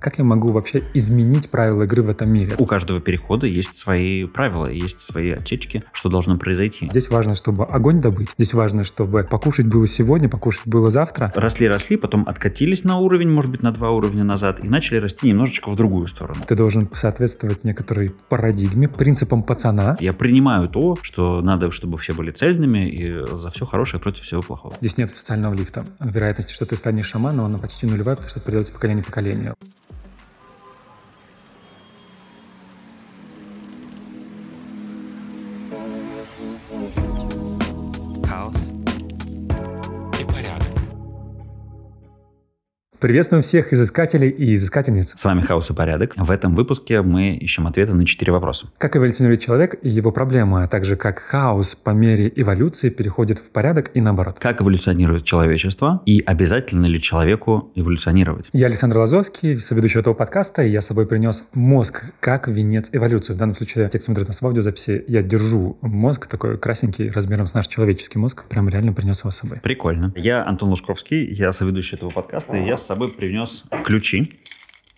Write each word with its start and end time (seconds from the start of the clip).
Как 0.00 0.16
я 0.16 0.24
могу 0.24 0.50
вообще 0.50 0.82
изменить 0.94 1.50
правила 1.50 1.82
игры 1.82 2.02
в 2.02 2.08
этом 2.08 2.30
мире? 2.30 2.54
У 2.58 2.64
каждого 2.64 3.02
перехода 3.02 3.46
есть 3.46 3.74
свои 3.74 4.24
правила, 4.24 4.64
есть 4.64 5.00
свои 5.00 5.32
отсечки, 5.32 5.84
что 5.92 6.08
должно 6.08 6.38
произойти. 6.38 6.88
Здесь 6.88 7.10
важно, 7.10 7.34
чтобы 7.34 7.66
огонь 7.66 8.00
добыть. 8.00 8.30
Здесь 8.38 8.54
важно, 8.54 8.84
чтобы 8.84 9.24
покушать 9.24 9.66
было 9.66 9.86
сегодня, 9.86 10.30
покушать 10.30 10.62
было 10.64 10.90
завтра. 10.90 11.30
Росли-росли, 11.36 11.98
потом 11.98 12.26
откатились 12.26 12.82
на 12.82 12.96
уровень, 12.96 13.28
может 13.28 13.50
быть, 13.50 13.62
на 13.62 13.72
два 13.72 13.90
уровня 13.90 14.24
назад, 14.24 14.64
и 14.64 14.68
начали 14.68 14.96
расти 14.96 15.28
немножечко 15.28 15.68
в 15.68 15.76
другую 15.76 16.06
сторону. 16.06 16.40
Ты 16.48 16.54
должен 16.54 16.88
соответствовать 16.94 17.62
некоторой 17.64 18.10
парадигме, 18.30 18.88
принципам 18.88 19.42
пацана. 19.42 19.98
Я 20.00 20.14
принимаю 20.14 20.70
то, 20.70 20.96
что 21.02 21.42
надо, 21.42 21.70
чтобы 21.70 21.98
все 21.98 22.14
были 22.14 22.30
цельными, 22.30 22.88
и 22.88 23.36
за 23.36 23.50
все 23.50 23.66
хорошее 23.66 24.00
против 24.00 24.22
всего 24.22 24.40
плохого. 24.40 24.74
Здесь 24.80 24.96
нет 24.96 25.10
социального 25.10 25.52
лифта. 25.52 25.84
Вероятность, 26.00 26.52
что 26.52 26.64
ты 26.64 26.74
станешь 26.76 27.04
шаманом, 27.04 27.44
она 27.44 27.58
почти 27.58 27.86
нулевая, 27.86 28.16
потому 28.16 28.30
что 28.30 28.38
это 28.38 28.46
передается 28.46 28.72
поколение 28.72 29.04
поколению. 29.04 29.56
Приветствуем 43.00 43.42
всех 43.42 43.72
изыскателей 43.72 44.28
и 44.28 44.54
изыскательниц. 44.54 45.14
С 45.16 45.24
вами 45.24 45.40
Хаос 45.40 45.70
и 45.70 45.72
Порядок. 45.72 46.12
В 46.16 46.30
этом 46.30 46.54
выпуске 46.54 47.00
мы 47.00 47.34
ищем 47.34 47.66
ответы 47.66 47.94
на 47.94 48.04
четыре 48.04 48.30
вопроса. 48.30 48.66
Как 48.76 48.94
эволюционирует 48.94 49.40
человек 49.40 49.76
и 49.80 49.88
его 49.88 50.12
проблемы, 50.12 50.64
а 50.64 50.68
также 50.68 50.96
как 50.96 51.18
хаос 51.18 51.74
по 51.74 51.92
мере 51.92 52.30
эволюции 52.36 52.90
переходит 52.90 53.38
в 53.38 53.48
порядок 53.52 53.90
и 53.94 54.02
наоборот. 54.02 54.38
Как 54.38 54.60
эволюционирует 54.60 55.24
человечество 55.24 56.02
и 56.04 56.22
обязательно 56.26 56.84
ли 56.84 57.00
человеку 57.00 57.72
эволюционировать? 57.74 58.50
Я 58.52 58.66
Александр 58.66 58.98
Лазовский, 58.98 59.58
соведущий 59.58 59.98
этого 59.98 60.12
подкаста, 60.12 60.62
и 60.62 60.68
я 60.68 60.82
с 60.82 60.86
собой 60.88 61.06
принес 61.06 61.44
мозг 61.54 62.04
как 62.20 62.48
венец 62.48 62.90
эволюции. 62.92 63.32
В 63.32 63.38
данном 63.38 63.56
случае, 63.56 63.88
те, 63.88 63.98
кто 63.98 64.04
смотрит 64.04 64.28
нас 64.28 64.42
в 64.42 64.46
аудиозаписи, 64.46 65.06
я 65.08 65.22
держу 65.22 65.78
мозг 65.80 66.26
такой 66.26 66.58
красненький, 66.58 67.08
размером 67.08 67.46
с 67.46 67.54
наш 67.54 67.66
человеческий 67.66 68.18
мозг. 68.18 68.44
Прям 68.44 68.68
реально 68.68 68.92
принес 68.92 69.20
его 69.20 69.30
с 69.30 69.38
собой. 69.38 69.60
Прикольно. 69.62 70.12
Я 70.16 70.44
Антон 70.44 70.68
Лужковский, 70.68 71.24
я 71.32 71.54
соведущий 71.54 71.96
этого 71.96 72.10
подкаста, 72.10 72.58
и 72.58 72.66
я 72.66 72.76
с 72.76 72.89
собой 72.90 73.08
принес 73.08 73.64
ключи. 73.84 74.32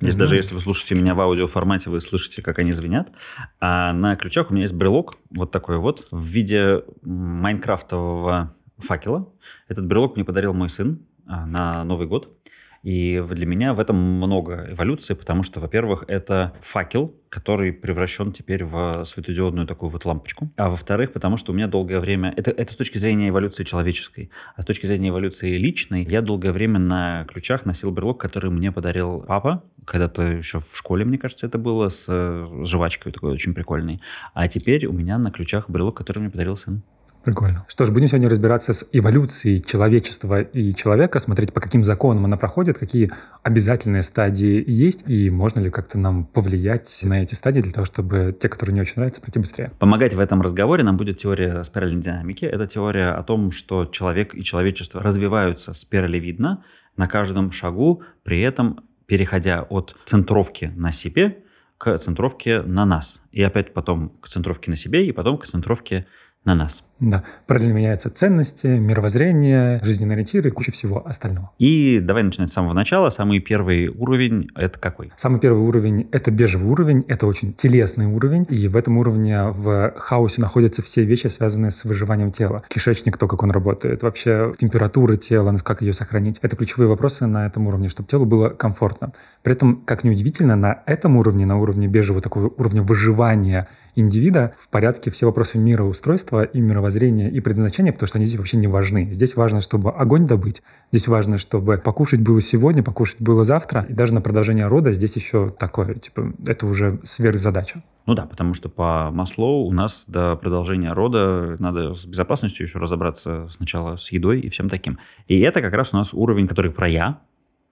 Здесь 0.00 0.14
mm-hmm. 0.14 0.18
даже 0.18 0.36
если 0.36 0.54
вы 0.54 0.62
слушаете 0.62 0.94
меня 0.94 1.14
в 1.14 1.20
аудиоформате, 1.20 1.90
вы 1.90 2.00
слышите, 2.00 2.40
как 2.40 2.58
они 2.58 2.72
звенят. 2.72 3.12
А 3.60 3.92
на 3.92 4.16
ключах 4.16 4.50
у 4.50 4.54
меня 4.54 4.62
есть 4.62 4.72
брелок, 4.72 5.16
вот 5.30 5.50
такой 5.50 5.76
вот, 5.76 6.08
в 6.10 6.24
виде 6.24 6.84
майнкрафтового 7.02 8.54
факела. 8.78 9.28
Этот 9.68 9.86
брелок 9.86 10.16
мне 10.16 10.24
подарил 10.24 10.54
мой 10.54 10.70
сын 10.70 11.02
а, 11.26 11.44
на 11.44 11.84
Новый 11.84 12.06
год. 12.06 12.34
И 12.82 13.22
для 13.30 13.46
меня 13.46 13.74
в 13.74 13.80
этом 13.80 13.96
много 13.96 14.66
эволюции, 14.70 15.14
потому 15.14 15.44
что, 15.44 15.60
во-первых, 15.60 16.04
это 16.08 16.52
факел, 16.60 17.14
который 17.28 17.72
превращен 17.72 18.32
теперь 18.32 18.64
в 18.64 19.04
светодиодную 19.04 19.66
такую 19.66 19.88
вот 19.88 20.04
лампочку. 20.04 20.50
А 20.56 20.68
во-вторых, 20.68 21.12
потому 21.12 21.36
что 21.36 21.52
у 21.52 21.54
меня 21.54 21.68
долгое 21.68 22.00
время... 22.00 22.34
Это, 22.36 22.50
это 22.50 22.72
с 22.72 22.76
точки 22.76 22.98
зрения 22.98 23.28
эволюции 23.28 23.62
человеческой. 23.62 24.30
А 24.56 24.62
с 24.62 24.64
точки 24.64 24.86
зрения 24.86 25.10
эволюции 25.10 25.56
личной, 25.56 26.04
я 26.04 26.22
долгое 26.22 26.52
время 26.52 26.80
на 26.80 27.24
ключах 27.24 27.64
носил 27.66 27.92
брелок, 27.92 28.20
который 28.20 28.50
мне 28.50 28.72
подарил 28.72 29.20
папа. 29.20 29.62
Когда-то 29.84 30.22
еще 30.22 30.58
в 30.58 30.76
школе, 30.76 31.04
мне 31.04 31.18
кажется, 31.18 31.46
это 31.46 31.58
было 31.58 31.88
с, 31.88 32.06
с 32.06 32.66
жвачкой 32.66 33.12
такой 33.12 33.32
очень 33.32 33.54
прикольной. 33.54 34.00
А 34.34 34.48
теперь 34.48 34.86
у 34.86 34.92
меня 34.92 35.18
на 35.18 35.30
ключах 35.30 35.70
брелок, 35.70 35.96
который 35.96 36.18
мне 36.18 36.30
подарил 36.30 36.56
сын. 36.56 36.82
Прикольно. 37.24 37.64
Что 37.68 37.84
ж, 37.84 37.90
будем 37.90 38.08
сегодня 38.08 38.28
разбираться 38.28 38.72
с 38.72 38.88
эволюцией 38.90 39.62
человечества 39.62 40.40
и 40.40 40.74
человека, 40.74 41.20
смотреть, 41.20 41.52
по 41.52 41.60
каким 41.60 41.84
законам 41.84 42.24
она 42.24 42.36
проходит, 42.36 42.78
какие 42.78 43.12
обязательные 43.44 44.02
стадии 44.02 44.64
есть, 44.66 45.04
и 45.06 45.30
можно 45.30 45.60
ли 45.60 45.70
как-то 45.70 45.98
нам 45.98 46.24
повлиять 46.24 47.00
на 47.02 47.22
эти 47.22 47.34
стадии 47.34 47.60
для 47.60 47.70
того, 47.70 47.84
чтобы 47.84 48.36
те, 48.38 48.48
которые 48.48 48.74
не 48.74 48.80
очень 48.80 48.94
нравятся, 48.96 49.20
пройти 49.20 49.38
быстрее. 49.38 49.70
Помогать 49.78 50.14
в 50.14 50.20
этом 50.20 50.42
разговоре 50.42 50.82
нам 50.82 50.96
будет 50.96 51.18
теория 51.18 51.62
спиральной 51.62 52.02
динамики. 52.02 52.44
Это 52.44 52.66
теория 52.66 53.10
о 53.10 53.22
том, 53.22 53.52
что 53.52 53.86
человек 53.86 54.34
и 54.34 54.42
человечество 54.42 55.00
развиваются 55.00 55.74
спиралевидно 55.74 56.64
на 56.96 57.06
каждом 57.06 57.52
шагу, 57.52 58.02
при 58.24 58.40
этом 58.40 58.80
переходя 59.06 59.62
от 59.62 59.94
центровки 60.06 60.72
на 60.74 60.90
себе 60.90 61.38
к 61.78 61.98
центровке 61.98 62.62
на 62.62 62.84
нас. 62.84 63.20
И 63.32 63.42
опять 63.42 63.74
потом 63.74 64.10
к 64.20 64.28
центровке 64.28 64.70
на 64.70 64.76
себе, 64.76 65.06
и 65.06 65.12
потом 65.12 65.36
к 65.36 65.46
центровке 65.46 66.06
на 66.44 66.54
нас. 66.54 66.84
Да, 66.98 67.24
параллельно 67.48 67.72
меняются 67.72 68.10
ценности, 68.10 68.66
мировоззрение, 68.66 69.80
жизненные 69.82 70.14
ориентиры 70.14 70.50
и 70.50 70.52
куча 70.52 70.70
всего 70.70 71.04
остального. 71.04 71.50
И 71.58 71.98
давай 72.00 72.22
начинать 72.22 72.50
с 72.50 72.52
самого 72.52 72.74
начала. 72.74 73.10
Самый 73.10 73.40
первый 73.40 73.88
уровень– 73.88 74.48
это 74.54 74.78
какой? 74.78 75.10
Самый 75.16 75.40
первый 75.40 75.58
уровень– 75.58 76.08
это 76.12 76.30
бежевый 76.30 76.68
уровень, 76.70 77.04
это 77.08 77.26
очень 77.26 77.54
телесный 77.54 78.06
уровень, 78.06 78.46
и 78.48 78.68
в 78.68 78.76
этом 78.76 78.98
уровне 78.98 79.48
в 79.48 79.94
хаосе 79.96 80.40
находятся 80.40 80.80
все 80.82 81.04
вещи, 81.04 81.26
связанные 81.26 81.72
с 81.72 81.84
выживанием 81.84 82.30
тела. 82.30 82.62
Кишечник, 82.68 83.18
то, 83.18 83.26
как 83.26 83.42
он 83.42 83.50
работает, 83.50 84.04
вообще 84.04 84.52
температура 84.56 85.16
тела, 85.16 85.56
как 85.64 85.82
ее 85.82 85.92
сохранить. 85.92 86.38
Это 86.42 86.54
ключевые 86.54 86.88
вопросы 86.88 87.26
на 87.26 87.46
этом 87.46 87.66
уровне, 87.66 87.88
чтобы 87.88 88.08
телу 88.08 88.26
было 88.26 88.48
комфортно. 88.48 89.12
При 89.42 89.54
этом, 89.54 89.82
как 89.84 90.04
неудивительно, 90.04 90.54
на 90.54 90.82
этом 90.86 91.16
уровне, 91.16 91.46
на 91.46 91.58
уровне 91.58 91.88
бежевого 91.88 92.22
такого 92.22 92.52
уровня 92.56 92.82
выживания 92.82 93.68
индивида 93.96 94.54
в 94.58 94.68
порядке 94.68 95.10
все 95.10 95.26
вопросы 95.26 95.58
мироустройства 95.58 96.31
и 96.40 96.60
мировоззрения 96.60 96.92
мировоззрения 96.92 97.30
и 97.30 97.40
предназначения, 97.40 97.92
потому 97.92 98.06
что 98.06 98.18
они 98.18 98.26
здесь 98.26 98.38
вообще 98.38 98.56
не 98.56 98.66
важны. 98.66 99.08
Здесь 99.12 99.36
важно, 99.36 99.60
чтобы 99.60 99.90
огонь 99.90 100.26
добыть, 100.26 100.62
здесь 100.90 101.08
важно, 101.08 101.38
чтобы 101.38 101.78
покушать 101.78 102.20
было 102.20 102.40
сегодня, 102.40 102.82
покушать 102.82 103.20
было 103.20 103.44
завтра, 103.44 103.86
и 103.88 103.92
даже 103.92 104.14
на 104.14 104.20
продолжение 104.20 104.66
рода 104.66 104.92
здесь 104.92 105.16
еще 105.16 105.50
такое, 105.50 105.94
типа, 105.94 106.32
это 106.46 106.66
уже 106.66 106.98
сверхзадача. 107.04 107.82
Ну 108.06 108.14
да, 108.14 108.26
потому 108.26 108.54
что 108.54 108.68
по 108.68 109.10
Маслоу 109.12 109.66
у 109.66 109.72
нас 109.72 110.04
до 110.08 110.36
продолжения 110.36 110.92
рода 110.92 111.56
надо 111.58 111.94
с 111.94 112.04
безопасностью 112.06 112.66
еще 112.66 112.78
разобраться 112.78 113.46
сначала 113.50 113.96
с 113.96 114.10
едой 114.12 114.40
и 114.40 114.48
всем 114.48 114.68
таким. 114.68 114.98
И 115.28 115.40
это 115.40 115.60
как 115.60 115.74
раз 115.74 115.94
у 115.94 115.96
нас 115.96 116.12
уровень, 116.12 116.48
который 116.48 116.70
про 116.70 116.88
«я». 116.88 117.20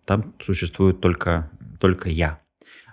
Там 0.05 0.35
существует 0.39 1.01
только, 1.01 1.51
только 1.79 2.09
«я». 2.09 2.39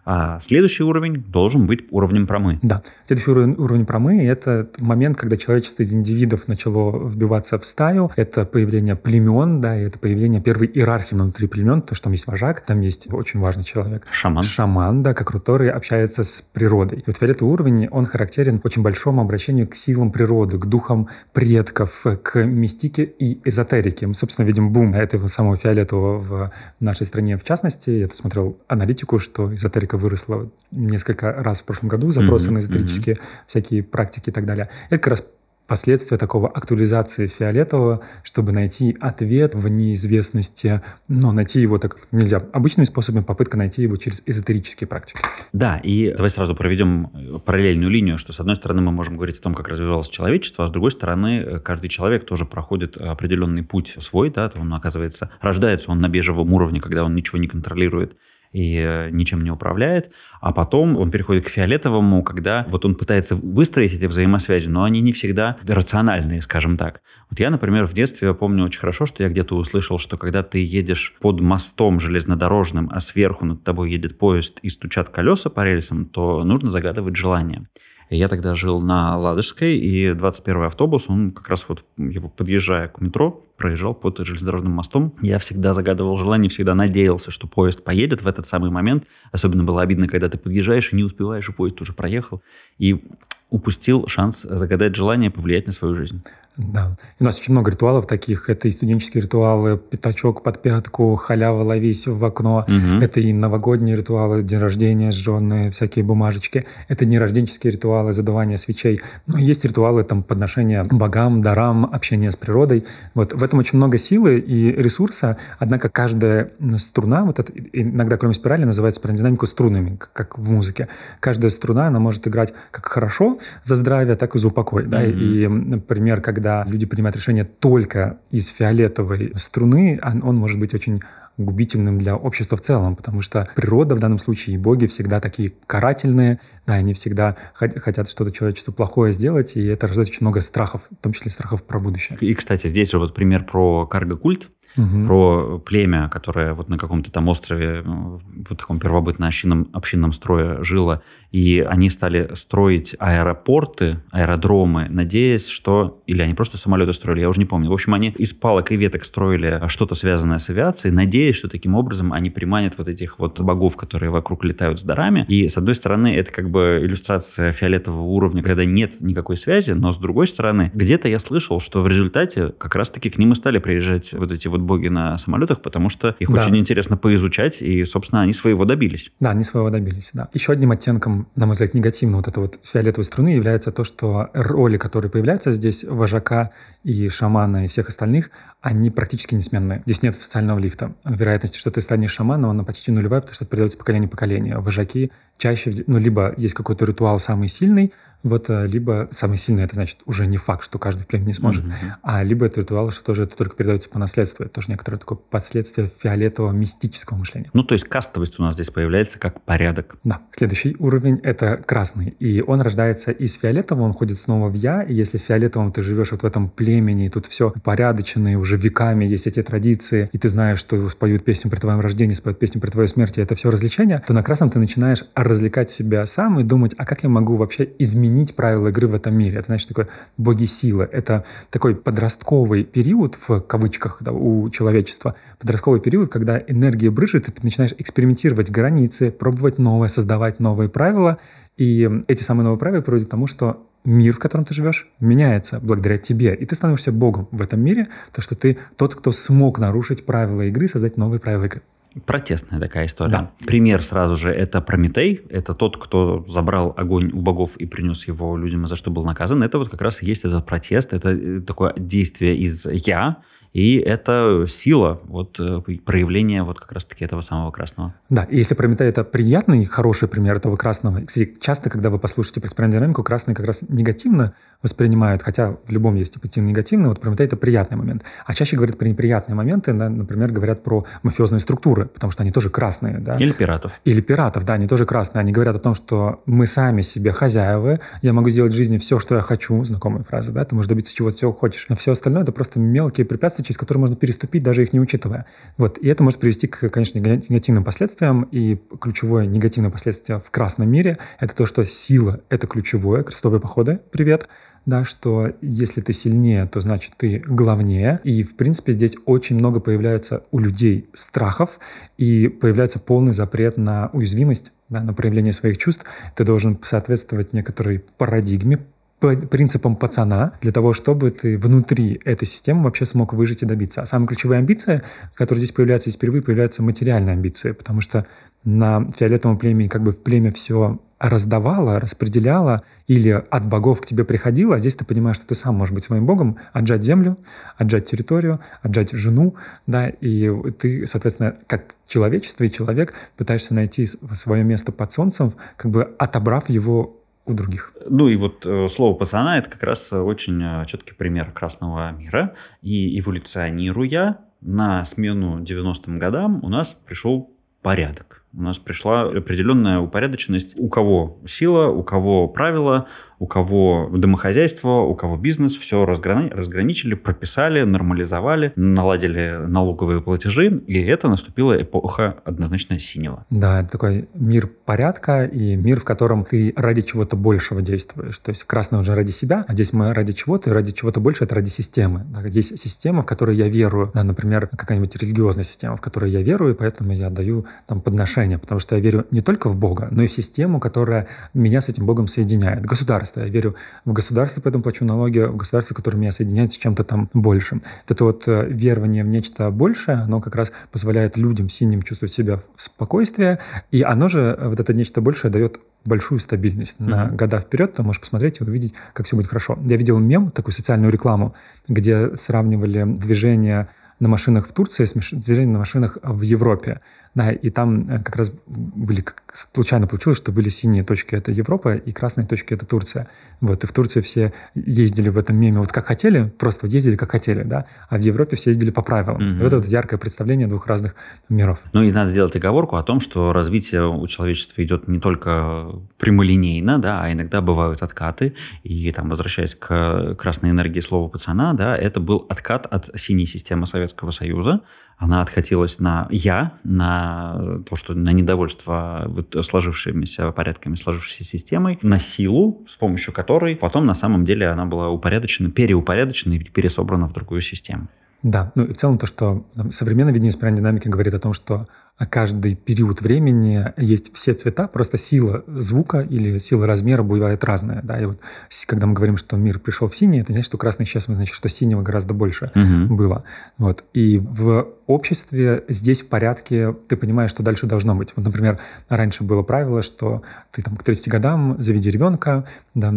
А 0.09 0.39
следующий 0.39 0.83
уровень 0.83 1.21
должен 1.27 1.67
быть 1.67 1.81
уровнем 1.91 2.27
промы. 2.27 2.59
Да. 2.61 2.81
Следующий 3.05 3.31
уровень, 3.31 3.55
уровень 3.57 3.85
промы– 3.85 4.23
это 4.23 4.69
момент, 4.77 5.17
когда 5.17 5.35
человечество 5.35 5.83
из 5.83 5.93
индивидов 5.93 6.47
начало 6.47 7.09
вбиваться 7.09 7.59
в 7.59 7.65
стаю. 7.65 8.09
Это 8.15 8.45
появление 8.45 8.95
племен, 8.95 9.59
да, 9.59 9.77
и 9.77 9.83
это 9.83 9.99
появление 9.99 10.41
первой 10.41 10.67
иерархии 10.67 11.13
внутри 11.13 11.47
племен, 11.47 11.81
то, 11.81 11.93
что 11.93 12.05
там 12.05 12.13
есть 12.13 12.25
вожак, 12.25 12.61
там 12.61 12.79
есть 12.79 13.11
очень 13.11 13.41
важный 13.41 13.65
человек. 13.65 14.07
Шаман. 14.09 14.43
Шаман, 14.43 15.03
да, 15.03 15.13
который 15.13 15.69
общается 15.69 16.23
с 16.23 16.41
природой. 16.53 16.99
И 16.99 17.03
вот 17.05 17.17
фиолетовый 17.17 17.53
уровень, 17.53 17.89
он 17.89 18.05
характерен 18.05 18.61
очень 18.63 18.83
большому 18.83 19.21
обращению 19.21 19.67
к 19.67 19.75
силам 19.75 20.11
природы, 20.11 20.57
к 20.57 20.67
духам 20.67 21.09
предков, 21.33 22.05
к 22.23 22.45
мистике 22.45 23.03
и 23.03 23.41
эзотерике. 23.43 24.07
Мы, 24.07 24.13
собственно, 24.13 24.45
видим 24.45 24.71
бум 24.71 24.93
этого 24.93 25.27
самого 25.27 25.57
фиолетового 25.57 26.17
в 26.19 26.51
нашей 26.79 27.05
стране 27.05 27.37
в 27.37 27.43
частности. 27.43 27.89
Я 27.89 28.07
тут 28.07 28.17
смотрел 28.17 28.57
аналитику, 28.69 29.19
что 29.19 29.53
эзотерика 29.53 29.96
выросла 29.97 30.49
несколько 30.71 31.31
раз 31.31 31.61
в 31.61 31.65
прошлом 31.65 31.89
году, 31.89 32.11
запросы 32.11 32.49
mm-hmm, 32.49 32.53
на 32.53 32.59
эзотерические 32.59 33.15
mm-hmm. 33.15 33.45
всякие 33.47 33.83
практики 33.83 34.29
и 34.29 34.33
так 34.33 34.45
далее. 34.45 34.69
Это 34.89 34.97
как 34.97 35.07
раз 35.07 35.23
последствия 35.67 36.17
такого 36.17 36.49
актуализации 36.49 37.27
фиолетового, 37.27 38.01
чтобы 38.23 38.51
найти 38.51 38.97
ответ 38.99 39.53
в 39.53 39.67
неизвестности, 39.67 40.81
но 41.07 41.31
найти 41.31 41.59
его 41.59 41.77
так 41.77 41.97
нельзя. 42.11 42.41
Обычными 42.53 42.85
способами 42.85 43.23
попытка 43.23 43.57
найти 43.57 43.83
его 43.83 43.97
через 43.97 44.23
эзотерические 44.25 44.87
практики. 44.87 45.19
Да, 45.53 45.77
и 45.77 46.13
давай 46.15 46.31
сразу 46.31 46.55
проведем 46.55 47.11
параллельную 47.45 47.91
линию, 47.91 48.17
что 48.17 48.33
с 48.33 48.39
одной 48.39 48.55
стороны 48.55 48.81
мы 48.81 48.91
можем 48.91 49.15
говорить 49.15 49.39
о 49.39 49.41
том, 49.41 49.53
как 49.53 49.67
развивалось 49.67 50.09
человечество, 50.09 50.65
а 50.65 50.67
с 50.67 50.71
другой 50.71 50.91
стороны 50.91 51.59
каждый 51.59 51.89
человек 51.89 52.25
тоже 52.25 52.45
проходит 52.45 52.97
определенный 52.97 53.63
путь 53.63 53.95
свой, 53.99 54.31
да, 54.31 54.51
он 54.55 54.73
оказывается, 54.73 55.29
рождается 55.41 55.91
он 55.91 55.99
на 55.99 56.09
бежевом 56.09 56.53
уровне, 56.53 56.79
когда 56.79 57.03
он 57.03 57.13
ничего 57.13 57.37
не 57.37 57.47
контролирует, 57.47 58.15
и 58.51 58.77
э, 58.77 59.09
ничем 59.11 59.43
не 59.43 59.51
управляет, 59.51 60.11
а 60.41 60.51
потом 60.53 60.97
он 60.97 61.11
переходит 61.11 61.45
к 61.45 61.49
фиолетовому, 61.49 62.23
когда 62.23 62.65
вот 62.69 62.85
он 62.85 62.95
пытается 62.95 63.35
выстроить 63.35 63.93
эти 63.93 64.05
взаимосвязи, 64.05 64.69
но 64.69 64.83
они 64.83 65.01
не 65.01 65.11
всегда 65.11 65.57
рациональные, 65.67 66.41
скажем 66.41 66.77
так. 66.77 67.01
Вот 67.29 67.39
я, 67.39 67.49
например, 67.49 67.85
в 67.85 67.93
детстве 67.93 68.33
помню 68.33 68.65
очень 68.65 68.79
хорошо, 68.79 69.05
что 69.05 69.23
я 69.23 69.29
где-то 69.29 69.55
услышал, 69.55 69.99
что 69.99 70.17
когда 70.17 70.43
ты 70.43 70.63
едешь 70.63 71.15
под 71.19 71.39
мостом 71.41 71.99
железнодорожным, 71.99 72.89
а 72.91 72.99
сверху 72.99 73.45
над 73.45 73.63
тобой 73.63 73.91
едет 73.91 74.17
поезд 74.17 74.59
и 74.61 74.69
стучат 74.69 75.09
колеса 75.09 75.49
по 75.49 75.63
рельсам, 75.65 76.05
то 76.05 76.43
нужно 76.43 76.69
загадывать 76.69 77.15
желание. 77.15 77.67
Я 78.09 78.29
тогда 78.29 78.55
жил 78.55 78.79
на 78.79 79.17
Ладожской, 79.17 79.77
и 79.77 80.11
21-й 80.11 80.67
автобус, 80.67 81.09
он 81.09 81.31
как 81.31 81.49
раз 81.49 81.65
вот, 81.67 81.83
его 81.97 82.29
подъезжая 82.29 82.87
к 82.87 83.01
метро, 83.01 83.43
проезжал 83.57 83.93
под 83.93 84.19
железнодорожным 84.19 84.73
мостом. 84.73 85.13
Я 85.21 85.39
всегда 85.39 85.73
загадывал 85.73 86.15
желание, 86.17 86.49
всегда 86.49 86.75
надеялся, 86.75 87.31
что 87.31 87.47
поезд 87.47 87.83
поедет 87.83 88.21
в 88.21 88.27
этот 88.27 88.45
самый 88.45 88.69
момент. 88.69 89.05
Особенно 89.31 89.63
было 89.63 89.81
обидно, 89.81 90.07
когда 90.07 90.29
ты 90.29 90.37
подъезжаешь 90.37 90.93
и 90.93 90.95
не 90.95 91.03
успеваешь, 91.03 91.49
и 91.49 91.51
поезд 91.51 91.81
уже 91.81 91.93
проехал. 91.93 92.41
И 92.77 93.03
упустил 93.49 94.07
шанс 94.07 94.41
загадать 94.41 94.95
желание 94.95 95.31
повлиять 95.31 95.67
на 95.67 95.71
свою 95.71 95.95
жизнь. 95.95 96.21
Да. 96.57 96.97
У 97.19 97.23
нас 97.23 97.39
очень 97.39 97.53
много 97.53 97.69
ритуалов 97.69 98.07
таких. 98.07 98.49
Это 98.49 98.67
и 98.67 98.71
студенческие 98.71 99.23
ритуалы, 99.23 99.77
пятачок 99.77 100.41
под 100.41 100.61
пятку, 100.61 101.15
халява 101.15 101.61
ловись 101.63 102.07
в 102.07 102.25
окно. 102.25 102.65
Угу. 102.67 103.03
Это 103.03 103.19
и 103.19 103.31
новогодние 103.31 103.95
ритуалы, 103.95 104.41
день 104.41 104.57
рождения, 104.57 105.11
сжженные 105.11 105.69
всякие 105.69 106.03
бумажечки. 106.03 106.65
Это 106.87 107.05
не 107.05 107.19
рожденческие 107.19 107.73
ритуалы, 107.73 108.11
задувание 108.11 108.57
свечей. 108.57 109.01
Но 109.27 109.37
есть 109.37 109.63
ритуалы 109.65 110.03
там 110.03 110.23
подношения 110.23 110.83
богам, 110.83 111.43
дарам, 111.43 111.85
общение 111.85 112.31
с 112.31 112.35
природой. 112.35 112.85
Вот 113.13 113.33
в 113.33 113.43
этом 113.47 113.59
очень 113.59 113.77
много 113.77 113.97
силы 113.97 114.39
и 114.39 114.71
ресурса. 114.71 115.37
Однако 115.59 115.89
каждая 115.89 116.51
струна, 116.77 117.23
вот 117.25 117.39
это 117.39 117.51
иногда 117.73 118.17
кроме 118.17 118.33
спирали 118.33 118.63
называется 118.63 119.01
динамику 119.07 119.47
струнами, 119.47 119.97
как 120.13 120.37
в 120.37 120.49
музыке. 120.49 120.87
Каждая 121.19 121.49
струна, 121.49 121.87
она 121.87 121.99
может 121.99 122.27
играть 122.27 122.53
как 122.71 122.85
хорошо 122.85 123.39
за 123.63 123.75
здравие, 123.75 124.15
так 124.15 124.35
и 124.35 124.39
за 124.39 124.47
упокой. 124.47 124.85
Да? 124.85 125.03
Mm-hmm. 125.03 125.19
И, 125.19 125.47
например, 125.47 126.21
когда 126.21 126.37
когда 126.37 126.63
люди 126.67 126.85
принимают 126.85 127.15
решение 127.15 127.45
только 127.45 128.17
из 128.31 128.47
фиолетовой 128.47 129.33
струны, 129.35 129.99
он, 130.03 130.21
он 130.23 130.35
может 130.37 130.59
быть 130.59 130.73
очень 130.73 131.01
губительным 131.37 131.99
для 131.99 132.15
общества 132.15 132.57
в 132.57 132.61
целом, 132.61 132.95
потому 132.95 133.21
что 133.21 133.47
природа 133.55 133.95
в 133.95 133.99
данном 133.99 134.19
случае 134.19 134.55
и 134.55 134.57
боги 134.57 134.87
всегда 134.87 135.19
такие 135.19 135.53
карательные, 135.67 136.39
да, 136.65 136.73
они 136.73 136.93
всегда 136.93 137.35
хотят 137.53 138.09
что-то 138.09 138.31
человечеству 138.31 138.73
плохое 138.73 139.13
сделать, 139.13 139.55
и 139.55 139.65
это 139.65 139.87
рождает 139.87 140.09
очень 140.09 140.21
много 140.21 140.41
страхов, 140.41 140.81
в 140.89 141.01
том 141.01 141.13
числе 141.13 141.31
страхов 141.31 141.63
про 141.63 141.79
будущее. 141.79 142.17
И, 142.21 142.33
кстати, 142.33 142.67
здесь 142.67 142.91
же 142.91 142.99
вот 142.99 143.13
пример 143.13 143.45
про 143.45 143.85
карго-культ, 143.85 144.49
угу. 144.77 145.07
про 145.07 145.59
племя, 145.59 146.09
которое 146.09 146.53
вот 146.53 146.69
на 146.69 146.77
каком-то 146.77 147.11
там 147.11 147.27
острове, 147.27 147.81
в 147.81 148.55
таком 148.55 148.79
первобытно-общинном 148.79 149.69
общинном 149.73 150.13
строе 150.13 150.63
жило, 150.63 151.01
и 151.31 151.59
они 151.59 151.89
стали 151.89 152.31
строить 152.35 152.95
аэропорты, 152.99 153.99
аэродромы, 154.11 154.87
надеясь, 154.89 155.47
что... 155.47 156.01
Или 156.07 156.21
они 156.21 156.33
просто 156.33 156.57
самолеты 156.57 156.93
строили, 156.93 157.21
я 157.21 157.29
уже 157.29 157.39
не 157.39 157.45
помню. 157.45 157.69
В 157.69 157.73
общем, 157.73 157.93
они 157.93 158.09
из 158.17 158.33
палок 158.33 158.71
и 158.71 158.77
веток 158.77 159.03
строили 159.03 159.61
что-то 159.67 159.95
связанное 159.95 160.39
с 160.39 160.49
авиацией, 160.49 160.93
надеясь, 160.93 161.35
что 161.35 161.49
таким 161.49 161.75
образом 161.75 162.13
они 162.13 162.29
приманят 162.29 162.77
вот 162.77 162.87
этих 162.87 163.19
вот 163.19 163.39
богов, 163.41 163.75
которые 163.75 164.09
вокруг 164.09 164.45
летают 164.45 164.79
с 164.79 164.83
дарами. 164.83 165.25
И, 165.27 165.47
с 165.47 165.57
одной 165.57 165.75
стороны, 165.75 166.15
это 166.15 166.31
как 166.31 166.49
бы 166.49 166.79
иллюстрация 166.81 167.51
фиолетового 167.51 168.03
уровня, 168.03 168.41
когда 168.41 168.63
нет 168.65 169.01
никакой 169.01 169.37
связи, 169.37 169.71
но, 169.71 169.91
с 169.91 169.97
другой 169.97 170.27
стороны, 170.27 170.71
где-то 170.73 171.07
я 171.09 171.19
слышал, 171.19 171.59
что 171.59 171.81
в 171.81 171.87
результате 171.87 172.49
как 172.57 172.75
раз-таки 172.75 173.09
к 173.09 173.17
ним 173.17 173.33
и 173.33 173.35
стали 173.35 173.59
приезжать 173.59 174.13
вот 174.13 174.31
эти 174.31 174.47
вот 174.47 174.61
боги 174.67 174.89
на 174.89 175.17
самолетах, 175.17 175.61
потому 175.61 175.89
что 175.89 176.15
их 176.19 176.29
да. 176.29 176.41
очень 176.41 176.57
интересно 176.57 176.97
поизучать, 176.97 177.61
и, 177.61 177.83
собственно, 177.85 178.21
они 178.21 178.33
своего 178.33 178.65
добились. 178.65 179.11
Да, 179.19 179.31
они 179.31 179.43
своего 179.43 179.69
добились, 179.69 180.11
да. 180.13 180.29
Еще 180.33 180.51
одним 180.51 180.71
оттенком 180.71 181.27
на 181.35 181.45
мой 181.45 181.53
взгляд, 181.53 181.73
негативно 181.73 182.17
вот 182.17 182.27
это 182.27 182.39
вот 182.41 182.59
фиолетовой 182.63 183.05
струны 183.05 183.29
является 183.29 183.71
то, 183.71 183.83
что 183.83 184.29
роли, 184.33 184.77
которые 184.77 185.09
появляются 185.09 185.51
здесь, 185.51 185.83
вожака 185.83 186.51
и 186.83 187.09
шамана 187.09 187.65
и 187.65 187.67
всех 187.67 187.89
остальных, 187.89 188.31
они 188.61 188.89
практически 188.89 189.35
несменные. 189.35 189.83
Здесь 189.85 190.01
нет 190.01 190.15
социального 190.15 190.59
лифта. 190.59 190.93
Вероятность, 191.05 191.55
что 191.55 191.69
ты 191.69 191.81
станешь 191.81 192.11
шаманом, 192.11 192.49
она 192.49 192.63
почти 192.63 192.91
нулевая, 192.91 193.21
потому 193.21 193.35
что 193.35 193.45
это 193.45 193.51
передается 193.51 193.77
поколение 193.77 194.09
поколения. 194.09 194.57
Вожаки 194.57 195.11
чаще, 195.37 195.83
ну, 195.87 195.97
либо 195.97 196.33
есть 196.37 196.55
какой-то 196.55 196.85
ритуал 196.85 197.19
самый 197.19 197.47
сильный, 197.47 197.93
вот, 198.23 198.49
э, 198.49 198.67
либо 198.67 199.07
самый 199.11 199.37
сильный, 199.37 199.63
это 199.63 199.75
значит 199.75 199.99
уже 200.05 200.25
не 200.25 200.37
факт, 200.37 200.63
что 200.63 200.79
каждый 200.79 201.03
в 201.03 201.07
племени 201.07 201.31
сможет, 201.33 201.65
mm-hmm. 201.65 201.93
а 202.01 202.23
либо 202.23 202.45
это 202.45 202.61
ритуал, 202.61 202.91
что 202.91 203.03
тоже 203.03 203.23
это 203.23 203.37
только 203.37 203.55
передается 203.55 203.89
по 203.89 203.99
наследству. 203.99 204.43
Это 204.43 204.55
тоже 204.55 204.71
некоторое 204.71 204.97
такое 204.97 205.17
последствие 205.17 205.89
фиолетового 206.01 206.51
мистического 206.51 207.17
мышления. 207.17 207.49
Ну, 207.53 207.63
то 207.63 207.73
есть 207.73 207.85
кастовость 207.85 208.39
у 208.39 208.43
нас 208.43 208.55
здесь 208.55 208.69
появляется 208.69 209.19
как 209.19 209.41
порядок. 209.41 209.97
Да. 210.03 210.21
Следующий 210.31 210.75
уровень— 210.79 211.19
это 211.23 211.57
красный. 211.57 212.15
И 212.19 212.41
он 212.41 212.61
рождается 212.61 213.11
из 213.11 213.35
фиолетового, 213.35 213.85
он 213.85 213.93
ходит 213.93 214.19
снова 214.19 214.49
в 214.49 214.55
«я», 214.55 214.81
и 214.81 214.93
если 214.93 215.17
в 215.17 215.21
фиолетовом 215.21 215.71
ты 215.71 215.81
живешь 215.81 216.11
вот 216.11 216.23
в 216.23 216.25
этом 216.25 216.49
племени, 216.49 217.05
и 217.05 217.09
тут 217.09 217.27
все 217.27 217.51
порядочно, 217.63 218.33
и 218.33 218.35
уже 218.35 218.57
веками 218.57 219.05
есть 219.05 219.27
эти 219.27 219.41
традиции, 219.41 220.09
и 220.11 220.17
ты 220.17 220.27
знаешь, 220.27 220.59
что 220.59 220.89
споют 220.89 221.23
песню 221.23 221.51
при 221.51 221.59
твоем 221.59 221.79
рождении, 221.79 222.13
споют 222.13 222.39
песню 222.39 222.59
при 222.59 222.71
твоей 222.71 222.89
смерти, 222.89 223.19
это 223.19 223.35
все 223.35 223.51
развлечения, 223.51 224.03
то 224.05 224.13
на 224.13 224.23
красном 224.23 224.49
ты 224.49 224.59
начинаешь 224.59 225.03
развлекать 225.15 225.69
себя 225.69 226.05
сам 226.05 226.39
и 226.39 226.43
думать, 226.43 226.73
а 226.77 226.85
как 226.85 227.03
я 227.03 227.09
могу 227.09 227.35
вообще 227.35 227.69
изменить 227.77 228.06
правила 228.35 228.69
игры 228.69 228.87
в 228.87 228.95
этом 228.95 229.15
мире? 229.15 229.39
Это 229.39 229.47
значит 229.47 229.67
такое 229.67 229.87
боги 230.17 230.45
силы. 230.45 230.87
Это 230.91 231.25
такой 231.49 231.75
подростковый 231.75 232.63
период, 232.63 233.17
в 233.27 233.41
кавычках, 233.41 233.97
да, 234.01 234.11
у 234.11 234.49
человечества, 234.49 235.15
подростковый 235.39 235.79
период, 235.79 236.11
когда 236.11 236.39
энергия 236.39 236.89
брыжет, 236.89 237.29
и 237.29 237.31
ты 237.31 237.41
начинаешь 237.43 237.73
экспериментировать 237.77 238.49
границы, 238.49 239.11
пробовать 239.11 239.57
новое, 239.57 239.87
создавать 239.87 240.39
новые 240.39 240.69
правила. 240.69 241.17
И 241.57 241.89
эти 242.07 242.23
самые 242.23 242.43
новые 242.43 242.59
правила 242.59 242.81
приводят 242.81 243.07
к 243.07 243.11
тому, 243.11 243.27
что 243.27 243.67
мир, 243.83 244.13
в 244.13 244.19
котором 244.19 244.45
ты 244.45 244.53
живешь, 244.53 244.89
меняется 244.99 245.59
благодаря 245.61 245.97
тебе. 245.97 246.35
И 246.35 246.45
ты 246.45 246.55
становишься 246.55 246.91
богом 246.91 247.27
в 247.31 247.41
этом 247.41 247.61
мире, 247.61 247.87
то 248.11 248.21
что 248.21 248.35
ты 248.35 248.57
тот, 248.75 248.95
кто 248.95 249.11
смог 249.11 249.59
нарушить 249.59 250.05
правила 250.05 250.41
игры, 250.43 250.67
создать 250.67 250.97
новые 250.97 251.19
правила 251.19 251.45
игры. 251.45 251.61
Протестная 252.05 252.59
такая 252.59 252.85
история. 252.85 253.11
Да. 253.11 253.31
Пример 253.45 253.83
сразу 253.83 254.15
же 254.15 254.29
это 254.29 254.61
Прометей. 254.61 255.21
Это 255.29 255.53
тот, 255.53 255.77
кто 255.77 256.25
забрал 256.27 256.73
огонь 256.77 257.11
у 257.11 257.21
богов 257.21 257.57
и 257.57 257.65
принес 257.65 258.07
его 258.07 258.37
людям, 258.37 258.67
за 258.67 258.75
что 258.75 258.91
был 258.91 259.03
наказан. 259.03 259.43
Это 259.43 259.57
вот 259.57 259.69
как 259.69 259.81
раз 259.81 260.01
и 260.03 260.05
есть 260.05 260.25
этот 260.25 260.45
протест. 260.45 260.93
Это 260.93 261.09
э, 261.09 261.41
такое 261.41 261.73
действие 261.77 262.37
из 262.37 262.65
«я», 262.65 263.17
и 263.53 263.77
это 263.77 264.45
сила, 264.47 264.99
вот 265.05 265.39
э, 265.39 265.61
проявление 265.85 266.43
вот 266.43 266.59
как 266.59 266.71
раз-таки 266.71 267.05
этого 267.05 267.21
самого 267.21 267.51
красного. 267.51 267.93
Да, 268.09 268.23
и 268.23 268.37
если 268.37 268.55
Прометей 268.55 268.87
это 268.87 269.03
приятный, 269.03 269.65
хороший 269.65 270.07
пример 270.07 270.35
этого 270.35 270.57
красного. 270.57 271.01
Кстати, 271.01 271.33
часто, 271.39 271.69
когда 271.69 271.89
вы 271.89 271.99
послушаете 271.99 272.41
про 272.41 272.67
динамику, 272.67 273.03
красный 273.03 273.33
как 273.33 273.45
раз 273.45 273.61
негативно 273.67 274.33
воспринимают, 274.61 275.21
хотя 275.21 275.57
в 275.65 275.71
любом 275.71 275.95
есть 275.95 276.19
позитивно 276.19 276.49
негативный, 276.49 276.89
вот 276.89 276.99
Прометей 276.99 277.25
это 277.25 277.37
приятный 277.37 277.77
момент. 277.77 278.03
А 278.25 278.33
чаще 278.33 278.55
говорят 278.55 278.77
про 278.77 278.87
неприятные 278.87 279.35
моменты, 279.35 279.73
да, 279.73 279.89
например, 279.89 280.31
говорят 280.31 280.63
про 280.63 280.85
мафиозные 281.03 281.39
структуры, 281.39 281.85
потому 281.85 282.11
что 282.11 282.23
они 282.23 282.31
тоже 282.31 282.49
красные. 282.49 282.99
Да? 282.99 283.17
Или 283.17 283.31
пиратов. 283.31 283.79
Или 283.85 284.01
пиратов, 284.01 284.45
да, 284.45 284.53
они 284.53 284.67
тоже 284.67 284.85
красные. 284.85 285.21
Они 285.21 285.31
говорят 285.31 285.55
о 285.55 285.59
том, 285.59 285.73
что 285.73 286.21
мы 286.25 286.47
сами 286.47 286.81
себе 286.81 287.11
хозяевы, 287.11 287.79
я 288.01 288.13
могу 288.13 288.29
сделать 288.29 288.53
в 288.53 288.55
жизни 288.55 288.77
все, 288.77 288.99
что 288.99 289.15
я 289.15 289.21
хочу, 289.21 289.63
знакомая 289.63 290.03
фраза, 290.03 290.31
да, 290.31 290.43
ты 290.45 290.55
можешь 290.55 290.69
добиться 290.69 290.93
чего 290.93 291.09
всего 291.09 291.33
хочешь. 291.33 291.65
Но 291.69 291.75
все 291.75 291.91
остальное 291.91 292.23
это 292.23 292.31
просто 292.31 292.59
мелкие 292.59 293.05
препятствия, 293.05 293.36
через 293.43 293.57
которые 293.57 293.81
можно 293.81 293.95
переступить, 293.95 294.43
даже 294.43 294.63
их 294.63 294.73
не 294.73 294.79
учитывая. 294.79 295.25
Вот. 295.57 295.77
И 295.77 295.87
это 295.87 296.03
может 296.03 296.19
привести 296.19 296.47
к, 296.47 296.69
конечно, 296.69 296.99
негативным 296.99 297.63
последствиям. 297.63 298.23
И 298.31 298.59
ключевое 298.79 299.25
негативное 299.25 299.71
последствие 299.71 300.19
в 300.19 300.31
красном 300.31 300.69
мире– 300.69 300.97
это 301.19 301.35
то, 301.35 301.45
что 301.45 301.65
сила– 301.65 302.21
это 302.29 302.47
ключевое. 302.47 303.03
Крестовые 303.03 303.41
походы– 303.41 303.79
привет 303.91 304.27
да, 304.67 304.83
что 304.83 305.31
если 305.41 305.79
ты 305.79 305.93
сильнее, 305.93 306.45
то 306.45 306.59
значит 306.59 306.91
ты 306.97 307.19
главнее. 307.25 308.01
И, 308.03 308.21
в 308.21 308.35
принципе, 308.35 308.73
здесь 308.73 308.97
очень 309.05 309.37
много 309.37 309.61
появляется 309.61 310.23
у 310.31 310.39
людей 310.39 310.89
страхов, 310.93 311.57
и 311.97 312.27
появляется 312.27 312.77
полный 312.77 313.13
запрет 313.13 313.55
на 313.55 313.89
уязвимость, 313.93 314.51
да, 314.67 314.81
на 314.81 314.93
проявление 314.93 315.31
своих 315.31 315.57
чувств. 315.57 315.85
Ты 316.15 316.25
должен 316.25 316.59
соответствовать 316.61 317.31
некоторой 317.31 317.81
парадигме, 317.97 318.59
принципам 318.99 319.75
пацана 319.75 320.33
для 320.41 320.51
того, 320.51 320.73
чтобы 320.73 321.11
ты 321.11 321.37
внутри 321.37 322.01
этой 322.03 322.25
системы 322.25 322.63
вообще 322.63 322.85
смог 322.85 323.13
выжить 323.13 323.43
и 323.43 323.45
добиться. 323.45 323.81
А 323.81 323.85
самая 323.85 324.07
ключевая 324.07 324.39
амбиция, 324.39 324.83
которая 325.13 325.39
здесь 325.39 325.53
появляется, 325.53 325.89
здесь 325.89 325.97
впервые 325.97 326.21
появляется 326.21 326.63
материальная 326.63 327.13
амбиция, 327.13 327.53
потому 327.53 327.81
что 327.81 328.05
на 328.43 328.89
фиолетовом 328.97 329.37
племени 329.37 329.67
как 329.67 329.83
бы 329.83 329.91
в 329.91 329.99
племя 329.99 330.31
все 330.31 330.79
раздавало, 330.99 331.79
распределяло 331.79 332.63
или 332.87 333.09
от 333.09 333.45
богов 333.45 333.81
к 333.81 333.85
тебе 333.85 334.03
приходило, 334.03 334.55
а 334.55 334.59
здесь 334.59 334.73
ты 334.73 334.83
понимаешь, 334.83 335.17
что 335.17 335.27
ты 335.27 335.35
сам 335.35 335.55
можешь 335.55 335.73
быть 335.73 335.83
своим 335.83 336.05
богом, 336.05 336.37
отжать 336.53 336.83
землю, 336.83 337.17
отжать 337.57 337.85
территорию, 337.85 338.39
отжать 338.63 338.91
жену, 338.93 339.35
да, 339.67 339.89
и 339.89 340.31
ты, 340.57 340.87
соответственно, 340.87 341.35
как 341.45 341.75
человечество 341.87 342.45
и 342.45 342.51
человек 342.51 342.93
пытаешься 343.15 343.53
найти 343.53 343.85
свое 343.85 344.43
место 344.43 344.71
под 344.71 344.91
солнцем, 344.91 345.33
как 345.55 345.71
бы 345.71 345.83
отобрав 345.99 346.49
его 346.49 346.95
у 347.27 347.33
других. 347.33 347.73
Ну 347.87 348.07
и 348.07 348.15
вот 348.15 348.45
э, 348.45 348.67
слово 348.69 348.95
пацана 348.95 349.37
это 349.37 349.49
как 349.49 349.63
раз 349.63 349.91
очень 349.91 350.41
э, 350.41 350.65
четкий 350.65 350.93
пример 350.93 351.31
красного 351.31 351.91
мира. 351.91 352.33
И 352.61 352.99
эволюционируя 352.99 354.19
на 354.41 354.85
смену 354.85 355.43
90-м 355.43 355.99
годам 355.99 356.39
у 356.43 356.49
нас 356.49 356.73
пришел 356.73 357.29
порядок. 357.61 358.23
У 358.33 358.41
нас 358.41 358.59
пришла 358.59 359.03
определенная 359.03 359.79
упорядоченность. 359.79 360.55
У 360.57 360.69
кого 360.69 361.17
сила, 361.25 361.67
у 361.67 361.83
кого 361.83 362.27
правила, 362.27 362.87
у 363.19 363.27
кого 363.27 363.89
домохозяйство, 363.91 364.81
у 364.81 364.95
кого 364.95 365.17
бизнес, 365.17 365.55
все 365.55 365.83
разграни- 365.85 366.33
разграничили, 366.33 366.93
прописали, 366.93 367.63
нормализовали, 367.63 368.53
наладили 368.55 369.39
налоговые 369.47 370.01
платежи, 370.01 370.49
и 370.67 370.79
это 370.81 371.07
наступила 371.07 371.59
эпоха 371.59 372.17
однозначно 372.23 372.79
синего. 372.79 373.25
Да, 373.29 373.61
это 373.61 373.69
такой 373.71 374.07
мир 374.13 374.47
порядка 374.65 375.25
и 375.25 375.55
мир, 375.55 375.79
в 375.79 375.83
котором 375.83 376.25
ты 376.25 376.53
ради 376.55 376.81
чего-то 376.81 377.15
большего 377.15 377.61
действуешь. 377.61 378.17
То 378.19 378.29
есть 378.29 378.43
красный 378.43 378.79
уже 378.79 378.93
ради 378.93 379.11
себя, 379.11 379.45
а 379.47 379.53
здесь 379.53 379.73
мы 379.73 379.93
ради 379.93 380.13
чего-то, 380.13 380.49
и 380.49 380.53
ради 380.53 380.71
чего-то 380.71 380.99
больше 380.99 381.23
это 381.23 381.35
ради 381.35 381.49
системы. 381.49 382.05
Есть 382.25 382.59
система, 382.59 383.01
в 383.01 383.05
которой 383.05 383.35
я 383.35 383.47
верую, 383.49 383.91
да, 383.93 384.03
например, 384.03 384.47
какая-нибудь 384.47 384.95
религиозная 385.01 385.43
система, 385.43 385.77
в 385.77 385.81
которой 385.81 386.11
я 386.11 386.21
верую, 386.21 386.53
и 386.53 386.57
поэтому 386.57 386.93
я 386.93 387.09
даю 387.09 387.45
там 387.65 387.81
подношения, 387.81 388.37
потому 388.37 388.59
что 388.59 388.75
я 388.75 388.81
верю 388.81 389.05
не 389.11 389.21
только 389.21 389.49
в 389.49 389.57
Бога, 389.57 389.87
но 389.89 390.03
и 390.03 390.07
в 390.07 390.11
систему, 390.11 390.59
которая 390.59 391.07
меня 391.33 391.61
с 391.61 391.69
этим 391.69 391.85
Богом 391.85 392.07
соединяет. 392.07 392.65
Государство 392.65 393.06
государство. 393.07 393.21
Я 393.21 393.27
верю 393.27 393.55
в 393.85 393.93
государство, 393.93 394.41
поэтому 394.41 394.63
плачу 394.63 394.85
налоги 394.85 395.19
в 395.19 395.35
государство, 395.35 395.73
которое 395.73 395.97
меня 395.97 396.11
соединяет 396.11 396.51
с 396.51 396.57
чем-то 396.57 396.83
там 396.83 397.09
большим. 397.13 397.61
Это 397.87 398.03
вот 398.03 398.27
э, 398.27 398.47
верование 398.49 399.03
в 399.03 399.07
нечто 399.07 399.49
большее, 399.51 399.99
оно 399.99 400.21
как 400.21 400.35
раз 400.35 400.51
позволяет 400.71 401.17
людям 401.17 401.49
синим 401.49 401.81
чувствовать 401.81 402.13
себя 402.13 402.39
в 402.55 402.61
спокойствии, 402.61 403.39
и 403.71 403.81
оно 403.81 404.07
же, 404.07 404.35
э, 404.37 404.47
вот 404.47 404.59
это 404.59 404.73
нечто 404.73 405.01
большее, 405.01 405.31
дает 405.31 405.59
большую 405.85 406.19
стабильность 406.19 406.75
mm-hmm. 406.79 406.89
на 406.89 407.07
года 407.07 407.39
вперед, 407.39 407.73
ты 407.75 407.83
можешь 407.83 408.01
посмотреть 408.01 408.41
и 408.41 408.43
увидеть, 408.43 408.73
как 408.93 409.05
все 409.05 409.15
будет 409.15 409.27
хорошо. 409.27 409.57
Я 409.65 409.77
видел 409.77 409.99
мем, 409.99 410.31
такую 410.31 410.53
социальную 410.53 410.91
рекламу, 410.91 411.33
где 411.67 412.15
сравнивали 412.17 412.83
движение 412.83 413.67
на 413.99 414.09
машинах 414.09 414.47
в 414.47 414.53
Турции 414.53 414.85
с 414.85 414.93
движением 414.93 415.53
на 415.53 415.59
машинах 415.59 415.97
в 416.03 416.21
Европе. 416.21 416.81
Да, 417.15 417.31
и 417.31 417.49
там 417.49 417.89
э, 417.89 417.97
как 418.03 418.15
раз 418.15 418.31
были, 418.45 419.03
случайно 419.33 419.87
получилось, 419.87 420.19
что 420.19 420.31
были 420.31 420.49
синие 420.49 420.83
точки– 420.83 421.15
это 421.15 421.31
Европа, 421.31 421.73
и 421.73 421.91
красные 421.91 422.27
точки– 422.27 422.53
это 422.55 422.67
Турция. 422.67 423.07
Вот, 423.41 423.63
и 423.63 423.67
в 423.67 423.71
Турции 423.71 424.01
все 424.01 424.33
ездили 424.53 425.09
в 425.09 425.17
этом 425.17 425.35
меме 425.35 425.57
вот 425.57 425.71
как 425.71 425.87
хотели, 425.87 426.31
просто 426.37 426.67
вот 426.67 426.73
ездили 426.73 426.95
как 426.95 427.09
хотели, 427.09 427.41
да, 427.41 427.65
а 427.89 427.97
в 427.97 428.01
Европе 428.01 428.35
все 428.35 428.51
ездили 428.51 428.69
по 428.69 428.83
правилам. 428.83 429.19
Mm-hmm. 429.19 429.39
И 429.39 429.43
вот 429.43 429.53
это 429.53 429.67
яркое 429.67 429.97
представление 429.97 430.45
двух 430.47 430.67
разных 430.67 430.93
миров. 431.27 431.57
Ну 431.73 431.81
и 431.81 431.91
надо 431.91 432.11
сделать 432.11 432.35
оговорку 432.35 432.75
о 432.75 432.83
том, 432.83 432.99
что 432.99 433.33
развитие 433.33 433.87
у 433.87 434.05
человечества 434.05 434.63
идет 434.63 434.87
не 434.87 434.99
только 434.99 435.71
прямолинейно, 435.97 436.77
да, 436.77 437.01
а 437.01 437.11
иногда 437.11 437.41
бывают 437.41 437.81
откаты, 437.81 438.35
и 438.61 438.91
там, 438.91 439.09
возвращаясь 439.09 439.55
к 439.55 440.13
красной 440.19 440.51
энергии 440.51 440.81
слова 440.81 441.09
пацана, 441.09 441.53
да, 441.53 441.75
это 441.75 441.99
был 441.99 442.27
откат 442.29 442.67
от 442.67 442.91
синей 442.95 443.25
системы 443.25 443.65
Советского 443.87 444.11
Союза, 444.11 444.61
она 444.97 445.21
откатилась 445.21 445.79
на 445.79 446.07
«я», 446.09 446.57
на 446.63 447.61
то, 447.69 447.75
что 447.75 447.93
на 447.93 448.11
недовольство 448.11 449.05
вот 449.07 449.35
сложившимися 449.45 450.31
порядками, 450.31 450.75
сложившейся 450.75 451.23
системой, 451.23 451.79
на 451.81 451.99
силу, 451.99 452.65
с 452.67 452.75
помощью 452.75 453.13
которой 453.13 453.55
потом 453.55 453.85
на 453.85 453.93
самом 453.93 454.25
деле 454.25 454.49
она 454.49 454.65
была 454.65 454.89
упорядочена, 454.89 455.51
переупорядочена 455.51 456.33
и 456.33 456.39
пересобрана 456.39 457.07
в 457.07 457.13
другую 457.13 457.41
систему. 457.41 457.87
Да, 458.23 458.51
ну 458.55 458.65
и 458.65 458.73
в 458.73 458.77
целом 458.77 458.97
то, 458.97 459.05
что 459.05 459.45
современное 459.71 460.13
видение 460.13 460.31
спиральной 460.31 460.59
динамики 460.59 460.87
говорит 460.87 461.13
о 461.13 461.19
том, 461.19 461.33
что 461.33 461.67
каждый 462.09 462.55
период 462.55 463.01
времени 463.01 463.73
есть 463.77 464.13
все 464.13 464.33
цвета, 464.33 464.67
просто 464.67 464.97
сила 464.97 465.43
звука 465.47 466.01
или 466.01 466.37
сила 466.39 466.67
размера 466.67 467.03
бывает 467.03 467.43
разная. 467.43 467.81
Да? 467.83 467.99
И 467.99 468.05
вот 468.05 468.19
когда 468.65 468.87
мы 468.87 468.93
говорим, 468.93 469.17
что 469.17 469.37
мир 469.37 469.59
пришел 469.59 469.87
в 469.87 469.95
синий, 469.95 470.19
это 470.19 470.33
значит, 470.33 470.47
что 470.47 470.57
красный 470.57 470.85
исчез, 470.85 471.05
значит, 471.05 471.35
что 471.35 471.49
синего 471.49 471.81
гораздо 471.81 472.13
больше 472.13 472.51
угу. 472.55 472.95
было. 472.95 473.23
Вот. 473.57 473.83
И 473.93 474.17
в 474.19 474.67
обществе 474.87 475.63
здесь 475.67 476.01
в 476.01 476.07
порядке, 476.07 476.75
ты 476.87 476.95
понимаешь, 476.95 477.29
что 477.29 477.43
дальше 477.43 477.67
должно 477.67 477.93
быть. 477.95 478.13
Вот, 478.15 478.25
например, 478.25 478.59
раньше 478.89 479.23
было 479.23 479.43
правило, 479.43 479.81
что 479.81 480.23
ты 480.51 480.61
там 480.61 480.75
к 480.75 480.83
30 480.83 481.09
годам 481.09 481.55
заведи 481.59 481.91
ребенка, 481.91 482.45
да, 482.73 482.93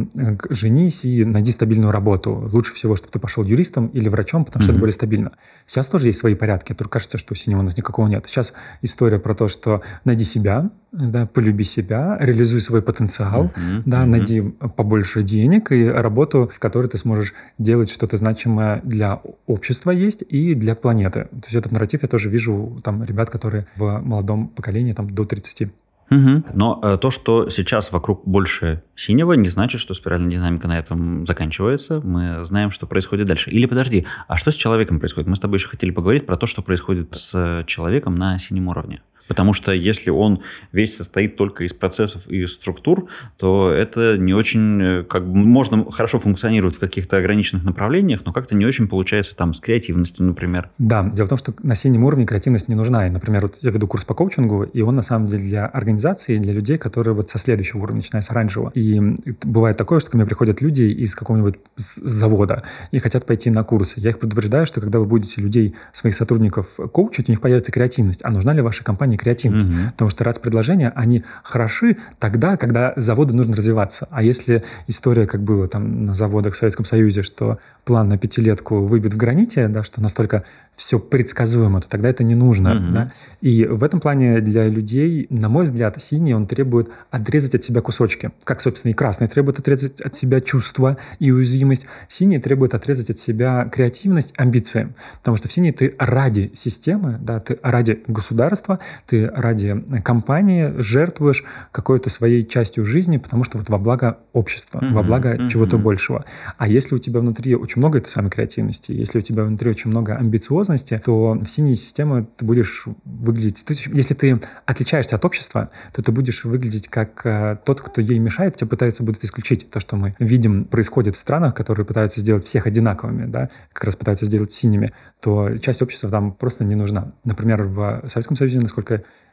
женись 0.49 1.05
и 1.05 1.25
найди 1.25 1.53
стабильную 1.53 1.93
работу. 1.93 2.49
Лучше 2.53 2.75
всего, 2.75 2.97
чтобы 2.97 3.13
ты 3.13 3.19
пошел 3.19 3.45
юристом 3.45 3.89
или 3.89 4.09
врачом, 4.09 4.45
потому 4.45 4.63
что 4.63 4.73
mm-hmm. 4.73 4.75
это 4.75 4.81
более 4.81 4.93
стабильно. 4.93 5.33
Сейчас 5.67 5.89
тоже 5.89 6.09
есть 6.09 6.19
свои 6.19 6.35
порядки, 6.35 6.75
только 6.75 6.91
кажется, 6.91 7.19
что 7.19 7.35
синего 7.35 7.61
у 7.61 7.63
нас 7.63 7.77
никакого 7.77 8.07
нет. 8.07 8.25
Сейчас 8.27 8.53
история 8.83 9.19
про 9.19 9.35
то, 9.35 9.49
что 9.49 9.83
найди 10.05 10.25
себя, 10.25 10.71
да, 10.93 11.27
полюби 11.27 11.65
себя, 11.65 12.17
реализуй 12.21 12.61
свой 12.61 12.83
потенциал, 12.83 13.47
uh-huh, 13.47 13.83
да, 13.87 14.03
uh-huh. 14.03 14.07
найди 14.07 14.41
побольше 14.41 15.23
денег 15.23 15.71
и 15.73 15.87
работу, 15.89 16.51
в 16.53 16.59
которой 16.59 16.89
ты 16.89 16.99
сможешь 16.99 17.33
делать 17.59 17.91
что-то 17.91 18.17
значимое 18.17 18.81
для 18.83 19.21
общества 19.47 19.91
есть 19.91 20.23
и 20.29 20.55
для 20.55 20.75
планеты. 20.75 21.25
То 21.31 21.47
есть 21.47 21.55
этот 21.55 21.73
нарратив 21.81 22.03
я 22.03 22.09
тоже 22.09 22.29
вижу 22.29 22.81
там 22.85 23.03
ребят, 23.05 23.31
которые 23.31 23.67
в 23.77 24.01
молодом 24.01 24.49
поколении 24.49 24.93
там 24.93 25.11
до 25.11 25.25
30 25.25 25.69
Угу. 26.11 26.43
Но 26.55 26.81
э, 26.83 26.99
то, 27.01 27.13
что 27.13 27.49
сейчас 27.51 27.93
вокруг 27.93 28.23
больше 28.27 28.83
синего, 28.97 29.35
не 29.35 29.49
значит, 29.49 29.81
что 29.81 29.95
спиральная 29.95 30.29
динамика 30.29 30.67
на 30.67 30.77
этом 30.77 31.25
заканчивается. 31.25 32.01
Мы 32.01 32.45
знаем, 32.45 32.73
что 32.73 32.89
происходит 32.89 33.29
дальше. 33.29 33.51
Или 33.51 33.67
подожди, 33.67 34.07
а 34.27 34.37
что 34.37 34.51
с 34.51 34.57
человеком 34.57 34.99
происходит? 34.99 35.29
Мы 35.29 35.37
с 35.37 35.41
тобой 35.41 35.59
еще 35.59 35.69
хотели 35.69 35.93
поговорить 35.93 36.27
про 36.27 36.37
то, 36.37 36.47
что 36.47 36.63
происходит 36.63 37.15
с 37.15 37.63
человеком 37.69 38.17
на 38.17 38.41
синем 38.41 38.67
уровне. 38.67 39.03
Потому 39.31 39.53
что 39.53 39.71
если 39.71 40.11
он 40.11 40.41
весь 40.73 40.97
состоит 40.97 41.37
только 41.37 41.63
из 41.63 41.73
процессов 41.73 42.27
и 42.27 42.45
структур, 42.47 43.07
то 43.37 43.71
это 43.71 44.19
не 44.19 44.35
очень, 44.35 44.83
э, 44.83 45.03
как 45.05 45.23
можно 45.23 45.89
хорошо 45.93 46.19
функционировать 46.19 46.75
в 46.75 46.81
каких-то 46.81 47.17
ограниченных 47.17 47.63
направлениях, 47.63 48.23
но 48.27 48.33
как-то 48.33 48.57
не 48.57 48.67
очень 48.67 48.89
получается 48.89 49.37
там 49.37 49.55
с 49.55 49.61
креативностью, 49.61 50.27
например. 50.27 50.71
Да, 50.79 51.05
дело 51.05 51.27
в 51.27 51.29
том, 51.29 51.39
что 51.39 51.55
на 51.63 51.77
синем 51.77 52.03
уровне 52.03 52.27
креативность 52.27 52.67
не 52.67 52.75
нужна. 52.75 53.07
И, 53.07 53.11
например, 53.11 53.43
вот 53.43 53.59
я 53.61 53.71
веду 53.71 53.87
курс 53.87 54.05
по 54.05 54.15
коучингу, 54.15 54.65
и 54.65 54.81
он 54.83 54.97
на 54.97 55.03
самом 55.03 55.29
деле 55.29 55.45
для 55.45 55.67
организации, 55.67 56.39
для 56.39 56.53
людей, 56.53 56.77
которые 56.77 57.15
вот 57.15 57.31
со 57.31 57.39
следующего 57.39 57.83
уровня, 57.83 57.99
начиная 57.99 58.23
с 58.23 58.33
оранжевого. 58.33 58.73
И 58.75 58.99
бывает 59.45 59.77
такое, 59.77 60.01
что 60.01 60.11
ко 60.11 60.17
мне 60.17 60.27
приходят 60.27 60.61
люди 60.61 60.83
из 60.83 61.15
какого-нибудь 61.15 61.55
завода 61.77 62.65
и 62.91 62.99
хотят 62.99 63.27
пойти 63.27 63.49
на 63.51 63.63
курсы. 63.63 64.01
Я 64.01 64.11
их 64.11 64.19
предупреждаю, 64.19 64.67
что 64.67 64.81
когда 64.81 64.99
вы 64.99 65.05
будете 65.05 65.41
людей, 65.41 65.77
своих 65.93 66.17
сотрудников 66.17 66.67
коучить, 66.93 67.29
у 67.29 67.33
них 67.33 67.41
появится 67.41 67.71
креативность. 67.71 68.25
А 68.25 68.31
нужна 68.31 68.53
ли 68.55 68.61
вашей 68.61 68.83
компании 68.83 69.20
креативность. 69.21 69.69
Угу. 69.69 69.77
Потому 69.93 70.11
что 70.11 70.25
РАЦ-предложения, 70.25 70.93
они 70.95 71.25
хороши 71.43 71.99
тогда, 72.19 72.57
когда 72.57 72.93
заводу 72.97 73.35
нужно 73.35 73.55
развиваться. 73.55 74.09
А 74.11 74.23
если 74.23 74.65
история, 74.87 75.27
как 75.27 75.43
было 75.43 75.69
там 75.69 76.07
на 76.07 76.15
заводах 76.15 76.55
в 76.55 76.57
Советском 76.57 76.85
Союзе, 76.85 77.23
что 77.23 77.59
план 77.85 78.09
на 78.09 78.19
пятилетку 78.19 78.81
выбит 78.87 79.15
в 79.15 79.17
граните, 79.17 79.69
да, 79.69 79.83
что 79.83 80.01
настолько 80.01 80.45
все 80.77 80.99
предсказуемо, 80.99 81.83
то 81.83 81.89
тогда 81.89 82.09
это 82.09 82.25
не 82.25 82.35
нужно. 82.35 82.75
Угу. 82.75 82.95
Да? 82.95 83.13
И 83.41 83.67
в 83.67 83.85
этом 83.85 84.01
плане 84.01 84.41
для 84.41 84.67
людей, 84.67 85.27
на 85.29 85.49
мой 85.49 85.65
взгляд, 85.65 86.01
синий, 86.01 86.35
он 86.35 86.47
требует 86.47 86.91
отрезать 87.11 87.55
от 87.55 87.63
себя 87.63 87.83
кусочки. 87.83 88.31
Как, 88.45 88.61
собственно, 88.61 88.91
и 88.91 88.95
красный 88.95 89.27
требует 89.27 89.59
отрезать 89.59 90.01
от 90.01 90.15
себя 90.15 90.41
чувства 90.41 90.97
и 91.19 91.31
уязвимость. 91.31 91.87
Синий 92.09 92.39
требует 92.39 92.75
отрезать 92.75 93.11
от 93.11 93.19
себя 93.19 93.69
креативность, 93.71 94.33
амбиции. 94.37 94.95
Потому 95.19 95.37
что 95.37 95.49
в 95.49 95.53
синий 95.53 95.73
ты 95.73 95.95
ради 95.99 96.51
системы, 96.55 97.19
да, 97.21 97.41
ты 97.41 97.59
ради 97.63 98.03
государства, 98.07 98.79
ты 99.07 99.27
ради 99.27 99.83
компании 100.03 100.75
жертвуешь 100.79 101.45
какой-то 101.73 102.11
своей 102.11 102.47
частью 102.47 102.85
жизни, 102.85 103.19
потому 103.19 103.45
что 103.45 103.59
вот 103.59 103.69
во 103.69 103.79
благо 103.79 104.19
общества, 104.33 104.79
mm-hmm. 104.79 104.93
во 104.93 105.03
благо 105.03 105.35
mm-hmm. 105.35 105.49
чего-то 105.49 105.79
большего. 105.79 106.25
А 106.59 106.69
если 106.69 106.95
у 106.95 106.99
тебя 106.99 107.21
внутри 107.21 107.55
очень 107.55 107.81
много 107.81 107.99
этой 107.99 108.09
самой 108.09 108.31
креативности, 108.31 108.93
если 108.93 109.19
у 109.19 109.23
тебя 109.23 109.45
внутри 109.45 109.71
очень 109.71 109.91
много 109.91 110.17
амбициозности, 110.17 111.01
то 111.05 111.33
в 111.33 111.47
синей 111.47 111.75
системе 111.75 112.27
ты 112.37 112.45
будешь 112.45 112.87
выглядеть... 113.05 113.65
Ты, 113.65 113.75
если 113.93 114.15
ты 114.15 114.41
отличаешься 114.67 115.17
от 115.17 115.25
общества, 115.25 115.71
то 115.93 116.03
ты 116.03 116.13
будешь 116.13 116.45
выглядеть 116.45 116.89
как 116.89 117.25
э, 117.25 117.59
тот, 117.65 117.81
кто 117.81 118.01
ей 118.01 118.19
мешает, 118.19 118.57
тебя 118.57 118.69
пытаются 118.69 119.03
будут 119.03 119.25
исключить. 119.25 119.71
То, 119.71 119.81
что 119.81 119.97
мы 119.97 120.15
видим, 120.19 120.65
происходит 120.65 121.17
в 121.17 121.19
странах, 121.19 121.55
которые 121.55 121.87
пытаются 121.87 122.21
сделать 122.21 122.45
всех 122.45 122.67
одинаковыми, 122.67 123.27
да, 123.27 123.51
как 123.73 123.85
раз 123.85 123.97
пытаются 123.97 124.27
сделать 124.27 124.53
синими, 124.53 124.93
то 125.21 125.57
часть 125.59 125.83
общества 125.83 126.11
там 126.11 126.33
просто 126.33 126.65
не 126.65 126.75
нужна. 126.75 127.13
Например, 127.25 127.63
в 127.63 128.03
Советском 128.07 128.37
Союзе, 128.37 128.59
насколько 128.59 128.90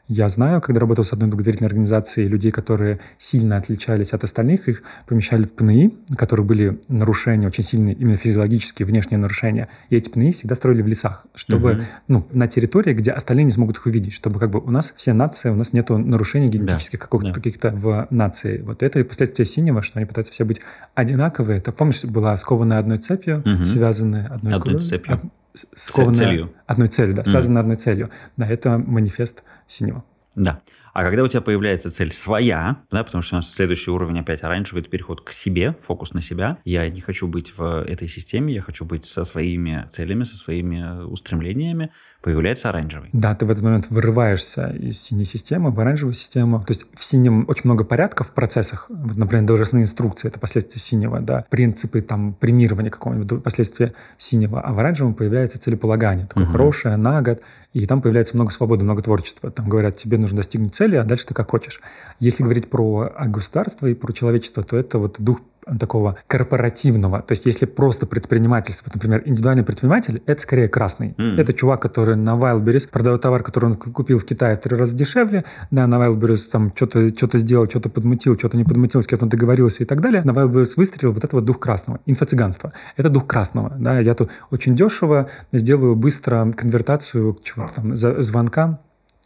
я 0.08 0.30
знаю, 0.30 0.62
когда 0.62 0.80
работал 0.80 1.04
с 1.04 1.12
одной 1.12 1.28
благотворительной 1.28 1.68
организацией, 1.68 2.28
людей, 2.28 2.50
которые 2.50 2.98
сильно 3.18 3.58
отличались 3.58 4.14
от 4.14 4.24
остальных, 4.24 4.66
их 4.66 4.82
помещали 5.06 5.42
в 5.44 5.52
ПНИ, 5.52 5.98
которые 6.16 6.46
были 6.46 6.80
нарушения, 6.88 7.46
очень 7.46 7.62
сильные, 7.62 7.94
именно 7.94 8.16
физиологические, 8.16 8.86
внешние 8.86 9.18
нарушения. 9.18 9.68
И 9.90 9.96
эти 9.96 10.08
ПНИ 10.08 10.32
всегда 10.32 10.54
строили 10.54 10.80
в 10.80 10.86
лесах, 10.86 11.26
чтобы, 11.34 11.72
угу. 11.72 11.82
ну, 12.08 12.26
на 12.32 12.48
территории, 12.48 12.94
где 12.94 13.10
остальные 13.12 13.44
не 13.44 13.52
смогут 13.52 13.76
их 13.76 13.86
увидеть, 13.86 14.14
чтобы 14.14 14.40
как 14.40 14.50
бы 14.50 14.60
у 14.60 14.70
нас 14.70 14.94
все 14.96 15.12
нации, 15.12 15.50
у 15.50 15.54
нас 15.54 15.74
нету 15.74 15.98
нарушений 15.98 16.48
генетических 16.48 17.06
да. 17.10 17.18
да. 17.18 17.32
каких-то 17.32 17.70
в 17.70 18.06
нации. 18.08 18.62
Вот 18.62 18.82
это 18.82 19.00
и 19.00 19.02
последствия 19.02 19.44
синего, 19.44 19.82
что 19.82 19.98
они 19.98 20.06
пытаются 20.06 20.32
все 20.32 20.44
быть 20.44 20.62
одинаковые. 20.94 21.58
Это, 21.58 21.70
помнишь, 21.70 22.04
была 22.04 22.34
скованная 22.38 22.78
одной 22.78 22.96
цепью, 22.96 23.40
угу. 23.40 23.66
связанная 23.66 24.26
одной, 24.28 24.54
одной 24.54 24.78
цепью. 24.78 25.30
Од 25.64 25.78
скованная 25.78 26.14
целью. 26.14 26.52
одной 26.66 26.88
целью, 26.88 27.14
да, 27.14 27.24
связана 27.24 27.58
mm. 27.58 27.60
одной 27.60 27.76
целью. 27.76 28.10
Да, 28.36 28.46
это 28.46 28.78
манифест 28.78 29.42
синего. 29.66 30.04
Да. 30.34 30.60
А 30.92 31.04
когда 31.04 31.22
у 31.22 31.28
тебя 31.28 31.40
появляется 31.40 31.90
цель 31.90 32.12
своя, 32.12 32.78
да, 32.90 33.04
потому 33.04 33.22
что 33.22 33.36
у 33.36 33.38
нас 33.38 33.52
следующий 33.52 33.90
уровень 33.90 34.18
опять 34.18 34.42
оранжевый, 34.42 34.82
это 34.82 34.90
переход 34.90 35.20
к 35.20 35.30
себе, 35.30 35.76
фокус 35.86 36.12
на 36.12 36.22
себя. 36.22 36.58
Я 36.64 36.88
не 36.88 37.00
хочу 37.00 37.28
быть 37.28 37.56
в 37.56 37.84
этой 37.84 38.08
системе, 38.08 38.54
я 38.54 38.60
хочу 38.60 38.84
быть 38.84 39.04
со 39.04 39.24
своими 39.24 39.86
целями, 39.90 40.24
со 40.24 40.36
своими 40.36 41.04
устремлениями. 41.04 41.92
Появляется 42.20 42.68
оранжевый. 42.68 43.10
Да, 43.12 43.34
ты 43.36 43.46
в 43.46 43.50
этот 43.50 43.62
момент 43.62 43.86
вырываешься 43.90 44.70
из 44.70 45.00
синей 45.00 45.24
системы 45.24 45.70
в 45.70 45.78
оранжевую 45.78 46.14
систему. 46.14 46.60
То 46.60 46.72
есть 46.72 46.84
в 46.94 47.04
синем 47.04 47.44
очень 47.46 47.62
много 47.64 47.84
порядков 47.84 48.28
в 48.28 48.30
процессах. 48.32 48.86
Вот, 48.88 49.16
например, 49.16 49.46
должностные 49.46 49.84
инструкции– 49.84 50.26
это 50.28 50.40
последствия 50.40 50.80
синего, 50.80 51.20
да, 51.20 51.44
принципы 51.48 52.00
там 52.00 52.34
премирования 52.34 52.90
какого-нибудь 52.90 53.44
последствия 53.44 53.94
синего. 54.16 54.60
А 54.60 54.72
в 54.72 54.80
оранжевом 54.80 55.14
появляется 55.14 55.60
целеполагание, 55.60 56.26
такое 56.26 56.44
угу. 56.44 56.52
хорошее, 56.52 56.96
на 56.96 57.22
год, 57.22 57.40
и 57.72 57.86
там 57.86 58.02
появляется 58.02 58.36
много 58.36 58.50
свободы, 58.50 58.82
много 58.82 59.00
творчества. 59.00 59.52
Там 59.52 59.68
говорят, 59.68 59.94
тебе 59.94 60.18
нужно 60.18 60.38
достигнуть 60.38 60.74
цели, 60.74 60.96
а 60.96 61.04
дальше 61.04 61.26
ты 61.26 61.34
как 61.34 61.48
хочешь. 61.50 61.80
Если 62.18 62.42
говорить 62.42 62.68
про 62.68 63.12
государство 63.26 63.86
и 63.86 63.94
про 63.94 64.12
человечество, 64.12 64.64
то 64.64 64.76
это 64.76 64.98
вот 64.98 65.16
дух 65.20 65.40
такого 65.78 66.16
корпоративного. 66.26 67.22
То 67.22 67.32
есть 67.32 67.46
если 67.46 67.66
просто 67.66 68.06
предпринимательство, 68.06 68.90
например, 68.92 69.22
индивидуальный 69.24 69.64
предприниматель, 69.64 70.22
это 70.26 70.40
скорее 70.40 70.68
красный. 70.68 71.14
Mm. 71.18 71.40
Это 71.40 71.52
чувак, 71.52 71.82
который 71.82 72.16
на 72.16 72.36
Wildberries 72.36 72.88
продает 72.90 73.22
товар, 73.22 73.42
который 73.42 73.66
он 73.66 73.76
купил 73.76 74.18
в 74.18 74.24
Китае 74.24 74.56
в 74.56 74.60
три 74.60 74.76
раза 74.76 74.96
дешевле, 74.96 75.44
да, 75.70 75.86
на 75.86 75.96
Wildberries 75.96 76.50
там 76.50 76.72
что-то 76.74 77.08
что 77.08 77.38
сделал, 77.38 77.68
что-то 77.68 77.88
подмутил, 77.88 78.38
что-то 78.38 78.56
не 78.56 78.64
подмутил, 78.64 79.02
с 79.02 79.06
кем-то 79.06 79.26
договорился 79.26 79.82
и 79.82 79.86
так 79.86 80.00
далее. 80.00 80.22
На 80.24 80.30
Wildberries 80.30 80.74
выстрелил 80.76 81.12
вот 81.12 81.24
этого 81.24 81.42
дух 81.42 81.58
красного. 81.58 82.00
Инфо-цыганство. 82.06 82.72
Это 82.96 83.10
дух 83.10 83.26
красного. 83.26 83.74
Да, 83.78 83.98
я 83.98 84.14
тут 84.14 84.30
очень 84.50 84.76
дешево 84.76 85.28
сделаю 85.52 85.96
быстро 85.96 86.52
конвертацию 86.56 87.38
чего 87.42 87.70
там, 87.74 87.96
звонка 87.96 88.80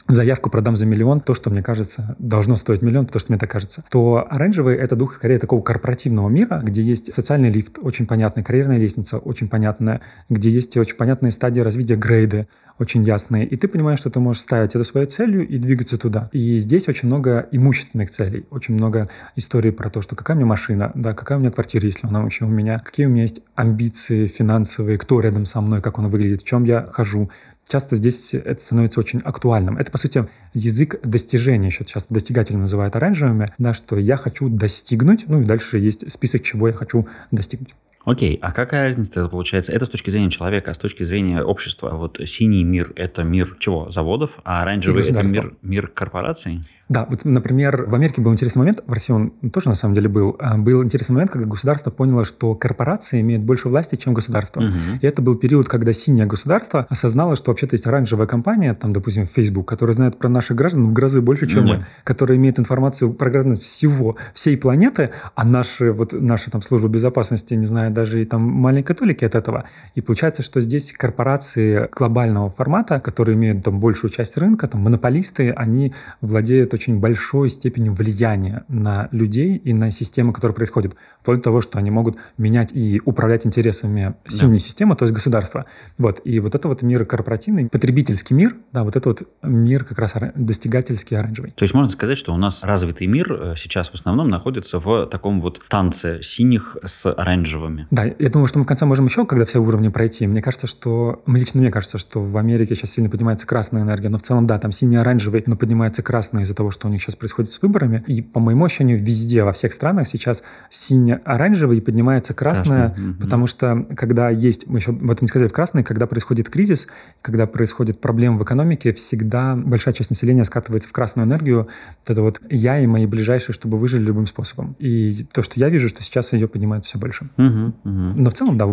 заявку 0.09 0.51
продам 0.51 0.77
за 0.77 0.87
миллион, 0.87 1.21
то, 1.21 1.35
что 1.35 1.51
мне 1.51 1.63
кажется, 1.63 2.17
должно 2.19 2.57
стоить 2.57 2.83
миллион, 2.83 3.07
потому 3.07 3.21
что 3.21 3.33
мне 3.33 3.39
так 3.39 3.51
кажется, 3.51 3.85
то 3.91 4.27
оранжевый— 4.29 4.77
это 4.79 4.97
дух 4.97 5.15
скорее 5.15 5.39
такого 5.39 5.63
корпоративного 5.63 6.29
мира, 6.29 6.61
где 6.63 6.83
есть 6.83 7.13
социальный 7.13 7.51
лифт, 7.51 7.79
очень 7.81 8.07
понятный, 8.07 8.43
карьерная 8.43 8.79
лестница, 8.79 9.19
очень 9.19 9.49
понятная, 9.49 10.01
где 10.29 10.51
есть 10.51 10.77
очень 10.77 10.97
понятные 10.97 11.33
стадии 11.33 11.61
развития 11.61 11.97
грейды, 11.97 12.49
очень 12.79 13.03
ясные, 13.05 13.47
и 13.47 13.57
ты 13.57 13.69
понимаешь, 13.69 13.99
что 14.01 14.11
ты 14.11 14.19
можешь 14.19 14.43
ставить 14.43 14.75
это 14.75 14.85
своей 14.85 15.07
целью 15.07 15.47
и 15.47 15.59
двигаться 15.59 15.99
туда. 15.99 16.29
И 16.33 16.59
здесь 16.59 16.89
очень 16.89 17.07
много 17.07 17.47
имущественных 17.53 18.11
целей, 18.11 18.47
очень 18.51 18.75
много 18.75 19.09
историй 19.37 19.73
про 19.73 19.91
то, 19.91 20.03
что 20.03 20.17
какая 20.17 20.35
у 20.35 20.37
меня 20.37 20.47
машина, 20.47 20.91
да, 20.95 21.15
какая 21.15 21.39
у 21.39 21.41
меня 21.41 21.51
квартира, 21.51 21.85
если 21.85 22.07
она 22.07 22.23
вообще 22.23 22.45
у 22.45 22.49
меня, 22.49 22.79
какие 22.79 23.07
у 23.07 23.11
меня 23.11 23.23
есть 23.23 23.43
амбиции 23.55 24.27
финансовые, 24.27 24.99
кто 24.99 25.21
рядом 25.21 25.45
со 25.45 25.61
мной, 25.61 25.81
как 25.81 25.99
он 25.99 26.09
выглядит, 26.09 26.43
в 26.43 26.47
чем 26.47 26.65
я 26.65 26.83
хожу, 26.83 27.31
часто 27.69 27.97
здесь 27.97 28.35
это 28.35 28.61
становится 28.61 29.01
очень 29.01 29.21
актуальным. 29.21 29.79
Это, 29.79 29.91
по 29.91 29.99
сути, 29.99 30.29
язык 30.55 31.01
достижения, 31.03 31.69
еще 31.69 31.85
часто 31.85 32.13
достигателем 32.13 32.61
называют 32.61 32.97
оранжевыми, 32.97 33.49
да, 33.59 33.73
что 33.73 33.99
я 33.99 34.17
хочу 34.17 34.49
достигнуть, 34.49 35.25
ну 35.27 35.41
и 35.41 35.45
дальше 35.45 35.79
есть 35.79 36.11
список, 36.11 36.43
чего 36.43 36.69
я 36.69 36.75
хочу 36.75 37.07
достигнуть. 37.31 37.75
Окей, 38.05 38.39
а 38.43 38.53
какая 38.53 38.87
разница 38.87 39.29
получается? 39.29 39.73
Это 39.73 39.87
с 39.87 39.89
точки 39.89 40.11
зрения 40.11 40.31
человека, 40.31 40.71
а 40.71 40.75
с 40.75 40.79
точки 40.79 41.05
зрения 41.05 41.43
общества. 41.43 41.91
Вот 41.91 42.21
синий 42.27 42.65
мир– 42.65 42.93
это 42.97 43.23
мир 43.23 43.57
чего? 43.59 43.91
Заводов, 43.91 44.33
а 44.45 44.63
оранжевый– 44.63 45.05
это 45.09 45.23
мир, 45.23 45.55
мир 45.63 45.89
корпораций? 45.89 46.63
Да, 46.93 47.07
вот, 47.09 47.25
например, 47.25 47.85
в 47.87 47.95
Америке 47.95 48.21
был 48.21 48.33
интересный 48.33 48.59
момент, 48.59 48.83
в 48.87 48.93
России 48.93 49.15
он 49.15 49.31
тоже 49.51 49.71
на 49.71 49.75
самом 49.75 49.95
деле 49.95 50.11
был. 50.11 50.37
А, 50.39 50.59
был 50.59 50.85
интересный 50.85 51.15
момент, 51.15 51.31
когда 51.31 51.49
государство 51.49 51.91
поняло, 51.91 52.27
что 52.27 52.55
корпорации 52.55 53.23
имеют 53.23 53.43
больше 53.45 53.71
власти, 53.71 53.95
чем 53.95 54.13
государство. 54.13 54.61
Угу. 54.61 54.99
И 55.01 55.07
это 55.07 55.23
был 55.23 55.37
период, 55.37 55.69
когда 55.69 55.95
синее 55.95 56.27
государство 56.27 56.87
осознало, 56.91 57.35
что 57.37 57.51
вообще-то 57.51 57.75
есть 57.75 57.87
оранжевая 57.87 58.27
компания, 58.27 58.75
там, 58.75 58.93
допустим, 58.93 59.27
Facebook, 59.27 59.67
которая 59.67 59.95
знает 59.95 60.19
про 60.19 60.29
наших 60.29 60.55
граждан 60.55 60.89
в 60.89 60.93
грозы 60.93 61.23
больше, 61.23 61.47
чем 61.47 61.65
угу. 61.65 61.69
мы, 61.69 61.87
которая 62.05 62.37
имеет 62.37 62.59
информацию 62.59 63.15
про 63.15 63.31
граждан 63.31 63.55
всего, 63.55 64.17
всей 64.35 64.59
планеты, 64.59 65.13
а 65.35 65.47
наши, 65.47 65.93
вот, 65.93 66.13
наши 66.13 66.51
там 66.51 66.61
службы 66.61 66.91
безопасности 66.91 67.55
не 67.55 67.65
даже 67.93 68.23
и 68.23 68.25
там 68.25 68.43
маленькой 68.43 68.95
толики 68.95 69.25
от 69.25 69.35
этого. 69.35 69.65
И 69.95 70.01
получается, 70.01 70.43
что 70.43 70.61
здесь 70.61 70.93
корпорации 70.93 71.89
глобального 71.93 72.51
формата, 72.51 73.01
которые 73.01 73.37
имеют 73.37 73.65
там 73.65 73.81
большую 73.81 74.11
часть 74.11 74.37
рынка, 74.37 74.67
там 74.67 74.83
монополисты, 74.83 75.51
они 75.51 75.93
владеют 76.21 76.75
очень 76.75 76.99
большой 76.99 77.49
степенью 77.49 77.95
влияния 77.95 78.65
на 78.69 79.09
людей 79.13 79.57
и 79.57 79.73
на 79.73 79.91
системы, 79.91 80.33
которые 80.33 80.55
происходят. 80.55 80.97
Вплоть 81.21 81.39
до 81.39 81.45
того, 81.45 81.61
что 81.61 81.79
они 81.79 81.91
могут 81.91 82.17
менять 82.39 82.73
и 82.73 83.01
управлять 83.05 83.47
интересами 83.47 84.15
синей 84.27 84.53
да. 84.53 84.59
системы, 84.59 84.97
то 84.97 85.05
есть 85.05 85.15
государства. 85.15 85.67
Вот. 85.99 86.21
И 86.25 86.41
вот 86.41 86.55
это 86.55 86.69
вот 86.69 86.83
мир 86.83 87.05
корпоративный, 87.05 87.69
потребительский 87.69 88.35
мир, 88.35 88.57
да, 88.73 88.85
вот 88.85 88.97
это 88.97 89.09
вот 89.09 89.23
мир 89.43 89.85
как 89.85 89.99
раз 89.99 90.15
достигательский, 90.35 91.17
оранжевый. 91.17 91.53
То 91.53 91.63
есть 91.65 91.75
можно 91.75 91.91
сказать, 91.91 92.19
что 92.19 92.35
у 92.35 92.37
нас 92.37 92.63
развитый 92.65 93.07
мир 93.07 93.33
э, 93.33 93.55
сейчас 93.57 93.91
в 93.91 93.95
основном 93.95 94.29
находится 94.29 94.79
в 94.79 95.07
таком 95.07 95.41
вот 95.41 95.63
танце 95.69 96.23
синих 96.23 96.77
с 96.85 97.11
оранжевыми. 97.13 97.82
Да, 97.91 98.05
я 98.05 98.31
думаю, 98.31 98.47
что 98.47 98.59
мы 98.59 98.65
в 98.65 98.69
конце 98.69 98.85
можем 98.85 99.07
еще, 99.07 99.27
когда 99.27 99.45
все 99.45 99.61
уровни 99.61 99.89
пройти. 99.89 100.27
Мне 100.27 100.43
кажется, 100.43 100.67
что, 100.67 101.23
лично 101.27 101.61
мне 101.61 101.71
кажется, 101.71 101.99
что 101.99 102.23
в 102.23 102.37
Америке 102.37 102.75
сейчас 102.75 102.91
сильно 102.91 103.11
поднимается 103.11 103.47
красная 103.47 103.83
энергия, 103.83 104.09
но 104.09 104.19
в 104.19 104.23
целом, 104.23 104.47
да, 104.47 104.59
там 104.59 104.73
синий 104.73 104.97
оранжевый, 104.97 105.43
но 105.47 105.57
поднимается 105.57 106.03
красный 106.03 106.43
из-за 106.43 106.55
того, 106.55 106.71
что 106.71 106.89
у 106.89 106.91
них 106.91 107.03
сейчас 107.03 107.17
происходит 107.17 107.53
с 107.53 107.61
выборами. 107.63 108.05
И, 108.07 108.23
по 108.23 108.41
моему 108.41 108.65
ощущению, 108.65 108.99
везде, 108.99 109.45
во 109.45 109.53
всех 109.53 109.73
странах 109.73 110.09
сейчас 110.09 110.43
сине-оранжевый 110.71 111.79
и 111.79 111.81
поднимается 111.81 112.35
красное, 112.35 112.91
Красный. 112.91 113.15
потому 113.15 113.47
что 113.47 113.87
когда 113.97 114.31
есть, 114.31 114.67
мы 114.67 114.79
еще 114.79 114.91
об 114.91 115.11
этом 115.11 115.23
не 115.23 115.29
сказали, 115.29 115.49
в 115.49 115.53
красный, 115.53 115.83
когда 115.83 116.07
происходит 116.07 116.49
кризис, 116.49 116.87
когда 117.21 117.47
происходит 117.47 118.01
проблема 118.01 118.39
в 118.39 118.45
экономике, 118.45 118.93
всегда 118.93 119.57
большая 119.57 119.95
часть 119.95 120.11
населения 120.11 120.45
скатывается 120.45 120.89
в 120.89 120.93
красную 120.93 121.27
энергию. 121.27 121.69
Вот 122.01 122.11
это 122.11 122.23
вот 122.23 122.41
я 122.51 122.79
и 122.81 122.87
мои 122.87 123.07
ближайшие, 123.07 123.55
чтобы 123.55 123.79
выжили 123.79 124.03
любым 124.03 124.27
способом. 124.27 124.77
И 124.79 125.27
то, 125.33 125.43
что 125.43 125.59
я 125.59 125.69
вижу, 125.69 125.89
что 125.89 126.03
сейчас 126.03 126.33
ее 126.33 126.49
поднимают 126.49 126.85
все 126.85 126.99
больше. 126.99 127.27
Угу, 127.37 127.72
угу. 127.85 128.23
Но 128.23 128.31
в 128.31 128.35
целом, 128.35 128.59
да, 128.59 128.67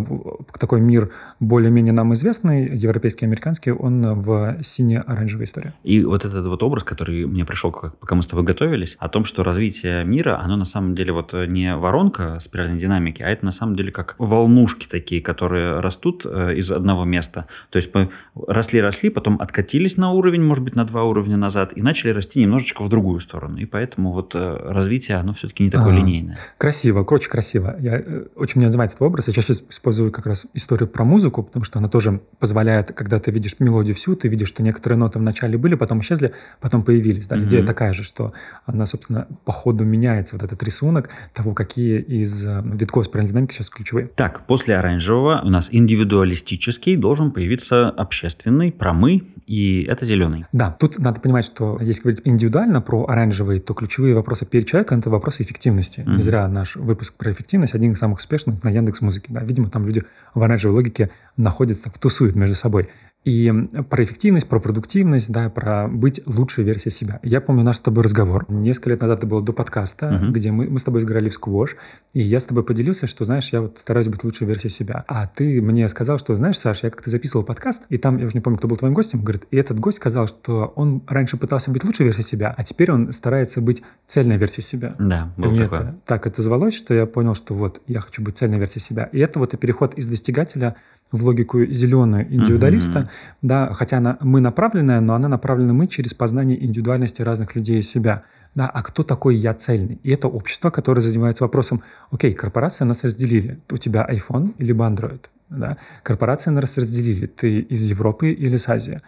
такой 0.59 0.81
мир 0.81 1.11
более-менее 1.39 1.93
нам 1.93 2.13
известный, 2.13 2.77
европейский, 2.77 3.25
американский, 3.25 3.71
он 3.71 4.21
в 4.21 4.57
сине-оранжевой 4.63 5.45
истории. 5.45 5.73
И 5.83 6.03
вот 6.03 6.25
этот 6.25 6.47
вот 6.47 6.63
образ, 6.63 6.83
который 6.83 7.25
мне 7.25 7.45
пришел, 7.45 7.71
пока 7.71 8.15
мы 8.15 8.23
с 8.23 8.27
тобой 8.27 8.45
готовились, 8.45 8.95
о 8.99 9.09
том, 9.09 9.25
что 9.25 9.43
развитие 9.43 10.03
мира, 10.03 10.39
оно 10.43 10.55
на 10.55 10.65
самом 10.65 10.95
деле 10.95 11.13
вот 11.13 11.33
не 11.33 11.75
воронка 11.75 12.39
спиральной 12.39 12.77
динамики, 12.77 13.21
а 13.21 13.29
это 13.29 13.45
на 13.45 13.51
самом 13.51 13.75
деле 13.75 13.91
как 13.91 14.15
волнушки 14.17 14.87
такие, 14.87 15.21
которые 15.21 15.79
растут 15.79 16.25
э, 16.25 16.55
из 16.55 16.71
одного 16.71 17.05
места. 17.05 17.45
То 17.69 17.77
есть 17.77 17.93
мы 17.93 18.09
росли-росли, 18.35 19.09
потом 19.09 19.39
откатились 19.39 19.97
на 19.97 20.11
уровень, 20.11 20.43
может 20.43 20.63
быть, 20.63 20.75
на 20.75 20.85
два 20.85 21.03
уровня 21.03 21.37
назад, 21.37 21.73
и 21.75 21.81
начали 21.81 22.11
расти 22.11 22.41
немножечко 22.41 22.83
в 22.83 22.89
другую 22.89 23.19
сторону. 23.19 23.57
И 23.57 23.65
поэтому 23.65 24.11
вот 24.11 24.35
э, 24.35 24.57
развитие, 24.71 25.17
оно 25.17 25.33
все-таки 25.33 25.63
не 25.63 25.69
такое 25.69 25.93
а, 25.93 25.97
линейное. 25.97 26.37
Красиво, 26.57 27.03
очень 27.03 27.29
красиво. 27.29 27.75
Я, 27.79 27.99
э, 27.99 28.25
очень 28.35 28.57
мне 28.57 28.67
называется 28.67 28.88
этот 28.93 29.01
образ. 29.01 29.27
Я 29.27 29.33
чаще 29.33 29.53
использую 29.53 30.11
как 30.11 30.25
раз 30.25 30.45
историю 30.53 30.87
про 30.87 31.03
музыку, 31.03 31.43
потому 31.43 31.63
что 31.63 31.79
она 31.79 31.89
тоже 31.89 32.21
позволяет, 32.39 32.91
когда 32.93 33.19
ты 33.19 33.31
видишь 33.31 33.55
мелодию 33.59 33.95
всю, 33.95 34.15
ты 34.15 34.27
видишь, 34.27 34.47
что 34.47 34.63
некоторые 34.63 34.97
ноты 34.97 35.19
вначале 35.19 35.57
были, 35.57 35.75
потом 35.75 36.01
исчезли, 36.01 36.33
потом 36.59 36.83
появились. 36.83 37.27
Да? 37.27 37.35
Mm-hmm. 37.35 37.45
Идея 37.45 37.65
такая 37.65 37.93
же, 37.93 38.03
что 38.03 38.33
она, 38.65 38.85
собственно, 38.85 39.27
по 39.45 39.51
ходу 39.51 39.85
меняется, 39.85 40.35
вот 40.35 40.43
этот 40.43 40.61
рисунок 40.63 41.09
того, 41.33 41.53
какие 41.53 41.99
из 42.01 42.45
э, 42.45 42.61
витков 42.65 43.05
спиральной 43.05 43.31
динамики 43.31 43.53
сейчас 43.53 43.69
ключевые. 43.69 44.07
Так, 44.07 44.45
после 44.47 44.77
оранжевого 44.77 45.41
у 45.43 45.49
нас 45.49 45.69
индивидуалистический 45.71 46.95
должен 46.95 47.31
появиться 47.31 47.89
общественный, 47.89 48.71
промы, 48.71 49.23
и 49.45 49.83
это 49.83 50.05
зеленый. 50.05 50.45
Да, 50.53 50.71
тут 50.71 50.99
надо 50.99 51.19
понимать, 51.19 51.45
что 51.45 51.79
если 51.81 52.01
говорить 52.03 52.21
индивидуально 52.25 52.81
про 52.81 53.05
оранжевый, 53.07 53.59
то 53.59 53.73
ключевые 53.73 54.15
вопросы 54.15 54.45
перед 54.45 54.67
человеком– 54.67 54.99
это 54.99 55.09
вопросы 55.09 55.43
эффективности. 55.43 56.01
Mm-hmm. 56.01 56.15
Не 56.15 56.21
зря 56.21 56.47
наш 56.47 56.75
выпуск 56.75 57.15
про 57.15 57.31
эффективность 57.31 57.73
один 57.73 57.91
из 57.91 57.97
самых 57.99 58.19
успешных 58.19 58.63
на 58.63 58.69
Яндекс 58.79 59.01
Музыке. 59.01 59.27
Да? 59.29 59.41
Видимо, 59.41 59.69
там 59.69 59.85
люди 59.85 60.03
в 60.33 60.41
оранжевой 60.41 60.75
логике 60.75 61.09
находятся, 61.37 61.91
тусуют 61.99 62.35
между 62.35 62.55
собой. 62.55 62.89
И 63.29 63.53
про 63.89 64.03
эффективность, 64.03 64.49
про 64.49 64.59
продуктивность, 64.59 65.31
да, 65.31 65.51
про 65.51 65.87
быть 65.87 66.19
лучшей 66.25 66.63
версией 66.63 66.91
себя. 66.91 67.19
Я 67.21 67.41
помню 67.41 67.61
наш 67.61 67.77
с 67.77 67.79
тобой 67.79 68.03
разговор. 68.03 68.45
Несколько 68.49 68.89
лет 68.89 69.01
назад 69.01 69.19
это 69.19 69.27
было 69.27 69.43
до 69.43 69.53
подкаста, 69.53 70.07
uh-huh. 70.07 70.29
где 70.31 70.51
мы, 70.51 70.67
мы 70.67 70.79
с 70.79 70.83
тобой 70.83 71.03
играли 71.03 71.29
в 71.29 71.33
сквош, 71.33 71.77
и 72.13 72.21
я 72.21 72.39
с 72.39 72.45
тобой 72.45 72.63
поделился, 72.63 73.05
что, 73.05 73.25
знаешь, 73.25 73.49
я 73.49 73.61
вот 73.61 73.77
стараюсь 73.79 74.07
быть 74.07 74.23
лучшей 74.23 74.47
версией 74.47 74.71
себя. 74.71 75.05
А 75.07 75.27
ты 75.27 75.61
мне 75.61 75.87
сказал, 75.89 76.17
что, 76.17 76.35
знаешь, 76.35 76.57
Саш, 76.57 76.81
я 76.81 76.89
как-то 76.89 77.11
записывал 77.11 77.45
подкаст, 77.45 77.83
и 77.89 77.99
там, 77.99 78.17
я 78.17 78.25
уже 78.25 78.33
не 78.33 78.41
помню, 78.41 78.57
кто 78.57 78.67
был 78.67 78.77
твоим 78.77 78.95
гостем, 78.95 79.21
говорит, 79.21 79.43
и 79.51 79.57
этот 79.57 79.79
гость 79.79 79.97
сказал, 79.97 80.25
что 80.25 80.73
он 80.75 81.03
раньше 81.07 81.37
пытался 81.37 81.69
быть 81.69 81.83
лучшей 81.83 82.05
версией 82.05 82.25
себя, 82.25 82.55
а 82.57 82.63
теперь 82.63 82.91
он 82.91 83.11
старается 83.11 83.61
быть 83.61 83.83
цельной 84.07 84.37
версией 84.37 84.63
себя. 84.63 84.95
Да, 84.97 85.31
было 85.37 85.55
такое. 85.55 85.79
Это, 85.79 85.95
так 86.07 86.25
это 86.25 86.41
звалось, 86.41 86.73
что 86.73 86.95
я 86.95 87.05
понял, 87.05 87.35
что 87.35 87.53
вот, 87.53 87.79
я 87.85 87.99
хочу 87.99 88.23
быть 88.23 88.39
цельной 88.39 88.57
версией 88.57 88.81
себя. 88.81 89.03
И 89.11 89.19
это 89.19 89.37
вот 89.37 89.53
и 89.53 89.57
переход 89.57 89.93
из 89.93 90.07
достигателя 90.07 90.77
в 91.11 91.23
логику 91.23 91.65
зеленую 91.65 92.31
индивидуалиста, 92.33 92.99
uh-huh. 92.99 93.09
да, 93.41 93.73
хотя 93.73 93.97
она, 93.97 94.17
мы 94.21 94.41
направленная, 94.41 95.01
но 95.01 95.15
она 95.15 95.27
направлена 95.27 95.73
мы 95.73 95.87
через 95.87 96.13
познание 96.13 96.63
индивидуальности 96.63 97.21
разных 97.21 97.55
людей 97.55 97.79
и 97.79 97.83
себя. 97.83 98.23
Да, 98.55 98.67
а 98.67 98.81
кто 98.83 99.03
такой 99.03 99.35
я 99.35 99.53
цельный? 99.53 99.99
И 100.03 100.11
это 100.11 100.27
общество, 100.27 100.69
которое 100.69 101.01
занимается 101.01 101.43
вопросом, 101.43 101.83
окей, 102.11 102.33
корпорация 102.33 102.85
нас 102.85 103.03
разделили, 103.03 103.59
у 103.71 103.77
тебя 103.77 104.07
iPhone 104.09 104.53
либо 104.57 104.85
Android. 104.85 105.21
Да? 105.49 105.77
Корпорации 106.03 106.51
нас 106.51 106.77
разделили, 106.77 107.25
ты 107.25 107.59
из 107.59 107.83
Европы 107.83 108.31
или 108.31 108.55
с 108.55 108.69
Азии. 108.69 109.01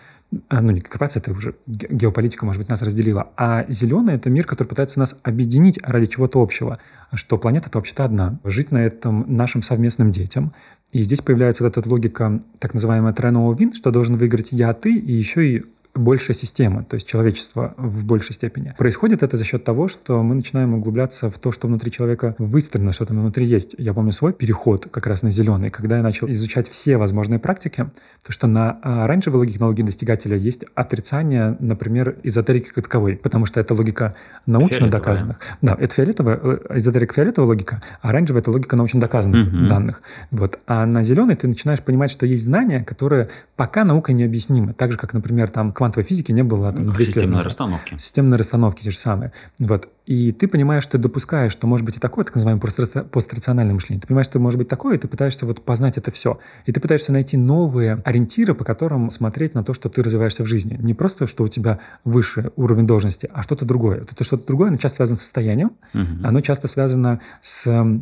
А, 0.47 0.61
ну, 0.61 0.71
не 0.71 0.79
корпорация, 0.79 1.19
это 1.19 1.31
уже 1.31 1.55
геополитика, 1.67 2.45
может 2.45 2.61
быть, 2.61 2.69
нас 2.69 2.81
разделила. 2.81 3.29
А 3.37 3.65
зеленый– 3.69 4.15
это 4.15 4.29
мир, 4.29 4.45
который 4.45 4.67
пытается 4.67 4.97
нас 4.97 5.15
объединить 5.23 5.77
ради 5.83 6.05
чего-то 6.05 6.41
общего, 6.41 6.79
что 7.13 7.37
планета– 7.37 7.67
это 7.69 7.77
вообще-то 7.77 8.05
одна. 8.05 8.39
Жить 8.43 8.71
на 8.71 8.79
этом 8.79 9.25
нашим 9.27 9.61
совместным 9.61 10.11
детям, 10.11 10.53
и 10.91 11.03
здесь 11.03 11.21
появляется 11.21 11.63
вот 11.63 11.77
эта 11.77 11.87
логика, 11.87 12.41
так 12.59 12.73
называемая 12.73 13.13
тренного 13.13 13.53
вин, 13.53 13.73
что 13.73 13.91
должен 13.91 14.15
выиграть 14.15 14.51
я, 14.51 14.73
ты, 14.73 14.93
и 14.93 15.11
еще 15.11 15.47
и 15.47 15.65
большая 15.93 16.35
система, 16.35 16.83
то 16.83 16.95
есть 16.95 17.07
человечество 17.07 17.73
в 17.77 18.05
большей 18.05 18.33
степени. 18.33 18.73
Происходит 18.77 19.23
это 19.23 19.37
за 19.37 19.43
счет 19.43 19.63
того, 19.63 19.87
что 19.87 20.21
мы 20.23 20.35
начинаем 20.35 20.73
углубляться 20.73 21.29
в 21.29 21.37
то, 21.37 21.51
что 21.51 21.67
внутри 21.67 21.91
человека 21.91 22.35
выстроено, 22.37 22.93
что 22.93 23.05
там 23.05 23.19
внутри 23.19 23.45
есть. 23.45 23.75
Я 23.77 23.93
помню 23.93 24.11
свой 24.11 24.33
переход 24.33 24.87
как 24.89 25.07
раз 25.07 25.21
на 25.21 25.31
зеленый, 25.31 25.69
когда 25.69 25.97
я 25.97 26.03
начал 26.03 26.29
изучать 26.29 26.69
все 26.69 26.97
возможные 26.97 27.39
практики, 27.39 27.89
то 28.25 28.31
что 28.31 28.47
на 28.47 28.71
оранжевой 28.81 29.39
логике, 29.39 29.59
на 29.59 29.67
логике 29.67 29.83
достигателя 29.83 30.37
есть 30.37 30.65
отрицание, 30.75 31.57
например, 31.59 32.17
эзотерики 32.23 32.69
как 32.69 32.85
таковой, 32.85 33.17
потому 33.17 33.45
что 33.45 33.59
это 33.59 33.73
логика 33.73 34.15
научно 34.45 34.89
доказанных. 34.89 35.39
Да, 35.61 35.75
это 35.79 35.93
фиолетовая, 35.93 36.39
э, 36.41 36.77
эзотерика 36.77 37.13
фиолетовая 37.13 37.47
логика, 37.49 37.81
а 38.01 38.09
оранжевая 38.09 38.41
это 38.41 38.51
логика 38.51 38.75
научно 38.75 38.99
доказанных 38.99 39.47
угу. 39.47 39.67
данных. 39.67 40.01
Вот. 40.31 40.59
А 40.67 40.85
на 40.85 41.03
зеленый 41.03 41.35
ты 41.35 41.47
начинаешь 41.47 41.81
понимать, 41.81 42.11
что 42.11 42.25
есть 42.25 42.43
знания, 42.43 42.83
которые 42.83 43.29
пока 43.55 43.83
наукой 43.83 44.15
необъяснимы. 44.15 44.73
Так 44.73 44.91
же, 44.91 44.97
как, 44.97 45.13
например, 45.13 45.49
там 45.49 45.71
квантовой 45.81 46.03
физики 46.03 46.31
не 46.31 46.43
было 46.43 46.71
там, 46.71 46.85
200 46.93 47.11
Системные 47.11 47.37
лет 47.37 47.45
расстановки. 47.45 47.97
Системные 47.97 48.37
расстановки 48.37 48.83
те 48.83 48.91
же 48.91 48.99
самые. 48.99 49.31
Вот. 49.57 49.89
И 50.11 50.33
ты 50.33 50.49
понимаешь, 50.49 50.83
что 50.83 50.97
допускаешь, 50.97 51.53
что 51.53 51.67
может 51.67 51.85
быть 51.85 51.95
и 51.95 51.99
такое, 52.01 52.25
так 52.25 52.35
называемое 52.35 52.59
пострациональное 52.59 53.73
мышление. 53.73 54.01
Ты 54.01 54.07
понимаешь, 54.07 54.25
что 54.25 54.39
может 54.39 54.57
быть 54.57 54.67
такое, 54.67 54.95
и 54.95 54.97
ты 54.97 55.07
пытаешься 55.07 55.45
вот 55.45 55.63
познать 55.63 55.97
это 55.97 56.11
все. 56.11 56.37
И 56.65 56.73
ты 56.73 56.81
пытаешься 56.81 57.13
найти 57.13 57.37
новые 57.37 58.01
ориентиры, 58.03 58.53
по 58.53 58.65
которым 58.65 59.09
смотреть 59.09 59.53
на 59.53 59.63
то, 59.63 59.71
что 59.71 59.87
ты 59.87 60.03
развиваешься 60.03 60.43
в 60.43 60.47
жизни. 60.47 60.77
Не 60.81 60.93
просто, 60.93 61.27
что 61.27 61.45
у 61.45 61.47
тебя 61.47 61.79
выше 62.03 62.51
уровень 62.57 62.85
должности, 62.85 63.29
а 63.31 63.41
что-то 63.41 63.63
другое. 63.63 64.01
Это 64.01 64.25
что-то 64.25 64.45
другое, 64.47 64.67
оно 64.67 64.75
часто 64.75 64.97
связано 64.97 65.15
с 65.15 65.21
состоянием, 65.21 65.71
угу. 65.93 66.03
оно 66.25 66.41
часто 66.41 66.67
связано 66.67 67.21
с 67.39 67.61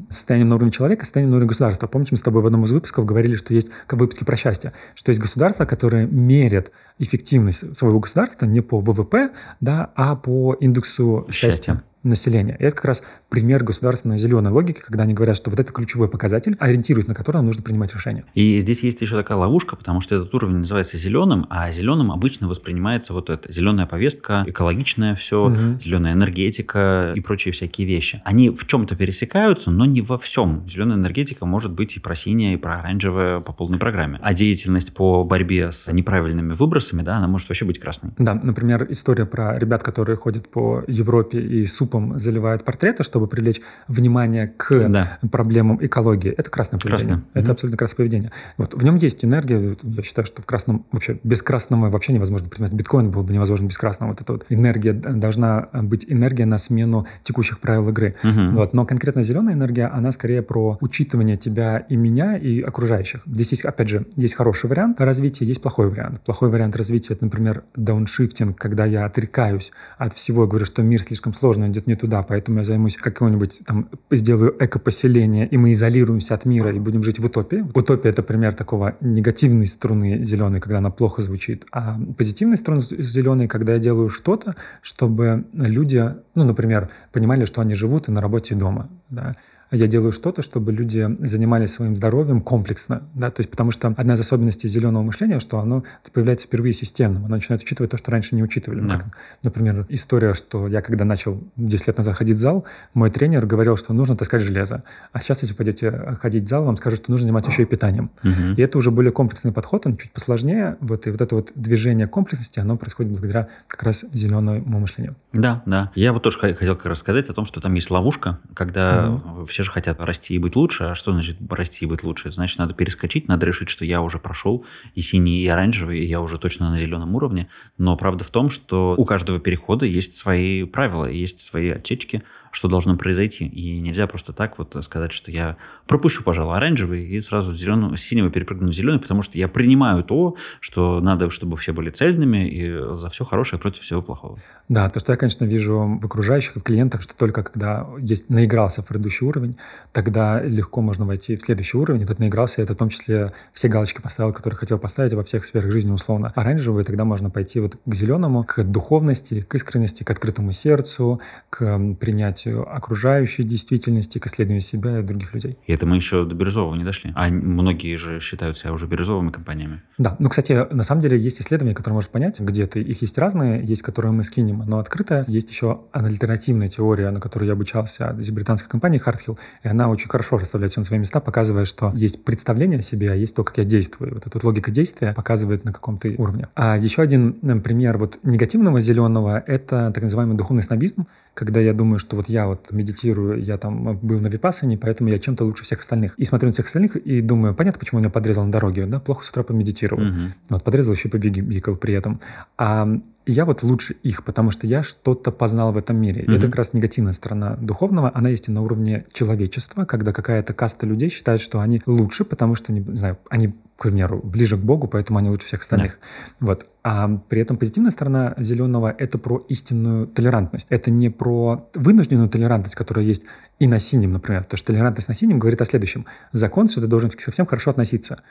состоянием 0.10 0.48
на 0.48 0.56
уровне 0.56 0.72
человека, 0.72 1.06
состоянием 1.06 1.30
на 1.30 1.36
уровне 1.38 1.50
государства. 1.50 1.86
Помните, 1.86 2.14
мы 2.14 2.18
с 2.18 2.24
тобой 2.24 2.42
в 2.42 2.48
одном 2.48 2.64
из 2.64 2.72
выпусков 2.72 3.06
говорили, 3.06 3.36
что 3.36 3.54
есть 3.54 3.70
выпуски 3.88 4.24
про 4.24 4.36
счастье, 4.36 4.74
что 4.96 5.12
есть 5.12 5.22
государства, 5.22 5.66
которые 5.66 6.08
мерят 6.08 6.72
эффективность 6.98 7.78
своего 7.78 8.00
государства 8.00 8.48
не 8.48 8.62
по 8.62 8.80
ВВП, 8.80 9.30
да, 9.62 9.92
а 9.96 10.16
по 10.16 10.56
индексу 10.56 11.28
счастья. 11.30 11.52
счастья 11.52 11.84
населения. 12.04 12.56
И 12.60 12.64
это 12.64 12.76
как 12.76 12.86
раз 12.86 13.04
пример 13.30 13.64
государственной 13.64 14.18
зеленой 14.18 14.52
логики, 14.52 14.80
когда 14.80 15.04
они 15.04 15.14
говорят, 15.14 15.36
что 15.36 15.50
вот 15.50 15.60
это 15.60 15.72
ключевой 15.74 16.08
показатель, 16.08 16.56
ориентируясь 16.60 17.08
на 17.08 17.14
который 17.14 17.38
нам 17.38 17.48
нужно 17.48 17.62
принимать 17.62 17.94
решения. 17.94 18.26
И 18.36 18.60
здесь 18.62 18.84
есть 18.84 19.02
еще 19.02 19.16
такая 19.16 19.38
ловушка, 19.38 19.76
потому 19.76 20.02
что 20.02 20.16
этот 20.16 20.34
уровень 20.34 20.58
называется 20.58 20.98
зеленым, 20.98 21.46
а 21.50 21.72
зеленым 21.72 22.12
обычно 22.12 22.48
воспринимается 22.48 23.14
вот 23.14 23.30
это 23.30 23.52
зеленая 23.52 23.86
повестка, 23.86 24.44
экологичное 24.48 25.16
все, 25.16 25.48
угу. 25.48 25.80
зеленая 25.80 26.14
энергетика 26.14 27.14
и 27.16 27.22
прочие 27.22 27.52
всякие 27.52 27.86
вещи. 27.86 28.22
Они 28.24 28.50
в 28.50 28.66
чем-то 28.66 28.96
пересекаются, 28.96 29.70
но 29.72 29.86
не 29.86 30.02
во 30.02 30.18
всем. 30.18 30.64
Зеленая 30.68 30.98
энергетика 30.98 31.46
может 31.46 31.74
быть 31.74 31.98
и 31.98 32.00
про 32.00 32.16
синее, 32.16 32.54
и 32.54 32.58
про 32.58 32.80
оранжевое 32.80 33.42
по 33.42 33.52
полной 33.52 33.78
программе. 33.78 34.20
А 34.22 34.34
деятельность 34.34 34.94
по 34.94 35.24
борьбе 35.24 35.72
с 35.72 35.92
неправильными 35.92 36.54
выбросами, 36.54 37.02
да, 37.02 37.18
она 37.18 37.28
может 37.28 37.50
вообще 37.50 37.66
быть 37.66 37.80
красной. 37.80 38.12
Да, 38.18 38.40
например, 38.42 38.88
история 38.90 39.26
про 39.26 39.58
ребят, 39.58 39.84
которые 39.84 40.16
ходят 40.16 40.50
по 40.50 40.84
Европе 40.88 41.40
и 41.40 41.66
суп 41.66 41.89
супом 41.90 42.20
заливают 42.20 42.64
портреты, 42.64 43.04
чтобы 43.04 43.28
привлечь 43.28 43.62
внимание 43.88 44.54
к 44.56 44.90
да. 44.90 45.18
проблемам 45.32 45.84
экологии, 45.84 46.32
это 46.32 46.50
красное 46.50 46.80
поведение. 46.80 47.16
Красное. 47.16 47.30
Это 47.34 47.48
mm-hmm. 47.48 47.54
абсолютно 47.54 47.78
красное 47.78 47.98
поведение. 47.98 48.32
Вот. 48.58 48.74
В 48.76 48.84
нем 48.84 48.96
есть 48.98 49.26
энергия. 49.26 49.78
Я 49.82 50.04
считаю, 50.04 50.26
что 50.26 50.42
в 50.42 50.46
красном 50.46 50.86
вообще 50.92 51.20
без 51.24 51.42
красного 51.42 51.90
вообще 51.90 52.14
невозможно 52.14 52.50
принимать. 52.50 52.74
Биткоин 52.74 53.12
был 53.12 53.24
бы 53.24 53.34
невозможно 53.34 53.66
без 53.66 53.78
красного. 53.78 54.12
Вот 54.12 54.22
эта 54.22 54.34
вот 54.34 54.46
энергия 54.50 54.94
должна 54.94 55.70
быть 55.74 56.06
энергия 56.08 56.46
на 56.46 56.58
смену 56.58 57.08
текущих 57.24 57.60
правил 57.60 57.90
игры. 57.90 58.16
Mm-hmm. 58.24 58.52
Вот. 58.52 58.74
Но 58.74 58.86
конкретно 58.86 59.24
зеленая 59.24 59.56
энергия, 59.56 59.88
она 59.88 60.12
скорее 60.12 60.42
про 60.42 60.78
учитывание 60.82 61.36
тебя 61.36 61.78
и 61.78 61.96
меня, 61.96 62.38
и 62.38 62.62
окружающих. 62.62 63.24
Здесь 63.26 63.52
есть, 63.52 63.66
опять 63.66 63.90
же, 63.90 64.06
есть 64.16 64.36
хороший 64.36 64.70
вариант 64.70 65.02
развития, 65.02 65.46
есть 65.46 65.62
плохой 65.62 65.90
вариант. 65.90 66.22
Плохой 66.22 66.50
вариант 66.50 66.76
развития, 66.76 67.14
это, 67.14 67.26
например, 67.26 67.64
дауншифтинг, 67.76 68.58
когда 68.58 68.86
я 68.86 69.06
отрекаюсь 69.06 69.72
от 69.98 70.14
всего, 70.14 70.48
говорю, 70.48 70.66
что 70.66 70.84
мир 70.84 71.02
слишком 71.02 71.34
сложный, 71.34 71.66
он 71.66 71.72
идет 71.80 71.88
не 71.88 71.96
туда, 71.96 72.22
поэтому 72.22 72.60
я 72.60 72.64
займусь 72.64 72.98
каким-нибудь 72.98 73.62
там, 73.66 73.90
сделаю 74.12 74.56
экопоселение, 74.60 75.48
и 75.48 75.58
мы 75.58 75.72
изолируемся 75.72 76.36
от 76.36 76.46
мира 76.46 76.72
и 76.74 76.80
будем 76.80 77.04
жить 77.04 77.20
в 77.20 77.26
утопии. 77.26 77.66
Утопия— 77.74 78.10
это 78.12 78.24
пример 78.24 78.54
такого 78.54 78.96
негативной 79.02 79.68
струны 79.68 80.24
зеленой, 80.24 80.60
когда 80.60 80.80
она 80.80 80.90
плохо 80.90 81.22
звучит, 81.22 81.66
а 81.72 82.00
позитивной 82.18 82.58
струны 82.58 82.82
зеленой, 82.82 83.48
когда 83.48 83.74
я 83.74 83.80
делаю 83.80 84.10
что-то, 84.10 84.56
чтобы 84.82 85.46
люди, 85.54 86.16
ну, 86.36 86.44
например, 86.44 86.90
понимали, 87.12 87.46
что 87.46 87.62
они 87.62 87.74
живут 87.74 88.10
и 88.10 88.12
на 88.12 88.22
работе, 88.22 88.56
и 88.56 88.58
дома, 88.58 88.90
да, 89.10 89.36
я 89.72 89.88
делаю 89.88 90.12
что-то, 90.12 90.42
чтобы 90.42 90.72
люди 90.72 91.08
занимались 91.20 91.74
своим 91.74 91.96
здоровьем 91.96 92.42
комплексно, 92.42 93.04
да, 93.14 93.30
то 93.30 93.42
есть 93.42 93.52
потому 93.52 93.72
что 93.72 93.88
одна 93.96 94.16
из 94.16 94.20
особенностей 94.20 94.68
зеленого 94.68 95.04
мышления, 95.04 95.40
что 95.40 95.60
оно 95.60 95.84
появляется 96.12 96.48
впервые 96.48 96.74
системным, 96.74 97.26
оно 97.26 97.36
начинает 97.36 97.62
учитывать 97.62 97.92
то, 97.92 97.98
что 97.98 98.12
раньше 98.12 98.36
не 98.36 98.44
учитывали. 98.44 98.82
Да. 98.82 99.00
Как, 99.00 99.18
например, 99.44 99.86
история, 99.90 100.34
что 100.34 100.68
я 100.68 100.82
когда 100.82 101.06
начал 101.06 101.42
10 101.58 101.88
лет 101.88 101.98
назад 101.98 102.16
ходить 102.16 102.38
в 102.38 102.40
зал, 102.40 102.66
мой 102.94 103.12
тренер 103.12 103.46
говорил, 103.46 103.78
что 103.78 103.94
нужно 103.94 104.16
таскать 104.16 104.42
железо, 104.42 104.84
а 105.12 105.20
сейчас, 105.20 105.42
если 105.42 105.54
пойдете 105.54 106.18
ходить 106.20 106.44
в 106.44 106.48
зал, 106.48 106.64
вам 106.64 106.78
скажут, 106.78 107.02
что 107.02 107.12
нужно 107.12 107.26
заниматься 107.26 107.52
еще 107.52 107.64
и 107.64 107.66
питанием. 107.66 108.12
Угу. 108.24 108.56
И 108.58 108.62
это 108.62 108.78
уже 108.78 108.92
более 108.92 109.12
комплексный 109.12 109.52
подход, 109.52 109.86
он 109.86 109.98
чуть 109.98 110.12
посложнее, 110.12 110.78
вот, 110.80 111.06
и 111.08 111.12
вот 111.12 111.22
это 111.22 111.36
вот 111.36 111.52
движение 111.56 112.08
комплексности, 112.08 112.60
оно 112.60 112.78
происходит 112.78 113.12
благодаря 113.12 113.50
как 113.68 113.84
раз 113.84 114.06
зеленому 114.14 114.80
мышлению. 114.80 115.16
Да, 115.34 115.62
да. 115.66 115.92
Я 115.96 116.14
вот 116.14 116.24
тоже 116.24 116.40
хотел 116.40 116.76
как 116.76 116.88
раз 116.88 117.00
сказать 117.00 117.30
о 117.30 117.34
том, 117.34 117.46
что 117.46 117.62
там 117.62 117.74
есть 117.76 117.92
ловушка, 117.92 118.40
когда 118.54 119.12
угу. 119.12 119.46
все 119.46 119.59
все 119.60 119.66
же 119.66 119.72
хотят 119.72 120.00
расти 120.00 120.36
и 120.36 120.38
быть 120.38 120.56
лучше. 120.56 120.86
А 120.86 120.96
что 120.96 121.12
значит 121.12 121.36
расти 121.50 121.84
и 121.84 121.86
быть 121.86 122.04
лучше? 122.04 122.32
Значит, 122.32 122.60
надо 122.60 122.74
перескочить, 122.74 123.28
надо 123.28 123.46
решить, 123.46 123.68
что 123.68 123.84
я 123.84 124.02
уже 124.02 124.18
прошел 124.18 124.66
и 124.96 125.02
синий, 125.02 125.42
и 125.42 125.48
оранжевый, 125.48 126.00
и 126.00 126.06
я 126.06 126.22
уже 126.22 126.38
точно 126.38 126.70
на 126.70 126.78
зеленом 126.78 127.14
уровне. 127.14 127.50
Но 127.78 127.98
правда 127.98 128.24
в 128.24 128.30
том, 128.30 128.50
что 128.50 128.96
у 128.98 129.04
каждого 129.04 129.38
перехода 129.38 129.86
есть 129.86 130.16
свои 130.16 130.64
правила, 130.64 131.12
есть 131.12 131.40
свои 131.40 131.72
отсечки, 131.72 132.24
что 132.52 132.68
должно 132.68 132.96
произойти. 132.96 133.46
И 133.46 133.80
нельзя 133.82 134.08
просто 134.08 134.34
так 134.34 134.58
вот 134.58 134.76
сказать, 134.82 135.12
что 135.12 135.32
я 135.32 135.58
пропущу, 135.88 136.24
пожалуй, 136.24 136.56
оранжевый 136.58 137.06
и 137.06 137.20
сразу 137.22 137.52
с, 137.52 137.56
зеленого, 137.56 137.98
синего 137.98 138.30
перепрыгну 138.30 138.70
в 138.70 138.74
зеленый, 138.74 139.00
потому 139.00 139.22
что 139.22 139.38
я 139.38 139.48
принимаю 139.48 140.04
то, 140.04 140.36
что 140.60 141.02
надо, 141.02 141.30
чтобы 141.30 141.58
все 141.58 141.74
были 141.74 141.90
цельными 141.90 142.48
и 142.50 142.94
за 142.94 143.10
все 143.10 143.26
хорошее 143.26 143.60
против 143.60 143.82
всего 143.82 144.02
плохого. 144.02 144.40
Да, 144.68 144.90
то, 144.90 145.00
что 145.00 145.14
я, 145.14 145.18
конечно, 145.18 145.46
вижу 145.46 146.00
в 146.02 146.06
окружающих 146.06 146.58
и 146.58 146.60
в 146.60 146.64
клиентах, 146.64 147.02
что 147.02 147.16
только 147.16 147.44
когда 147.44 147.88
есть 148.00 148.30
наигрался 148.30 148.82
в 148.82 148.88
предыдущий 148.88 149.26
уровень, 149.26 149.58
тогда 149.92 150.42
легко 150.42 150.82
можно 150.82 151.06
войти 151.06 151.36
в 151.36 151.42
следующий 151.42 151.78
уровень. 151.78 152.04
Этот 152.04 152.20
наигрался, 152.20 152.62
это 152.62 152.74
в 152.74 152.78
том 152.78 152.90
числе 152.90 153.34
все 153.54 153.68
галочки 153.68 154.02
поставил, 154.02 154.32
которые 154.32 154.58
хотел 154.58 154.80
поставить 154.80 155.14
во 155.14 155.24
всех 155.24 155.46
сферах 155.46 155.72
жизни 155.72 155.92
условно. 155.92 156.32
Оранжевый, 156.36 156.84
тогда 156.84 157.06
можно 157.06 157.30
пойти 157.30 157.60
вот 157.60 157.78
к 157.86 157.94
зеленому, 157.94 158.44
к 158.44 158.64
духовности, 158.64 159.42
к 159.42 159.56
искренности, 159.56 160.04
к 160.04 160.12
открытому 160.12 160.52
сердцу, 160.52 161.22
к 161.50 161.80
принятию 162.00 162.39
принятию 162.40 162.76
окружающей 162.76 163.44
действительности, 163.44 164.20
к 164.20 164.28
исследованию 164.28 164.62
себя 164.62 165.00
и 165.00 165.04
других 165.04 165.34
людей. 165.34 165.58
И 165.66 165.74
это 165.74 165.86
мы 165.86 165.96
еще 165.96 166.26
до 166.26 166.36
бирюзового 166.36 166.76
не 166.76 166.84
дошли. 166.84 167.12
А 167.16 167.30
многие 167.30 167.96
же 167.96 168.20
считают 168.20 168.58
себя 168.58 168.74
уже 168.74 168.88
бирюзовыми 168.88 169.32
компаниями. 169.32 169.82
Да. 169.98 170.16
Ну, 170.20 170.30
кстати, 170.30 170.68
на 170.72 170.84
самом 170.84 171.02
деле 171.02 171.18
есть 171.18 171.42
исследования, 171.42 171.76
которые 171.76 171.96
можешь 171.96 172.10
понять, 172.10 172.40
где 172.40 172.66
ты. 172.66 172.82
Их 172.82 173.02
есть 173.02 173.18
разные, 173.18 173.64
есть, 173.64 173.82
которые 173.82 174.12
мы 174.12 174.24
скинем, 174.24 174.64
но 174.66 174.80
открытая. 174.80 175.26
Есть 175.28 175.50
еще 175.50 175.82
альтернативная 175.92 176.68
теория, 176.68 177.12
на 177.12 177.20
которую 177.20 177.48
я 177.48 177.54
обучался 177.54 178.16
из 178.20 178.30
британской 178.32 178.70
компании 178.70 179.02
Hardhill, 179.04 179.38
и 179.64 179.68
она 179.68 179.90
очень 179.90 180.10
хорошо 180.10 180.38
расставляет 180.38 180.72
все 180.72 180.82
на 180.82 180.86
свои 180.86 181.00
места, 181.00 181.20
показывая, 181.20 181.66
что 181.66 181.92
есть 181.96 182.24
представление 182.24 182.80
о 182.80 182.82
себе, 182.82 183.12
а 183.12 183.16
есть 183.16 183.36
то, 183.36 183.44
как 183.44 183.58
я 183.58 183.64
действую. 183.64 184.14
Вот 184.16 184.28
эта 184.28 184.46
логика 184.46 184.72
действия 184.72 185.14
показывает 185.14 185.66
на 185.66 185.74
каком-то 185.74 186.08
уровне. 186.18 186.48
А 186.56 186.78
еще 186.78 187.02
один 187.02 187.34
пример 187.62 187.98
вот 187.98 188.20
негативного 188.24 188.82
зеленого– 188.82 189.44
это 189.48 189.92
так 189.94 190.04
называемый 190.04 190.38
духовный 190.38 190.64
снобизм, 190.64 191.08
когда 191.40 191.62
я 191.62 191.74
думаю, 191.74 192.00
что 192.00 192.18
вот 192.18 192.28
я 192.28 192.48
вот 192.48 192.70
медитирую, 192.72 193.42
я 193.42 193.58
там 193.58 193.98
был 193.98 194.20
на 194.20 194.28
випасане, 194.28 194.78
поэтому 194.78 195.10
я 195.10 195.20
чем-то 195.20 195.46
лучше 195.46 195.64
всех 195.64 195.80
остальных. 195.80 196.14
И 196.20 196.26
смотрю 196.26 196.48
на 196.48 196.52
всех 196.52 196.66
остальных 196.66 196.98
и 196.98 197.22
думаю, 197.22 197.56
понятно, 197.56 197.80
почему 197.80 198.02
я 198.02 198.10
подрезал 198.10 198.44
на 198.44 198.52
дороге, 198.52 198.86
да, 198.86 199.00
плохо 199.00 199.24
с 199.24 199.30
утра 199.30 199.44
помедитировал. 199.44 200.04
Угу. 200.04 200.22
Вот 200.50 200.64
подрезал 200.64 200.94
еще 200.94 201.08
и 201.08 201.12
побегал 201.12 201.78
при 201.78 201.94
этом. 201.94 202.20
А 202.58 202.90
я 203.32 203.46
вот 203.46 203.64
лучше 203.64 203.96
их, 204.04 204.24
потому 204.24 204.52
что 204.52 204.68
я 204.68 204.84
что-то 204.84 205.32
познал 205.32 205.72
в 205.72 205.78
этом 205.78 205.98
мире. 205.98 206.24
Mm-hmm. 206.24 206.34
И 206.34 206.38
это 206.38 206.48
как 206.48 206.56
раз 206.56 206.74
негативная 206.74 207.14
сторона 207.14 207.56
духовного, 207.56 208.12
она 208.14 208.30
есть 208.30 208.48
и 208.48 208.52
на 208.52 208.62
уровне 208.62 209.06
человечества, 209.14 209.86
когда 209.86 210.14
какая-то 210.14 210.54
каста 210.54 210.86
людей 210.86 211.10
считает, 211.10 211.42
что 211.42 211.60
они 211.60 211.82
лучше, 211.86 212.26
потому 212.26 212.56
что, 212.56 212.72
не 212.72 212.82
знаю, 212.96 213.18
они 213.30 213.54
к 213.80 213.84
примеру, 213.84 214.20
ближе 214.22 214.58
к 214.58 214.60
Богу, 214.60 214.88
поэтому 214.88 215.20
они 215.20 215.30
лучше 215.30 215.48
всех 215.48 215.62
остальных. 215.62 216.00
Да. 216.42 216.48
Вот. 216.48 216.66
А 216.84 217.08
при 217.30 217.40
этом 217.40 217.56
позитивная 217.56 217.92
сторона 217.92 218.34
зеленого– 218.38 218.94
это 218.98 219.18
про 219.18 219.38
истинную 219.48 220.06
толерантность. 220.06 220.68
Это 220.70 220.92
не 220.92 221.10
про 221.10 221.70
вынужденную 221.76 222.28
толерантность, 222.28 222.76
которая 222.76 223.06
есть 223.06 223.24
и 223.58 223.68
на 223.68 223.80
синем, 223.80 224.12
например. 224.12 224.44
Потому 224.44 224.58
что 224.58 224.68
толерантность 224.68 225.08
на 225.08 225.14
синем 225.14 225.40
говорит 225.40 225.62
о 225.62 225.66
следующем. 225.66 226.06
Закон, 226.34 226.68
что 226.68 226.82
ты 226.82 226.88
должен 226.88 227.10
ко 227.10 227.32
всем 227.32 227.46
хорошо 227.46 227.72
относиться 227.72 228.22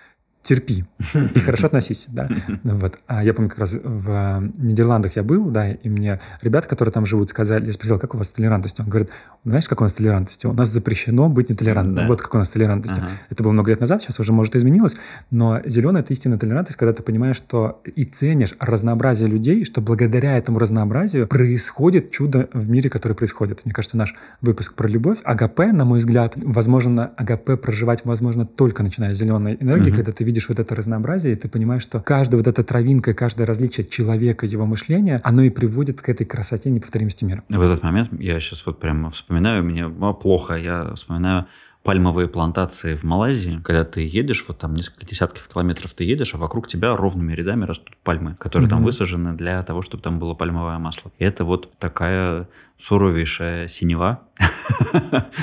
терпи 0.42 0.84
и 1.34 1.38
хорошо 1.40 1.66
относись, 1.66 2.06
да. 2.08 2.28
Вот. 2.64 2.98
А 3.06 3.22
я 3.22 3.34
помню, 3.34 3.50
как 3.50 3.58
раз 3.58 3.74
в 3.74 4.50
Нидерландах 4.56 5.16
я 5.16 5.22
был, 5.22 5.50
да, 5.50 5.70
и 5.72 5.88
мне 5.88 6.20
ребята, 6.42 6.68
которые 6.68 6.92
там 6.92 7.06
живут, 7.06 7.30
сказали, 7.30 7.66
я 7.66 7.72
спросил, 7.72 7.98
как 7.98 8.14
у 8.14 8.18
вас 8.18 8.28
с 8.28 8.30
толерантностью? 8.30 8.84
Он 8.84 8.90
говорит, 8.90 9.10
знаешь, 9.44 9.68
как 9.68 9.80
у 9.80 9.84
нас 9.84 9.92
с 9.92 9.96
толерантностью? 9.96 10.50
У 10.50 10.54
нас 10.54 10.68
запрещено 10.70 11.28
быть 11.28 11.50
нетолерантным. 11.50 11.96
Да. 11.96 12.06
Вот 12.06 12.22
как 12.22 12.34
у 12.34 12.38
нас 12.38 12.48
с 12.48 12.50
толерантностью. 12.52 13.02
Ага. 13.02 13.12
Это 13.30 13.42
было 13.42 13.52
много 13.52 13.70
лет 13.70 13.80
назад, 13.80 14.02
сейчас 14.02 14.20
уже, 14.20 14.32
может, 14.32 14.56
изменилось, 14.56 14.96
но 15.30 15.60
зеленая– 15.64 16.02
это 16.04 16.12
истинная 16.12 16.38
толерантность, 16.38 16.78
когда 16.78 16.92
ты 16.92 17.02
понимаешь, 17.02 17.36
что 17.36 17.82
и 17.84 18.04
ценишь 18.04 18.54
разнообразие 18.58 19.28
людей, 19.28 19.64
что 19.64 19.80
благодаря 19.80 20.36
этому 20.38 20.58
разнообразию 20.58 21.26
происходит 21.26 22.10
чудо 22.10 22.48
в 22.52 22.68
мире, 22.68 22.90
которое 22.90 23.14
происходит. 23.14 23.64
Мне 23.64 23.74
кажется, 23.74 23.96
наш 23.96 24.14
выпуск 24.40 24.74
про 24.74 24.88
любовь, 24.88 25.18
АГП, 25.24 25.58
на 25.72 25.84
мой 25.84 25.98
взгляд, 25.98 26.34
возможно, 26.36 27.12
АГП 27.16 27.60
проживать 27.60 28.04
возможно 28.04 28.46
только 28.46 28.82
начиная 28.82 29.14
с 29.14 29.18
зеленой 29.18 29.56
энергии, 29.60 29.90
угу. 29.90 29.96
когда 29.96 30.12
ты 30.12 30.24
видишь 30.28 30.48
вот 30.48 30.60
это 30.60 30.74
разнообразие, 30.74 31.32
и 31.32 31.36
ты 31.36 31.48
понимаешь, 31.48 31.82
что 31.82 32.00
каждая 32.00 32.38
вот 32.38 32.46
эта 32.46 32.62
травинка, 32.62 33.14
каждое 33.14 33.46
различие 33.46 33.86
человека, 33.86 34.46
его 34.46 34.66
мышления, 34.66 35.20
оно 35.24 35.42
и 35.42 35.50
приводит 35.50 36.02
к 36.02 36.08
этой 36.08 36.26
красоте 36.26 36.70
неповторимости 36.70 37.24
мира. 37.24 37.42
В 37.48 37.60
этот 37.60 37.82
момент 37.82 38.10
я 38.20 38.38
сейчас 38.38 38.64
вот 38.66 38.78
прямо 38.78 39.10
вспоминаю, 39.10 39.64
мне 39.64 39.88
плохо, 39.88 40.54
я 40.54 40.92
вспоминаю 40.94 41.46
пальмовые 41.82 42.28
плантации 42.28 42.96
в 42.96 43.04
Малайзии, 43.04 43.60
когда 43.64 43.84
ты 43.84 44.06
едешь, 44.06 44.44
вот 44.46 44.58
там 44.58 44.74
несколько 44.74 45.06
десятков 45.06 45.48
километров 45.48 45.94
ты 45.94 46.04
едешь, 46.04 46.34
а 46.34 46.36
вокруг 46.36 46.68
тебя 46.68 46.90
ровными 46.90 47.32
рядами 47.32 47.64
растут 47.64 47.96
пальмы, 48.04 48.34
которые 48.34 48.66
mm-hmm. 48.66 48.70
там 48.70 48.84
высажены 48.84 49.32
для 49.34 49.62
того, 49.62 49.80
чтобы 49.80 50.02
там 50.02 50.18
было 50.18 50.34
пальмовое 50.34 50.78
масло. 50.78 51.10
И 51.18 51.24
это 51.24 51.44
вот 51.46 51.72
такая 51.78 52.46
суровейшая 52.78 53.68
синева. 53.68 54.20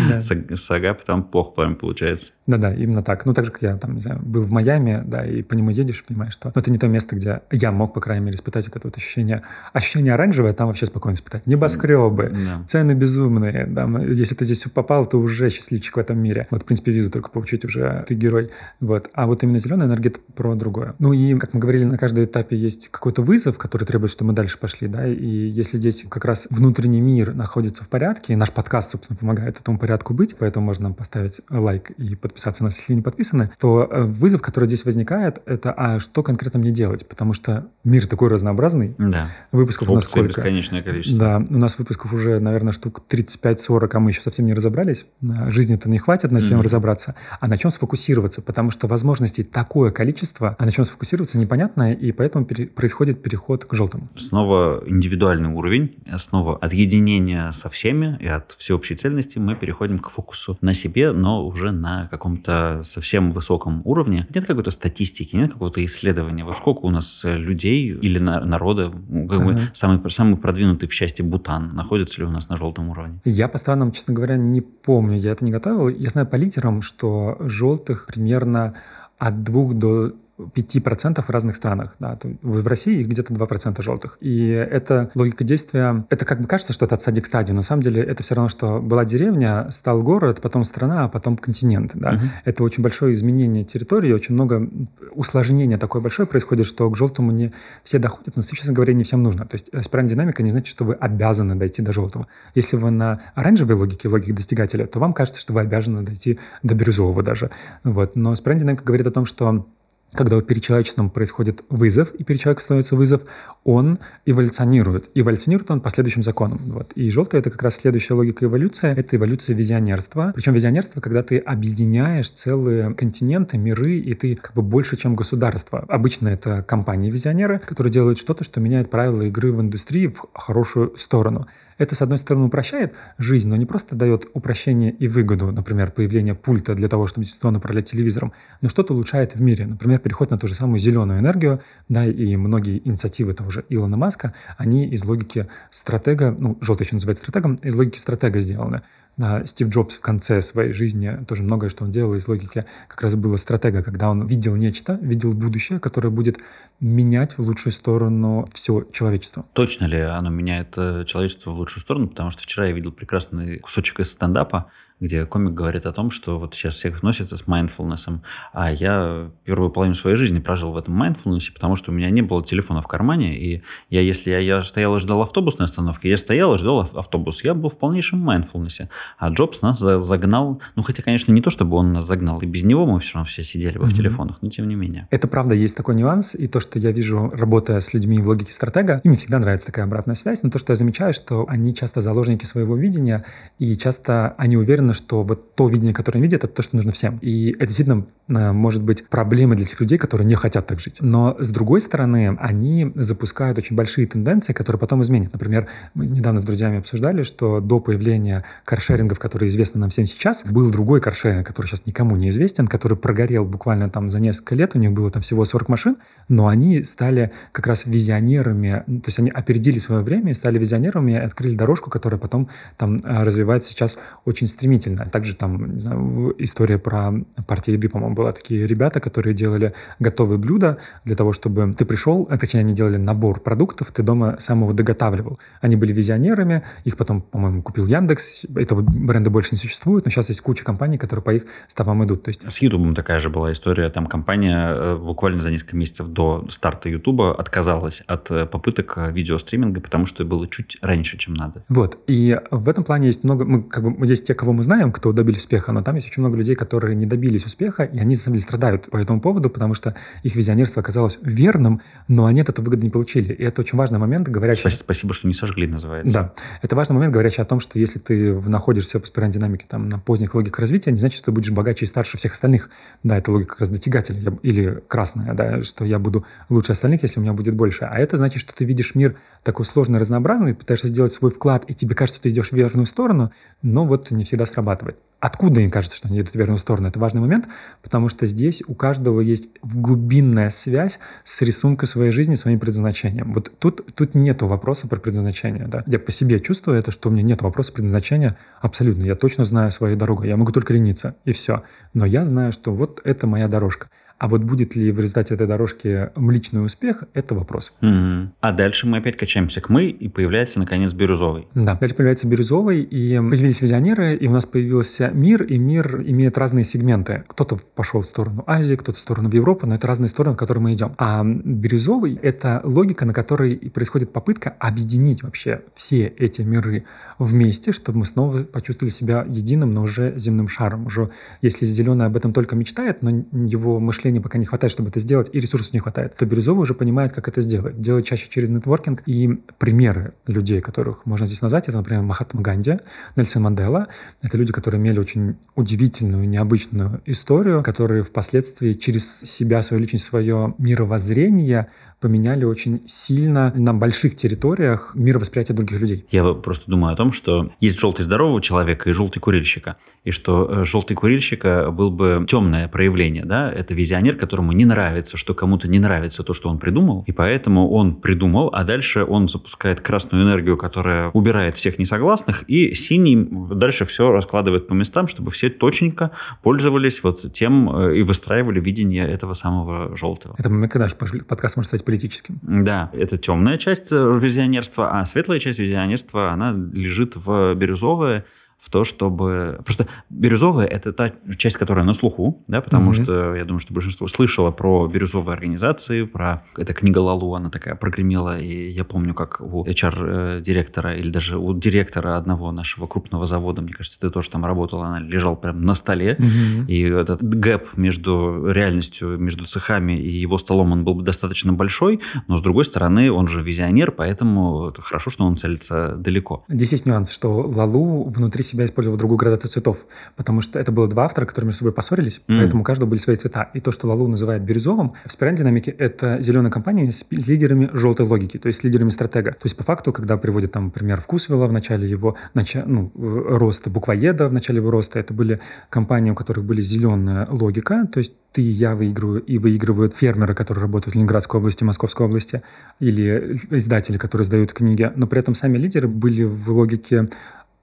Да. 0.09 0.21
С 0.21 0.71
Агапы 0.71 1.03
там 1.05 1.23
плохо 1.23 1.51
прям 1.51 1.75
получается. 1.75 2.31
Да-да, 2.47 2.73
именно 2.73 3.03
так. 3.03 3.25
Ну, 3.25 3.33
так 3.33 3.45
же, 3.45 3.51
как 3.51 3.61
я 3.61 3.75
там, 3.77 3.95
не 3.95 4.01
знаю, 4.01 4.21
был 4.23 4.41
в 4.41 4.51
Майами, 4.51 5.03
да, 5.05 5.25
и 5.25 5.41
по 5.41 5.53
нему 5.53 5.69
едешь, 5.69 6.03
понимаешь, 6.05 6.33
что 6.33 6.51
ну, 6.53 6.61
это 6.61 6.71
не 6.71 6.77
то 6.77 6.87
место, 6.87 7.15
где 7.15 7.41
я 7.51 7.71
мог, 7.71 7.93
по 7.93 7.99
крайней 7.99 8.25
мере, 8.25 8.35
испытать 8.35 8.67
это 8.67 8.79
вот 8.83 8.95
ощущение. 8.95 9.41
Ощущение 9.73 10.13
оранжевое 10.13 10.53
там 10.53 10.67
вообще 10.67 10.85
спокойно 10.85 11.15
испытать. 11.15 11.45
Небоскребы, 11.47 12.31
да. 12.33 12.63
цены 12.67 12.93
безумные. 12.93 13.65
Да, 13.67 13.89
если 13.99 14.35
ты 14.35 14.45
здесь 14.45 14.63
попал, 14.73 15.05
то 15.05 15.19
уже 15.19 15.49
счастливчик 15.49 15.97
в 15.97 15.99
этом 15.99 16.17
мире. 16.19 16.47
Вот, 16.51 16.63
в 16.63 16.65
принципе, 16.65 16.91
визу 16.91 17.11
только 17.11 17.29
получить 17.29 17.65
уже 17.65 18.05
ты 18.07 18.15
герой. 18.15 18.51
Вот. 18.79 19.09
А 19.13 19.27
вот 19.27 19.43
именно 19.43 19.59
зеленая 19.59 19.87
энергия— 19.87 20.09
это 20.11 20.19
про 20.35 20.55
другое. 20.55 20.95
Ну 20.99 21.13
и, 21.13 21.37
как 21.37 21.53
мы 21.53 21.59
говорили, 21.59 21.83
на 21.83 21.97
каждом 21.97 22.23
этапе 22.23 22.55
есть 22.55 22.89
какой-то 22.89 23.21
вызов, 23.21 23.57
который 23.57 23.83
требует, 23.83 24.11
чтобы 24.11 24.29
мы 24.29 24.35
дальше 24.35 24.57
пошли, 24.57 24.87
да, 24.87 25.05
и 25.05 25.25
если 25.25 25.77
здесь 25.77 26.05
как 26.09 26.25
раз 26.25 26.47
внутренний 26.49 27.01
мир 27.01 27.24
мир 27.25 27.35
находится 27.35 27.83
в 27.83 27.89
порядке, 27.89 28.33
и 28.33 28.35
наш 28.35 28.51
подкаст, 28.51 28.91
собственно, 28.91 29.17
помогает 29.17 29.59
этому 29.59 29.77
порядку 29.77 30.13
быть, 30.13 30.35
поэтому 30.37 30.65
можно 30.65 30.83
нам 30.83 30.93
поставить 30.93 31.41
лайк 31.49 31.91
и 31.91 32.15
подписаться 32.15 32.63
на 32.63 32.67
нас, 32.67 32.77
если 32.77 32.93
не 32.93 33.01
подписаны, 33.01 33.51
то 33.59 33.87
э, 33.89 34.03
вызов, 34.03 34.41
который 34.41 34.65
здесь 34.65 34.85
возникает, 34.85 35.41
это 35.45 35.71
а 35.71 35.99
что 35.99 36.23
конкретно 36.23 36.59
мне 36.59 36.71
делать? 36.71 37.07
Потому 37.07 37.33
что 37.33 37.67
мир 37.83 38.05
такой 38.07 38.29
разнообразный. 38.29 38.95
Да. 38.97 39.29
Выпусков 39.51 39.89
Опции 39.89 39.93
у 39.93 39.95
нас 39.95 40.05
сколько? 40.05 40.27
бесконечное 40.27 40.81
количество. 40.81 41.19
Да, 41.19 41.45
у 41.49 41.57
нас 41.57 41.77
выпусков 41.79 42.13
уже, 42.13 42.39
наверное, 42.39 42.73
штук 42.73 43.01
35-40, 43.09 43.89
а 43.93 43.99
мы 43.99 44.11
еще 44.11 44.21
совсем 44.21 44.45
не 44.45 44.53
разобрались. 44.53 45.05
Жизни-то 45.21 45.89
не 45.89 45.97
хватит 45.97 46.31
на 46.31 46.39
всем 46.39 46.59
mm-hmm. 46.59 46.63
разобраться. 46.63 47.15
А 47.39 47.47
на 47.47 47.57
чем 47.57 47.71
сфокусироваться? 47.71 48.41
Потому 48.41 48.71
что 48.71 48.87
возможностей 48.87 49.43
такое 49.43 49.91
количество, 49.91 50.55
а 50.59 50.65
на 50.65 50.71
чем 50.71 50.85
сфокусироваться 50.85 51.37
непонятно, 51.37 51.93
и 51.93 52.11
поэтому 52.11 52.45
пере- 52.45 52.67
происходит 52.67 53.21
переход 53.21 53.65
к 53.65 53.73
желтому. 53.73 54.07
Снова 54.15 54.83
индивидуальный 54.85 55.49
уровень, 55.49 55.95
снова 56.17 56.57
отъединение 56.57 57.14
единения 57.15 57.51
со 57.51 57.69
всеми 57.69 58.17
и 58.19 58.27
от 58.27 58.51
всеобщей 58.51 58.95
цельности 58.95 59.39
мы 59.39 59.55
переходим 59.55 59.99
к 59.99 60.09
фокусу 60.09 60.57
на 60.61 60.73
себе, 60.73 61.11
но 61.11 61.45
уже 61.45 61.71
на 61.71 62.07
каком-то 62.09 62.81
совсем 62.83 63.31
высоком 63.31 63.81
уровне. 63.85 64.27
Нет 64.33 64.45
какой-то 64.45 64.71
статистики, 64.71 65.35
нет 65.35 65.53
какого-то 65.53 65.83
исследования. 65.85 66.43
Вот 66.43 66.57
сколько 66.57 66.79
у 66.79 66.89
нас 66.89 67.21
людей 67.23 67.87
или 67.87 68.19
народа, 68.19 68.91
как 68.91 69.45
бы 69.45 69.59
самый, 69.73 70.11
самый 70.11 70.37
продвинутый 70.37 70.89
в 70.89 70.93
счастье 70.93 71.25
Бутан, 71.25 71.69
находится 71.73 72.21
ли 72.21 72.27
у 72.27 72.31
нас 72.31 72.49
на 72.49 72.57
желтом 72.57 72.89
уровне? 72.89 73.19
Я 73.25 73.47
по 73.47 73.57
странам, 73.57 73.91
честно 73.91 74.13
говоря, 74.13 74.37
не 74.37 74.61
помню, 74.61 75.17
я 75.17 75.31
это 75.31 75.45
не 75.45 75.51
готовил. 75.51 75.89
Я 75.89 76.09
знаю 76.09 76.27
по 76.27 76.35
литерам, 76.35 76.81
что 76.81 77.37
желтых 77.39 78.07
примерно 78.07 78.75
от 79.17 79.43
двух 79.43 79.73
до 79.75 80.13
5% 80.37 81.21
в 81.21 81.29
разных 81.29 81.55
странах. 81.55 81.95
Да. 81.99 82.17
В 82.41 82.67
России 82.67 82.99
их 82.99 83.07
где-то 83.07 83.33
2% 83.33 83.81
желтых. 83.81 84.17
И 84.19 84.47
это 84.47 85.09
логика 85.15 85.43
действия, 85.43 86.05
это 86.09 86.25
как 86.25 86.41
бы 86.41 86.47
кажется, 86.47 86.73
что 86.73 86.85
это 86.85 86.95
от 86.95 87.01
стадии 87.01 87.21
к 87.21 87.25
стадии. 87.25 87.53
На 87.53 87.61
самом 87.61 87.81
деле 87.81 88.03
это 88.03 88.23
все 88.23 88.35
равно, 88.35 88.49
что 88.49 88.79
была 88.81 89.05
деревня, 89.05 89.67
стал 89.71 90.01
город, 90.01 90.41
потом 90.41 90.63
страна, 90.63 91.05
а 91.05 91.07
потом 91.07 91.37
континент. 91.37 91.91
Да. 91.93 92.13
Угу. 92.13 92.21
Это 92.45 92.63
очень 92.63 92.83
большое 92.83 93.13
изменение 93.13 93.63
территории, 93.63 94.11
очень 94.11 94.33
много 94.33 94.69
усложнения 95.11 95.77
такое 95.77 96.01
большое 96.01 96.27
происходит, 96.27 96.65
что 96.65 96.89
к 96.89 96.97
желтому 96.97 97.31
не 97.31 97.53
все 97.83 97.99
доходят, 97.99 98.35
но, 98.35 98.41
честно 98.41 98.73
говоря, 98.73 98.93
не 98.93 99.03
всем 99.03 99.23
нужно. 99.23 99.45
То 99.45 99.55
есть 99.55 99.69
спиральная 99.83 100.11
динамика 100.11 100.43
не 100.43 100.49
значит, 100.49 100.67
что 100.67 100.83
вы 100.83 100.93
обязаны 100.95 101.55
дойти 101.55 101.81
до 101.81 101.93
желтого. 101.93 102.27
Если 102.55 102.75
вы 102.75 102.91
на 102.91 103.21
оранжевой 103.35 103.75
логике, 103.75 104.09
логике 104.09 104.33
достигателя, 104.33 104.85
то 104.85 104.99
вам 104.99 105.13
кажется, 105.13 105.39
что 105.39 105.53
вы 105.53 105.61
обязаны 105.61 106.03
дойти 106.03 106.39
до 106.63 106.75
бирюзового 106.75 107.23
даже. 107.23 107.51
Вот. 107.83 108.15
Но 108.15 108.35
спиральная 108.35 108.61
динамика 108.63 108.83
говорит 108.83 109.07
о 109.07 109.11
том, 109.11 109.25
что 109.25 109.65
когда 110.13 110.37
в 110.37 110.41
перечеловеческом 110.41 111.09
происходит 111.09 111.63
вызов, 111.69 112.13
и 112.13 112.23
перечеловек 112.23 112.61
становится 112.61 112.95
вызов, 112.95 113.21
он 113.63 113.99
эволюционирует. 114.25 115.09
Эволюционирует 115.13 115.71
он 115.71 115.81
по 115.81 115.89
следующим 115.89 116.23
законам. 116.23 116.59
Вот. 116.67 116.91
И 116.93 117.09
желтая— 117.09 117.41
это 117.41 117.49
как 117.49 117.61
раз 117.63 117.75
следующая 117.75 118.13
логика 118.13 118.45
эволюции. 118.45 118.93
Это 118.95 119.17
эволюция 119.17 119.55
визионерства. 119.55 120.31
Причем 120.35 120.53
визионерство, 120.53 121.01
когда 121.01 121.23
ты 121.23 121.37
объединяешь 121.37 122.29
целые 122.29 122.93
континенты, 122.93 123.57
миры, 123.57 123.97
и 123.97 124.13
ты 124.13 124.35
как 124.35 124.53
бы 124.53 124.61
больше, 124.61 124.97
чем 124.97 125.15
государство. 125.15 125.85
Обычно 125.87 126.29
это 126.29 126.61
компании-визионеры, 126.63 127.59
которые 127.59 127.91
делают 127.91 128.17
что-то, 128.17 128.43
что 128.43 128.59
меняет 128.59 128.89
правила 128.89 129.23
игры 129.23 129.51
в 129.51 129.61
индустрии 129.61 130.07
в 130.07 130.25
хорошую 130.33 130.97
сторону. 130.97 131.47
Это, 131.77 131.93
с 131.93 132.01
одной 132.01 132.17
стороны, 132.17 132.45
упрощает 132.45 132.93
жизнь, 133.17 133.49
но 133.49 133.55
не 133.55 133.65
просто 133.65 133.95
дает 133.95 134.27
упрощение 134.33 134.91
и 134.91 135.07
выгоду, 135.07 135.51
например, 135.51 135.91
появление 135.91 136.33
пульта 136.33 136.73
для 136.73 136.87
того, 136.87 137.07
чтобы 137.07 137.25
дистанционно 137.25 137.57
управлять 137.57 137.91
телевизором, 137.91 138.31
но 138.61 138.69
что-то 138.69 138.93
улучшает 138.93 139.35
в 139.35 139.41
мире. 139.41 139.65
Например, 139.65 139.99
переход 139.99 140.31
на 140.31 140.37
ту 140.37 140.47
же 140.47 140.55
самую 140.55 140.79
зеленую 140.79 141.19
энергию, 141.19 141.61
да, 141.89 142.05
и 142.05 142.35
многие 142.37 142.81
инициативы 142.87 143.33
того 143.33 143.49
же 143.49 143.65
Илона 143.69 143.97
Маска, 143.97 144.33
они 144.57 144.87
из 144.87 145.03
логики 145.03 145.47
стратега, 145.69 146.35
ну, 146.39 146.57
желтый 146.61 146.85
еще 146.85 146.95
называется 146.95 147.23
стратегом, 147.23 147.55
из 147.55 147.75
логики 147.75 147.99
стратега 147.99 148.39
сделаны. 148.39 148.81
А 149.19 149.45
Стив 149.45 149.69
Джобс 149.69 149.97
в 149.97 150.01
конце 150.01 150.41
своей 150.41 150.73
жизни 150.73 151.23
тоже 151.25 151.43
многое, 151.43 151.69
что 151.69 151.85
он 151.85 151.91
делал 151.91 152.15
из 152.15 152.27
логики, 152.27 152.65
как 152.89 153.01
раз 153.01 153.15
было 153.15 153.37
стратега, 153.37 153.81
когда 153.81 154.09
он 154.09 154.27
видел 154.27 154.55
нечто, 154.55 154.99
видел 155.01 155.33
будущее, 155.33 155.79
которое 155.79 156.09
будет 156.09 156.39
менять 156.81 157.37
в 157.37 157.39
лучшую 157.39 157.71
сторону 157.71 158.47
все 158.53 158.85
человечество. 158.91 159.45
Точно 159.53 159.85
ли 159.85 159.99
оно 159.99 160.29
меняет 160.29 160.73
э, 160.77 161.05
человечество 161.05 161.51
в 161.51 161.57
лучшую 161.57 161.81
сторону? 161.81 162.09
Потому 162.09 162.31
что 162.31 162.43
вчера 162.43 162.65
я 162.67 162.73
видел 162.73 162.91
прекрасный 162.91 163.59
кусочек 163.59 164.01
из 164.01 164.11
стендапа, 164.11 164.69
где 164.99 165.25
комик 165.25 165.53
говорит 165.53 165.85
о 165.85 165.91
том, 165.91 166.09
что 166.09 166.39
вот 166.39 166.55
сейчас 166.55 166.75
всех 166.75 167.03
носится 167.03 167.35
с 167.35 167.47
майндфулнесом, 167.47 168.23
а 168.53 168.71
я 168.71 169.29
первую 169.43 169.69
половину 169.69 169.95
своей 169.95 170.15
жизни 170.15 170.39
прожил 170.39 170.71
в 170.71 170.77
этом 170.77 170.93
майндфулнесе, 170.93 171.51
потому 171.51 171.75
что 171.75 171.91
у 171.91 171.93
меня 171.93 172.09
не 172.09 172.21
было 172.21 172.43
телефона 172.43 172.81
в 172.81 172.87
кармане, 172.87 173.37
и 173.37 173.61
я, 173.89 174.01
если 174.01 174.31
я, 174.31 174.39
я 174.39 174.61
стоял 174.61 174.95
и 174.95 174.99
ждал 174.99 175.21
автобусной 175.21 175.65
остановки, 175.65 176.07
я 176.07 176.17
стоял 176.17 176.53
и 176.55 176.57
ждал 176.57 176.89
автобус, 176.93 177.43
я 177.43 177.53
был 177.53 177.69
в 177.69 177.77
полнейшем 177.77 178.19
майндфулнесе, 178.19 178.89
а 179.17 179.29
Джобс 179.29 179.61
нас 179.61 179.79
загнал, 179.79 180.61
ну 180.75 180.83
хотя, 180.83 181.03
конечно, 181.03 181.31
не 181.31 181.41
то, 181.41 181.49
чтобы 181.49 181.75
он 181.75 181.93
нас 181.93 182.05
загнал, 182.05 182.39
и 182.39 182.45
без 182.45 182.63
него 182.63 182.85
мы 182.85 182.99
все 182.99 183.15
равно 183.15 183.27
все 183.27 183.43
сидели 183.43 183.77
бы 183.77 183.85
mm-hmm. 183.85 183.89
в 183.89 183.93
телефонах, 183.93 184.37
но 184.41 184.49
тем 184.49 184.67
не 184.67 184.75
менее. 184.75 185.07
Это 185.11 185.27
правда, 185.27 185.55
есть 185.55 185.75
такой 185.75 185.95
нюанс, 185.95 186.35
и 186.35 186.47
то, 186.47 186.59
что 186.59 186.79
я 186.79 186.91
вижу, 186.91 187.29
работая 187.33 187.79
с 187.79 187.93
людьми 187.93 188.19
в 188.19 188.27
логике 188.27 188.53
стратега, 188.53 189.01
им 189.03 189.15
всегда 189.15 189.39
нравится 189.39 189.67
такая 189.67 189.85
обратная 189.85 190.15
связь, 190.15 190.41
но 190.41 190.49
то, 190.49 190.57
что 190.57 190.71
я 190.71 190.75
замечаю, 190.75 191.13
что 191.13 191.45
они 191.49 191.75
часто 191.75 192.01
заложники 192.01 192.45
своего 192.45 192.75
видения, 192.75 193.25
и 193.59 193.75
часто 193.75 194.35
они 194.37 194.57
уверены, 194.57 194.84
уверены, 194.85 194.93
что 194.93 195.23
вот 195.23 195.55
то 195.55 195.67
видение, 195.67 195.93
которое 195.93 196.19
они 196.19 196.27
видят, 196.27 196.43
это 196.43 196.53
то, 196.53 196.61
что 196.61 196.75
нужно 196.75 196.91
всем. 196.91 197.17
И 197.21 197.51
это 197.51 197.67
действительно 197.67 198.05
э, 198.29 198.51
может 198.51 198.83
быть 198.83 199.07
проблемой 199.07 199.57
для 199.57 199.65
тех 199.65 199.79
людей, 199.79 199.97
которые 199.97 200.27
не 200.27 200.35
хотят 200.35 200.67
так 200.67 200.79
жить. 200.79 200.97
Но 201.01 201.35
с 201.39 201.49
другой 201.49 201.81
стороны, 201.81 202.37
они 202.39 202.91
запускают 202.95 203.57
очень 203.57 203.75
большие 203.75 204.07
тенденции, 204.07 204.53
которые 204.53 204.79
потом 204.79 205.01
изменят. 205.01 205.33
Например, 205.33 205.67
мы 205.93 206.05
недавно 206.05 206.39
с 206.39 206.43
друзьями 206.43 206.79
обсуждали, 206.79 207.23
что 207.23 207.59
до 207.59 207.79
появления 207.79 208.43
каршерингов, 208.63 209.19
которые 209.19 209.49
известны 209.49 209.79
нам 209.79 209.89
всем 209.89 210.05
сейчас, 210.05 210.43
был 210.45 210.71
другой 210.71 211.01
каршеринг, 211.01 211.45
который 211.45 211.67
сейчас 211.67 211.85
никому 211.85 212.15
не 212.15 212.29
известен, 212.29 212.67
который 212.67 212.97
прогорел 212.97 213.45
буквально 213.45 213.89
там 213.89 214.09
за 214.09 214.19
несколько 214.19 214.55
лет, 214.55 214.75
у 214.75 214.79
них 214.79 214.91
было 214.91 215.09
там 215.09 215.21
всего 215.21 215.45
40 215.45 215.69
машин, 215.69 215.97
но 216.29 216.47
они 216.47 216.83
стали 216.83 217.31
как 217.51 217.67
раз 217.67 217.85
визионерами, 217.85 218.83
то 218.85 219.07
есть 219.07 219.19
они 219.19 219.31
опередили 219.31 219.79
свое 219.79 220.01
время 220.01 220.31
и 220.31 220.33
стали 220.33 220.59
визионерами 220.59 221.13
и 221.13 221.15
открыли 221.15 221.55
дорожку, 221.55 221.89
которая 221.89 222.19
потом 222.19 222.49
там 222.77 222.97
э, 222.97 223.23
развивается 223.23 223.71
сейчас 223.71 223.97
очень 224.25 224.47
стремительно. 224.47 224.74
Также 224.79 225.35
там, 225.35 225.75
не 225.75 225.79
знаю, 225.79 226.35
история 226.37 226.77
про 226.77 227.13
партию 227.47 227.75
еды, 227.75 227.89
по-моему, 227.89 228.15
была. 228.15 228.31
Такие 228.31 228.67
ребята, 228.67 228.99
которые 228.99 229.33
делали 229.33 229.73
готовые 229.99 230.37
блюда 230.37 230.77
для 231.03 231.15
того, 231.15 231.33
чтобы 231.33 231.73
ты 231.77 231.85
пришел, 231.85 232.27
а 232.29 232.37
точнее, 232.37 232.61
они 232.61 232.73
делали 232.73 232.97
набор 232.97 233.39
продуктов, 233.39 233.91
ты 233.91 234.03
дома 234.03 234.37
сам 234.39 234.61
его 234.61 234.73
доготавливал. 234.73 235.39
Они 235.61 235.75
были 235.75 235.93
визионерами, 235.93 236.63
их 236.83 236.97
потом, 236.97 237.21
по-моему, 237.21 237.61
купил 237.61 237.85
Яндекс, 237.85 238.45
этого 238.55 238.81
бренда 238.81 239.29
больше 239.29 239.49
не 239.51 239.57
существует, 239.57 240.05
но 240.05 240.11
сейчас 240.11 240.29
есть 240.29 240.41
куча 240.41 240.63
компаний, 240.63 240.97
которые 240.97 241.23
по 241.23 241.33
их 241.33 241.45
стопам 241.67 242.03
идут. 242.05 242.23
То 242.23 242.29
есть... 242.29 242.49
С 242.51 242.57
Ютубом 242.59 242.95
такая 242.95 243.19
же 243.19 243.29
была 243.29 243.51
история. 243.51 243.89
Там 243.89 244.07
компания 244.07 244.69
э, 244.69 244.97
буквально 244.97 245.41
за 245.41 245.51
несколько 245.51 245.75
месяцев 245.75 246.07
до 246.07 246.45
старта 246.49 246.89
Ютуба 246.89 247.33
отказалась 247.33 248.01
от 248.07 248.31
э, 248.31 248.45
попыток 248.45 248.97
видеостриминга, 249.11 249.81
потому 249.81 250.05
что 250.05 250.23
было 250.25 250.47
чуть 250.47 250.77
раньше, 250.81 251.17
чем 251.17 251.33
надо. 251.33 251.63
Вот. 251.69 251.97
И 252.07 252.39
в 252.51 252.69
этом 252.69 252.83
плане 252.83 253.07
есть 253.07 253.23
много... 253.23 253.45
Мы, 253.45 253.63
как 253.63 253.83
бы, 253.83 254.05
есть 254.05 254.27
те, 254.27 254.33
кого 254.33 254.53
мы 254.53 254.63
знаем, 254.65 254.91
кто 254.91 255.11
добились 255.11 255.39
успеха, 255.39 255.71
но 255.71 255.81
там 255.81 255.95
есть 255.95 256.07
очень 256.07 256.21
много 256.21 256.37
людей, 256.37 256.55
которые 256.55 256.95
не 256.95 257.05
добились 257.05 257.45
успеха, 257.45 257.83
и 257.83 257.97
они, 257.99 258.15
на 258.15 258.21
самом 258.21 258.35
деле, 258.35 258.43
страдают 258.43 258.89
по 258.91 258.97
этому 258.97 259.21
поводу, 259.21 259.49
потому 259.49 259.73
что 259.73 259.95
их 260.23 260.35
визионерство 260.35 260.81
оказалось 260.81 261.17
верным, 261.21 261.81
но 262.07 262.25
они 262.25 262.41
от 262.41 262.49
этого 262.49 262.65
выгоды 262.65 262.83
не 262.83 262.89
получили. 262.89 263.33
И 263.33 263.43
это 263.43 263.61
очень 263.61 263.77
важный 263.77 263.99
момент, 263.99 264.27
говорящий... 264.27 264.69
Спасибо, 264.69 265.13
что 265.13 265.27
не 265.27 265.33
сожгли, 265.33 265.67
называется. 265.67 266.13
Да. 266.13 266.33
Это 266.61 266.75
важный 266.75 266.95
момент, 266.95 267.13
говорящий 267.13 267.41
о 267.41 267.45
том, 267.45 267.59
что 267.59 267.79
если 267.79 267.99
ты 267.99 268.33
находишься 268.33 268.99
в 268.99 269.07
спиральной 269.07 269.33
динамике 269.33 269.65
там, 269.67 269.87
на 269.87 269.99
поздних 269.99 270.35
логиках 270.35 270.59
развития, 270.59 270.91
не 270.91 270.99
значит, 270.99 271.17
что 271.17 271.25
ты 271.25 271.31
будешь 271.31 271.51
богаче 271.51 271.85
и 271.85 271.87
старше 271.87 272.17
всех 272.17 272.33
остальных. 272.33 272.69
Да, 273.03 273.17
это 273.17 273.31
логика 273.31 273.51
как 273.51 273.61
раз 273.61 273.69
достигателя 273.69 274.37
или 274.41 274.81
красная, 274.87 275.33
да, 275.33 275.63
что 275.63 275.85
я 275.85 275.99
буду 275.99 276.25
лучше 276.49 276.71
остальных, 276.71 277.03
если 277.03 277.19
у 277.19 277.23
меня 277.23 277.33
будет 277.33 277.55
больше. 277.55 277.85
А 277.85 277.97
это 277.99 278.17
значит, 278.17 278.41
что 278.41 278.53
ты 278.53 278.65
видишь 278.65 278.95
мир 278.95 279.15
такой 279.43 279.65
сложный, 279.65 279.99
разнообразный, 279.99 280.55
пытаешься 280.55 280.87
сделать 280.87 281.13
свой 281.13 281.31
вклад, 281.31 281.65
и 281.67 281.73
тебе 281.73 281.95
кажется, 281.95 282.17
что 282.17 282.23
ты 282.23 282.29
идешь 282.29 282.49
в 282.49 282.53
верную 282.53 282.85
сторону, 282.85 283.31
но 283.61 283.85
вот 283.85 284.11
не 284.11 284.23
всегда 284.23 284.45
срабатывает. 284.55 284.97
Откуда 285.19 285.61
им 285.61 285.71
кажется, 285.71 285.97
что 285.97 286.07
они 286.07 286.21
идут 286.21 286.33
в 286.33 286.35
верную 286.35 286.59
сторону? 286.59 286.87
Это 286.87 286.99
важный 286.99 287.21
момент, 287.21 287.47
потому 287.81 288.09
что 288.09 288.25
здесь 288.27 288.61
у 288.67 288.75
каждого 288.75 289.21
есть 289.21 289.49
глубинная 289.63 290.49
связь 290.49 290.99
с 291.23 291.41
рисунком 291.41 291.87
своей 291.87 292.11
жизни, 292.11 292.35
своим 292.35 292.59
предназначением. 292.59 293.33
Вот 293.33 293.51
тут, 293.57 293.81
тут 293.95 294.13
нет 294.13 294.41
вопроса 294.43 294.87
про 294.87 294.99
предназначение. 294.99 295.67
Да? 295.67 295.83
Я 295.87 295.99
по 295.99 296.11
себе 296.11 296.39
чувствую 296.39 296.77
это, 296.77 296.91
что 296.91 297.09
у 297.09 297.11
меня 297.11 297.23
нет 297.23 297.41
вопроса 297.41 297.73
предназначения 297.73 298.37
абсолютно. 298.61 299.03
Я 299.03 299.15
точно 299.15 299.45
знаю 299.45 299.71
свою 299.71 299.95
дорогу. 299.95 300.23
Я 300.23 300.37
могу 300.37 300.51
только 300.51 300.73
лениться, 300.73 301.15
и 301.25 301.31
все. 301.31 301.63
Но 301.93 302.05
я 302.05 302.25
знаю, 302.25 302.51
что 302.51 302.71
вот 302.73 303.01
это 303.03 303.25
моя 303.25 303.47
дорожка. 303.47 303.87
А 304.17 304.27
вот 304.29 304.43
будет 304.43 304.75
ли 304.75 304.91
в 304.91 304.99
результате 304.99 305.33
этой 305.33 305.45
дорожки 305.45 306.09
личный 306.15 306.63
успех, 306.63 307.03
это 307.13 307.35
вопрос. 307.35 307.73
Угу. 307.81 308.31
А 308.39 308.51
дальше 308.53 308.87
мы 308.87 308.99
опять 308.99 309.17
качаемся 309.17 309.59
к 309.59 309.69
мы, 309.69 309.87
и 309.87 310.07
появляется, 310.07 310.59
наконец, 310.59 310.93
Бирюзовый. 310.93 311.47
Да, 311.53 311.75
дальше 311.75 311.95
появляется 311.95 312.27
Бирюзовый, 312.27 312.81
и 312.81 313.17
появились 313.17 313.61
визионеры, 313.61 314.15
и 314.15 314.27
у 314.27 314.31
нас 314.31 314.45
появился 314.45 315.09
мир, 315.09 315.43
и 315.43 315.57
мир 315.57 316.01
имеет 316.05 316.37
разные 316.37 316.63
сегменты. 316.63 317.25
Кто-то 317.27 317.59
пошел 317.75 318.01
в 318.01 318.05
сторону 318.05 318.43
Азии, 318.47 318.75
кто-то 318.75 318.97
в 318.97 319.01
сторону 319.01 319.29
в 319.29 319.33
Европу, 319.33 319.67
но 319.67 319.75
это 319.75 319.85
разные 319.87 320.07
стороны, 320.07 320.35
в 320.35 320.39
которые 320.39 320.63
мы 320.63 320.73
идем. 320.73 320.95
А 320.97 321.23
Бирюзовый— 321.25 322.17
это 322.21 322.61
логика, 322.63 323.05
на 323.05 323.13
которой 323.13 323.57
происходит 323.73 324.13
попытка 324.13 324.55
объединить 324.59 325.23
вообще 325.23 325.61
все 325.75 326.05
эти 326.05 326.41
миры 326.41 326.85
вместе, 327.19 327.73
чтобы 327.73 327.99
мы 327.99 328.05
снова 328.05 328.43
почувствовали 328.43 328.91
себя 328.91 329.25
единым, 329.27 329.73
но 329.73 329.81
уже 329.81 330.13
земным 330.17 330.47
шаром. 330.47 330.85
Уже 330.85 331.09
если 331.41 331.65
зеленый 331.65 332.05
об 332.05 332.15
этом 332.15 332.31
только 332.31 332.55
мечтает, 332.55 333.01
но 333.01 333.25
его 333.33 333.79
мышление 333.79 334.04
мышления 334.05 334.21
пока 334.21 334.37
не 334.37 334.45
хватает, 334.45 334.71
чтобы 334.71 334.89
это 334.89 334.99
сделать, 334.99 335.29
и 335.33 335.39
ресурсов 335.39 335.73
не 335.73 335.79
хватает, 335.79 336.15
то 336.15 336.25
Бирюзовый 336.25 336.61
уже 336.61 336.73
понимает, 336.73 337.11
как 337.13 337.27
это 337.27 337.41
сделать. 337.41 337.81
Делает 337.81 338.05
чаще 338.05 338.27
через 338.29 338.49
нетворкинг. 338.49 339.01
И 339.07 339.27
примеры 339.57 340.13
людей, 340.27 340.61
которых 340.61 341.05
можно 341.05 341.25
здесь 341.25 341.41
назвать, 341.41 341.67
это, 341.67 341.77
например, 341.77 342.03
Махатма 342.03 342.41
Ганди, 342.41 342.77
Нельсон 343.15 343.43
Мандела. 343.43 343.87
Это 344.21 344.37
люди, 344.37 344.53
которые 344.53 344.79
имели 344.79 344.99
очень 344.99 345.35
удивительную, 345.55 346.27
необычную 346.29 347.01
историю, 347.05 347.63
которые 347.63 348.03
впоследствии 348.03 348.73
через 348.73 349.21
себя, 349.21 349.61
свою 349.61 349.81
личность, 349.81 350.05
свое 350.05 350.53
мировоззрение 350.57 351.67
поменяли 351.99 352.45
очень 352.45 352.83
сильно 352.87 353.51
на 353.55 353.73
больших 353.73 354.15
территориях 354.15 354.91
мировосприятия 354.93 355.55
других 355.55 355.79
людей. 355.79 356.05
Я 356.11 356.33
просто 356.33 356.69
думаю 356.69 356.93
о 356.93 356.95
том, 356.95 357.11
что 357.11 357.51
есть 357.59 357.79
желтый 357.79 358.05
здорового 358.05 358.41
человека 358.41 358.89
и 358.89 358.93
желтый 358.93 359.19
курильщика. 359.21 359.77
И 360.03 360.11
что 360.11 360.61
э, 360.61 360.65
желтый 360.65 360.95
курильщика 360.95 361.71
был 361.71 361.89
бы 361.89 362.25
темное 362.27 362.67
проявление. 362.67 363.25
Да? 363.25 363.51
Это 363.51 363.73
визионер, 363.95 364.15
которому 364.15 364.51
не 364.51 364.65
нравится, 364.65 365.17
что 365.17 365.33
кому-то 365.33 365.67
не 365.67 365.79
нравится 365.79 366.23
то, 366.23 366.33
что 366.33 366.49
он 366.49 366.57
придумал. 366.57 367.03
И 367.07 367.11
поэтому 367.11 367.69
он 367.69 367.95
придумал, 367.95 368.49
а 368.53 368.63
дальше 368.63 369.03
он 369.03 369.27
запускает 369.27 369.81
красную 369.81 370.23
энергию, 370.23 370.57
которая 370.57 371.09
убирает 371.09 371.55
всех 371.55 371.79
несогласных, 371.79 372.43
и 372.49 372.73
синий 372.73 373.27
дальше 373.55 373.85
все 373.85 374.11
раскладывает 374.11 374.67
по 374.67 374.73
местам, 374.73 375.07
чтобы 375.07 375.31
все 375.31 375.49
точненько 375.49 376.11
пользовались 376.43 377.03
вот 377.03 377.33
тем 377.33 377.69
э, 377.69 377.97
и 377.97 378.03
выстраивали 378.03 378.59
видение 378.59 379.07
этого 379.07 379.33
самого 379.33 379.95
желтого. 379.95 380.35
Это 380.37 380.49
мы 380.49 380.67
когда 380.67 380.87
же 380.87 380.95
подкаст 380.95 381.57
может 381.57 381.69
стать 381.69 381.85
политическим. 381.85 382.39
Да, 382.41 382.89
это 382.93 383.17
темная 383.17 383.57
часть 383.57 383.91
э, 383.91 384.19
визионерства, 384.19 384.99
а 384.99 385.05
светлая 385.05 385.39
часть 385.39 385.59
визионерства, 385.59 386.31
она 386.31 386.51
лежит 386.51 387.15
в 387.15 387.53
бирюзовое, 387.55 388.25
в 388.57 388.69
то, 388.69 388.83
чтобы... 388.83 389.59
Просто 389.63 389.87
бирюзовая– 390.09 390.65
это 390.67 390.91
та 390.91 391.11
часть, 391.37 391.57
которая 391.57 391.85
на 391.85 391.93
слуху, 391.93 392.43
да, 392.47 392.61
потому 392.61 392.91
mm-hmm. 392.91 393.03
что 393.03 393.35
я 393.35 393.45
думаю, 393.45 393.59
что 393.59 393.73
большинство 393.73 394.07
слышало 394.07 394.51
про 394.51 394.87
бирюзовые 394.87 395.33
организации, 395.33 396.03
про... 396.03 396.43
Это 396.57 396.73
книга 396.73 396.99
Лалу, 396.99 397.35
она 397.35 397.49
такая 397.49 397.75
прогремела, 397.75 398.39
и 398.39 398.69
я 398.69 398.83
помню, 398.83 399.13
как 399.13 399.41
у 399.41 399.65
HR-директора 399.65 400.95
или 400.95 401.09
даже 401.09 401.37
у 401.37 401.53
директора 401.53 402.17
одного 402.17 402.51
нашего 402.51 402.87
крупного 402.87 403.25
завода, 403.25 403.61
мне 403.61 403.73
кажется, 403.73 403.99
ты 403.99 404.09
тоже 404.09 404.29
там 404.29 404.45
работал, 404.45 404.81
она 404.81 404.99
лежала 404.99 405.35
прямо 405.35 405.59
на 405.59 405.75
столе, 405.75 406.17
mm-hmm. 406.19 406.65
и 406.67 406.81
этот 406.83 407.23
гэп 407.23 407.77
между 407.77 408.51
реальностью, 408.51 409.17
между 409.19 409.45
цехами 409.45 409.93
и 409.93 410.09
его 410.09 410.37
столом, 410.37 410.71
он 410.71 410.83
был 410.83 411.01
достаточно 411.01 411.53
большой, 411.53 411.99
но 412.27 412.37
с 412.37 412.41
другой 412.41 412.65
стороны, 412.65 413.11
он 413.11 413.27
же 413.27 413.43
визионер, 413.43 413.91
поэтому 413.91 414.73
хорошо, 414.79 415.11
что 415.11 415.25
он 415.25 415.37
целится 415.37 415.95
далеко. 415.95 416.43
Здесь 416.47 416.71
есть 416.71 416.85
нюанс, 416.85 417.11
что 417.11 417.41
Лалу 417.41 418.09
внутри 418.09 418.43
себя 418.45 418.65
использовал 418.65 418.97
другую 418.97 419.17
градацию 419.17 419.51
цветов, 419.51 419.77
потому 420.15 420.41
что 420.41 420.59
это 420.59 420.71
было 420.71 420.87
два 420.87 421.05
автора, 421.05 421.25
которые 421.25 421.47
между 421.47 421.59
собой 421.59 421.73
поссорились, 421.73 422.21
mm. 422.27 422.39
поэтому 422.39 422.61
у 422.61 422.63
каждого 422.63 422.89
были 422.89 422.99
свои 422.99 423.15
цвета. 423.15 423.49
И 423.53 423.59
то, 423.59 423.71
что 423.71 423.87
Лалу 423.87 424.07
называет 424.07 424.43
бирюзовым, 424.43 424.93
в 425.05 425.11
спиральной 425.11 425.39
динамике 425.39 425.71
это 425.71 426.21
зеленая 426.21 426.51
компания 426.51 426.91
с 426.91 427.05
лидерами 427.09 427.69
желтой 427.73 428.05
логики, 428.05 428.37
то 428.37 428.47
есть 428.47 428.63
лидерами 428.63 428.89
стратега. 428.89 429.31
То 429.31 429.45
есть 429.45 429.57
по 429.57 429.63
факту, 429.63 429.91
когда 429.91 430.17
приводят 430.17 430.51
там 430.51 430.71
пример 430.71 431.01
Вкусвилла 431.01 431.47
в 431.47 431.53
начале 431.53 431.89
его 431.89 432.15
нача, 432.33 432.63
ну, 432.65 432.91
роста, 432.95 433.69
буквоеда 433.69 434.27
в 434.27 434.33
начале 434.33 434.57
его 434.57 434.71
роста, 434.71 434.99
это 434.99 435.13
были 435.13 435.39
компании, 435.69 436.11
у 436.11 436.15
которых 436.15 436.45
были 436.45 436.61
зеленая 436.61 437.27
логика, 437.29 437.87
то 437.91 437.99
есть 437.99 438.13
ты 438.31 438.41
и 438.41 438.49
я 438.49 438.75
выигрываю, 438.75 439.21
и 439.21 439.37
выигрывают 439.37 439.95
фермеры, 439.95 440.33
которые 440.33 440.63
работают 440.63 440.93
в 440.93 440.95
Ленинградской 440.95 441.39
области, 441.39 441.63
Московской 441.63 442.05
области, 442.05 442.41
или 442.81 443.37
издатели, 443.49 443.97
которые 443.97 444.25
издают 444.25 444.51
книги, 444.51 444.91
но 444.95 445.07
при 445.07 445.19
этом 445.19 445.35
сами 445.35 445.57
лидеры 445.57 445.87
были 445.87 446.23
в 446.23 446.51
логике 446.51 447.07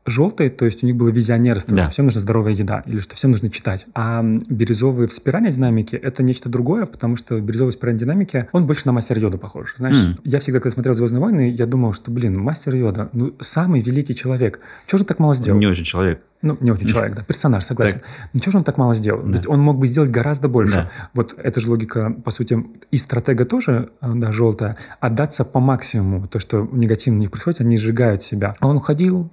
желтые, 0.07 0.51
то 0.51 0.65
есть 0.65 0.83
у 0.83 0.87
них 0.87 0.97
было 0.97 1.09
визионерство, 1.09 1.77
да. 1.77 1.85
что 1.85 1.91
всем 1.93 2.05
нужна 2.07 2.21
здоровая 2.21 2.53
еда 2.53 2.83
или 2.87 3.01
что 3.01 3.15
всем 3.15 3.31
нужно 3.31 3.51
читать. 3.51 3.87
А 3.95 4.23
бирюзовые 4.23 5.09
в 5.09 5.13
спиральной 5.13 5.53
динамике— 5.53 5.97
это 6.03 6.23
нечто 6.23 6.49
другое, 6.49 6.87
потому 6.87 7.17
что 7.17 7.41
бирюзовый 7.41 7.73
в 7.73 7.75
спиральной 7.75 8.01
динамике, 8.01 8.49
он 8.53 8.67
больше 8.67 8.83
на 8.87 8.93
мастер 8.93 9.19
Йода 9.19 9.39
похож. 9.39 9.75
Знаешь, 9.77 9.97
mm. 9.97 10.21
я 10.25 10.41
всегда, 10.41 10.61
когда 10.61 10.73
смотрел 10.73 10.95
«Звездные 10.95 11.21
войны», 11.21 11.55
я 11.57 11.67
думал, 11.67 11.93
что, 11.93 12.11
блин, 12.11 12.39
мастер 12.39 12.75
Йода, 12.75 13.11
ну, 13.13 13.35
самый 13.41 13.81
великий 13.81 14.15
человек. 14.15 14.61
Чего 14.87 14.99
же 14.99 15.03
он 15.03 15.09
так 15.09 15.19
мало 15.19 15.35
сделал? 15.35 15.59
Не 15.59 15.67
очень 15.67 15.85
человек. 15.85 16.23
Ну, 16.43 16.57
не 16.61 16.73
очень 16.73 16.87
человек, 16.89 17.15
да, 17.15 17.23
персонаж, 17.23 17.65
согласен. 17.65 18.01
Так. 18.01 18.05
Ничего 18.33 18.53
же 18.53 18.59
он 18.59 18.65
так 18.65 18.77
мало 18.79 18.95
сделал? 18.95 19.23
Да. 19.23 19.33
Ведь 19.33 19.47
он 19.47 19.61
мог 19.61 19.79
бы 19.79 19.87
сделать 19.87 20.11
гораздо 20.11 20.49
больше. 20.49 20.75
Да. 20.75 20.91
Вот 21.15 21.35
это 21.39 21.61
же 21.61 21.71
логика, 21.71 22.11
по 22.25 22.31
сути, 22.31 22.59
и 22.91 22.97
стратега 22.97 23.45
тоже, 23.45 23.91
э, 24.01 24.13
да, 24.15 24.33
желтая, 24.33 24.77
отдаться 25.01 25.45
по 25.45 25.61
максимуму. 25.61 26.27
То, 26.27 26.41
что 26.41 26.69
негативно 26.73 27.21
них 27.21 27.31
происходит, 27.31 27.61
они 27.61 27.77
сжигают 27.77 28.23
себя. 28.23 28.55
А 28.59 28.67
он 28.67 28.81
ходил, 28.81 29.31